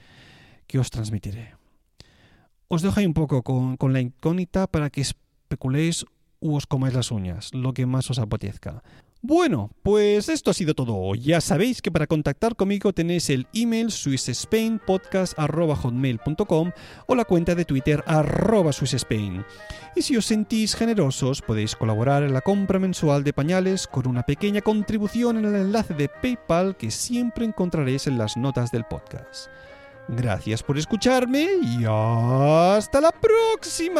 que 0.67 0.79
os 0.79 0.91
transmitiré. 0.91 1.55
Os 2.67 2.83
dejo 2.83 2.99
ahí 2.99 3.07
un 3.07 3.15
poco 3.15 3.41
con, 3.41 3.77
con 3.77 3.93
la 3.93 3.99
incógnita 3.99 4.67
para 4.67 4.91
que 4.91 5.01
especuléis 5.01 6.05
u 6.39 6.55
os 6.55 6.67
comáis 6.67 6.93
las 6.93 7.11
uñas, 7.11 7.53
lo 7.53 7.73
que 7.73 7.85
más 7.85 8.09
os 8.09 8.19
apetezca. 8.19 8.83
Bueno, 9.21 9.71
pues 9.83 10.29
esto 10.29 10.51
ha 10.51 10.53
sido 10.53 10.73
todo. 10.73 11.13
Ya 11.13 11.41
sabéis 11.41 11.81
que 11.81 11.91
para 11.91 12.07
contactar 12.07 12.55
conmigo 12.55 12.93
tenéis 12.93 13.29
el 13.29 13.47
email 13.53 13.91
swissspainpodcast.hotmail.com 13.91 16.71
o 17.05 17.15
la 17.15 17.25
cuenta 17.25 17.53
de 17.53 17.65
Twitter 17.65 18.01
arroba 18.07 18.71
swissspain. 18.71 19.43
Y 19.93 20.03
si 20.03 20.15
os 20.15 20.25
sentís 20.25 20.73
generosos, 20.73 21.41
podéis 21.41 21.75
colaborar 21.75 22.23
en 22.23 22.31
la 22.33 22.39
compra 22.39 22.79
mensual 22.79 23.25
de 23.25 23.33
pañales 23.33 23.87
con 23.87 24.07
una 24.07 24.23
pequeña 24.23 24.61
contribución 24.61 25.37
en 25.37 25.43
el 25.45 25.55
enlace 25.55 25.93
de 25.93 26.07
PayPal 26.07 26.77
que 26.77 26.89
siempre 26.89 27.43
encontraréis 27.43 28.07
en 28.07 28.17
las 28.17 28.37
notas 28.37 28.71
del 28.71 28.85
podcast. 28.85 29.47
Gracias 30.07 30.63
por 30.63 30.77
escucharme 30.77 31.45
y 31.61 31.83
hasta 31.85 33.01
la 33.01 33.11
próxima. 33.11 33.99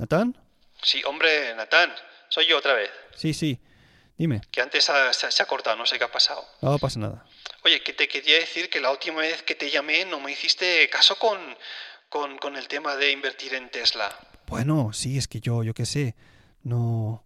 ¿Natán? 0.00 0.34
Sí, 0.82 1.02
hombre, 1.04 1.54
Natán, 1.54 1.92
soy 2.30 2.46
yo 2.46 2.56
otra 2.56 2.72
vez. 2.72 2.90
Sí, 3.14 3.34
sí. 3.34 3.60
Dime. 4.16 4.40
Que 4.50 4.62
antes 4.62 4.88
ha- 4.88 5.12
se, 5.12 5.30
se 5.30 5.42
ha 5.42 5.46
cortado, 5.46 5.76
no 5.76 5.84
sé 5.84 5.98
qué 5.98 6.04
ha 6.04 6.10
pasado. 6.10 6.42
No 6.62 6.78
pasa 6.78 6.98
nada. 6.98 7.26
Oye, 7.64 7.82
que 7.82 7.92
te 7.92 8.08
quería 8.08 8.36
decir 8.38 8.70
que 8.70 8.80
la 8.80 8.90
última 8.90 9.20
vez 9.20 9.42
que 9.42 9.54
te 9.54 9.70
llamé 9.70 10.06
no 10.06 10.18
me 10.20 10.32
hiciste 10.32 10.88
caso 10.88 11.16
con, 11.18 11.38
con, 12.08 12.38
con 12.38 12.56
el 12.56 12.66
tema 12.66 12.96
de 12.96 13.10
invertir 13.12 13.52
en 13.54 13.68
Tesla. 13.70 14.08
Bueno, 14.46 14.90
sí, 14.94 15.18
es 15.18 15.28
que 15.28 15.40
yo, 15.40 15.62
yo 15.62 15.74
qué 15.74 15.84
sé, 15.84 16.14
no, 16.62 17.22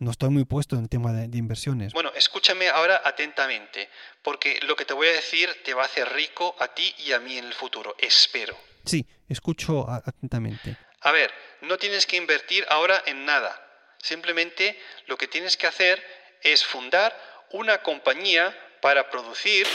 no 0.00 0.10
estoy 0.10 0.30
muy 0.30 0.44
puesto 0.44 0.74
en 0.74 0.88
tema 0.88 1.12
de, 1.12 1.28
de 1.28 1.38
inversiones. 1.38 1.92
Bueno, 1.92 2.10
escúchame 2.16 2.68
ahora 2.70 3.02
atentamente, 3.04 3.88
porque 4.22 4.58
lo 4.66 4.74
que 4.74 4.84
te 4.84 4.94
voy 4.94 5.06
a 5.06 5.12
decir 5.12 5.48
te 5.64 5.74
va 5.74 5.82
a 5.82 5.86
hacer 5.86 6.12
rico 6.12 6.56
a 6.58 6.74
ti 6.74 6.92
y 7.06 7.12
a 7.12 7.20
mí 7.20 7.38
en 7.38 7.44
el 7.44 7.54
futuro, 7.54 7.94
espero. 7.98 8.56
Sí, 8.84 9.06
escucho 9.28 9.88
atentamente. 9.88 10.76
A 11.02 11.12
ver, 11.12 11.30
no 11.62 11.78
tienes 11.78 12.06
que 12.06 12.16
invertir 12.16 12.64
ahora 12.68 13.02
en 13.06 13.24
nada. 13.24 13.58
Simplemente 14.02 14.78
lo 15.06 15.16
que 15.16 15.28
tienes 15.28 15.56
que 15.56 15.66
hacer 15.66 16.02
es 16.42 16.64
fundar 16.64 17.14
una 17.52 17.82
compañía 17.82 18.56
para 18.80 19.10
producir 19.10 19.66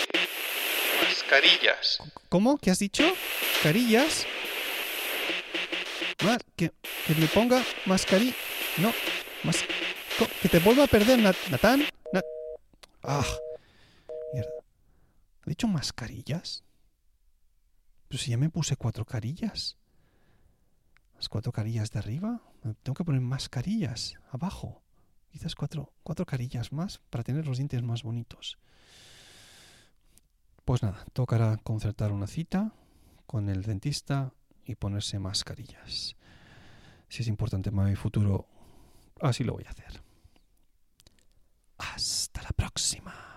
mascarillas. 1.03 1.99
¿Cómo? 2.30 2.57
¿Qué 2.57 2.71
has 2.71 2.80
dicho? 2.80 3.03
¿Carillas? 3.63 4.26
Que, 6.55 6.71
que 7.05 7.13
me 7.19 7.28
ponga 7.28 7.63
mascarilla. 7.86 8.34
No, 8.78 8.93
mas- 9.43 9.63
que 10.41 10.49
te 10.49 10.59
vuelva 10.59 10.86
a 10.86 10.88
perder, 10.88 11.19
Nat- 11.19 11.47
Natán. 11.49 11.88
Na- 12.11 12.21
ah, 13.03 13.26
mierda. 14.34 14.49
¿Ha 15.45 15.49
dicho 15.49 15.67
mascarillas? 15.67 16.63
Pero 18.07 18.21
si 18.23 18.32
ya 18.32 18.38
me 18.38 18.49
puse 18.49 18.76
cuatro 18.76 19.05
carillas. 19.05 19.78
Las 21.26 21.30
cuatro 21.30 21.51
carillas 21.51 21.89
de 21.89 21.97
arriba. 21.97 22.39
Tengo 22.84 22.93
que 22.93 23.03
poner 23.03 23.19
más 23.19 23.49
carillas 23.49 24.13
abajo. 24.30 24.84
Quizás 25.32 25.55
cuatro, 25.55 25.91
cuatro 26.03 26.23
carillas 26.23 26.71
más 26.71 26.99
para 27.09 27.23
tener 27.23 27.47
los 27.47 27.57
dientes 27.57 27.82
más 27.82 28.03
bonitos. 28.03 28.59
Pues 30.65 30.84
nada, 30.84 31.03
tocará 31.13 31.57
concertar 31.57 32.11
una 32.11 32.28
cita 32.28 32.76
con 33.26 33.49
el 33.49 33.63
dentista 33.63 34.34
y 34.65 34.76
ponerse 34.76 35.17
mascarillas. 35.17 36.15
Si 37.09 37.23
es 37.23 37.28
importante 37.28 37.71
para 37.71 37.89
mi 37.89 37.95
futuro, 37.95 38.47
así 39.19 39.43
lo 39.43 39.53
voy 39.53 39.63
a 39.63 39.71
hacer. 39.71 40.03
Hasta 41.80 42.43
la 42.43 42.51
próxima. 42.51 43.34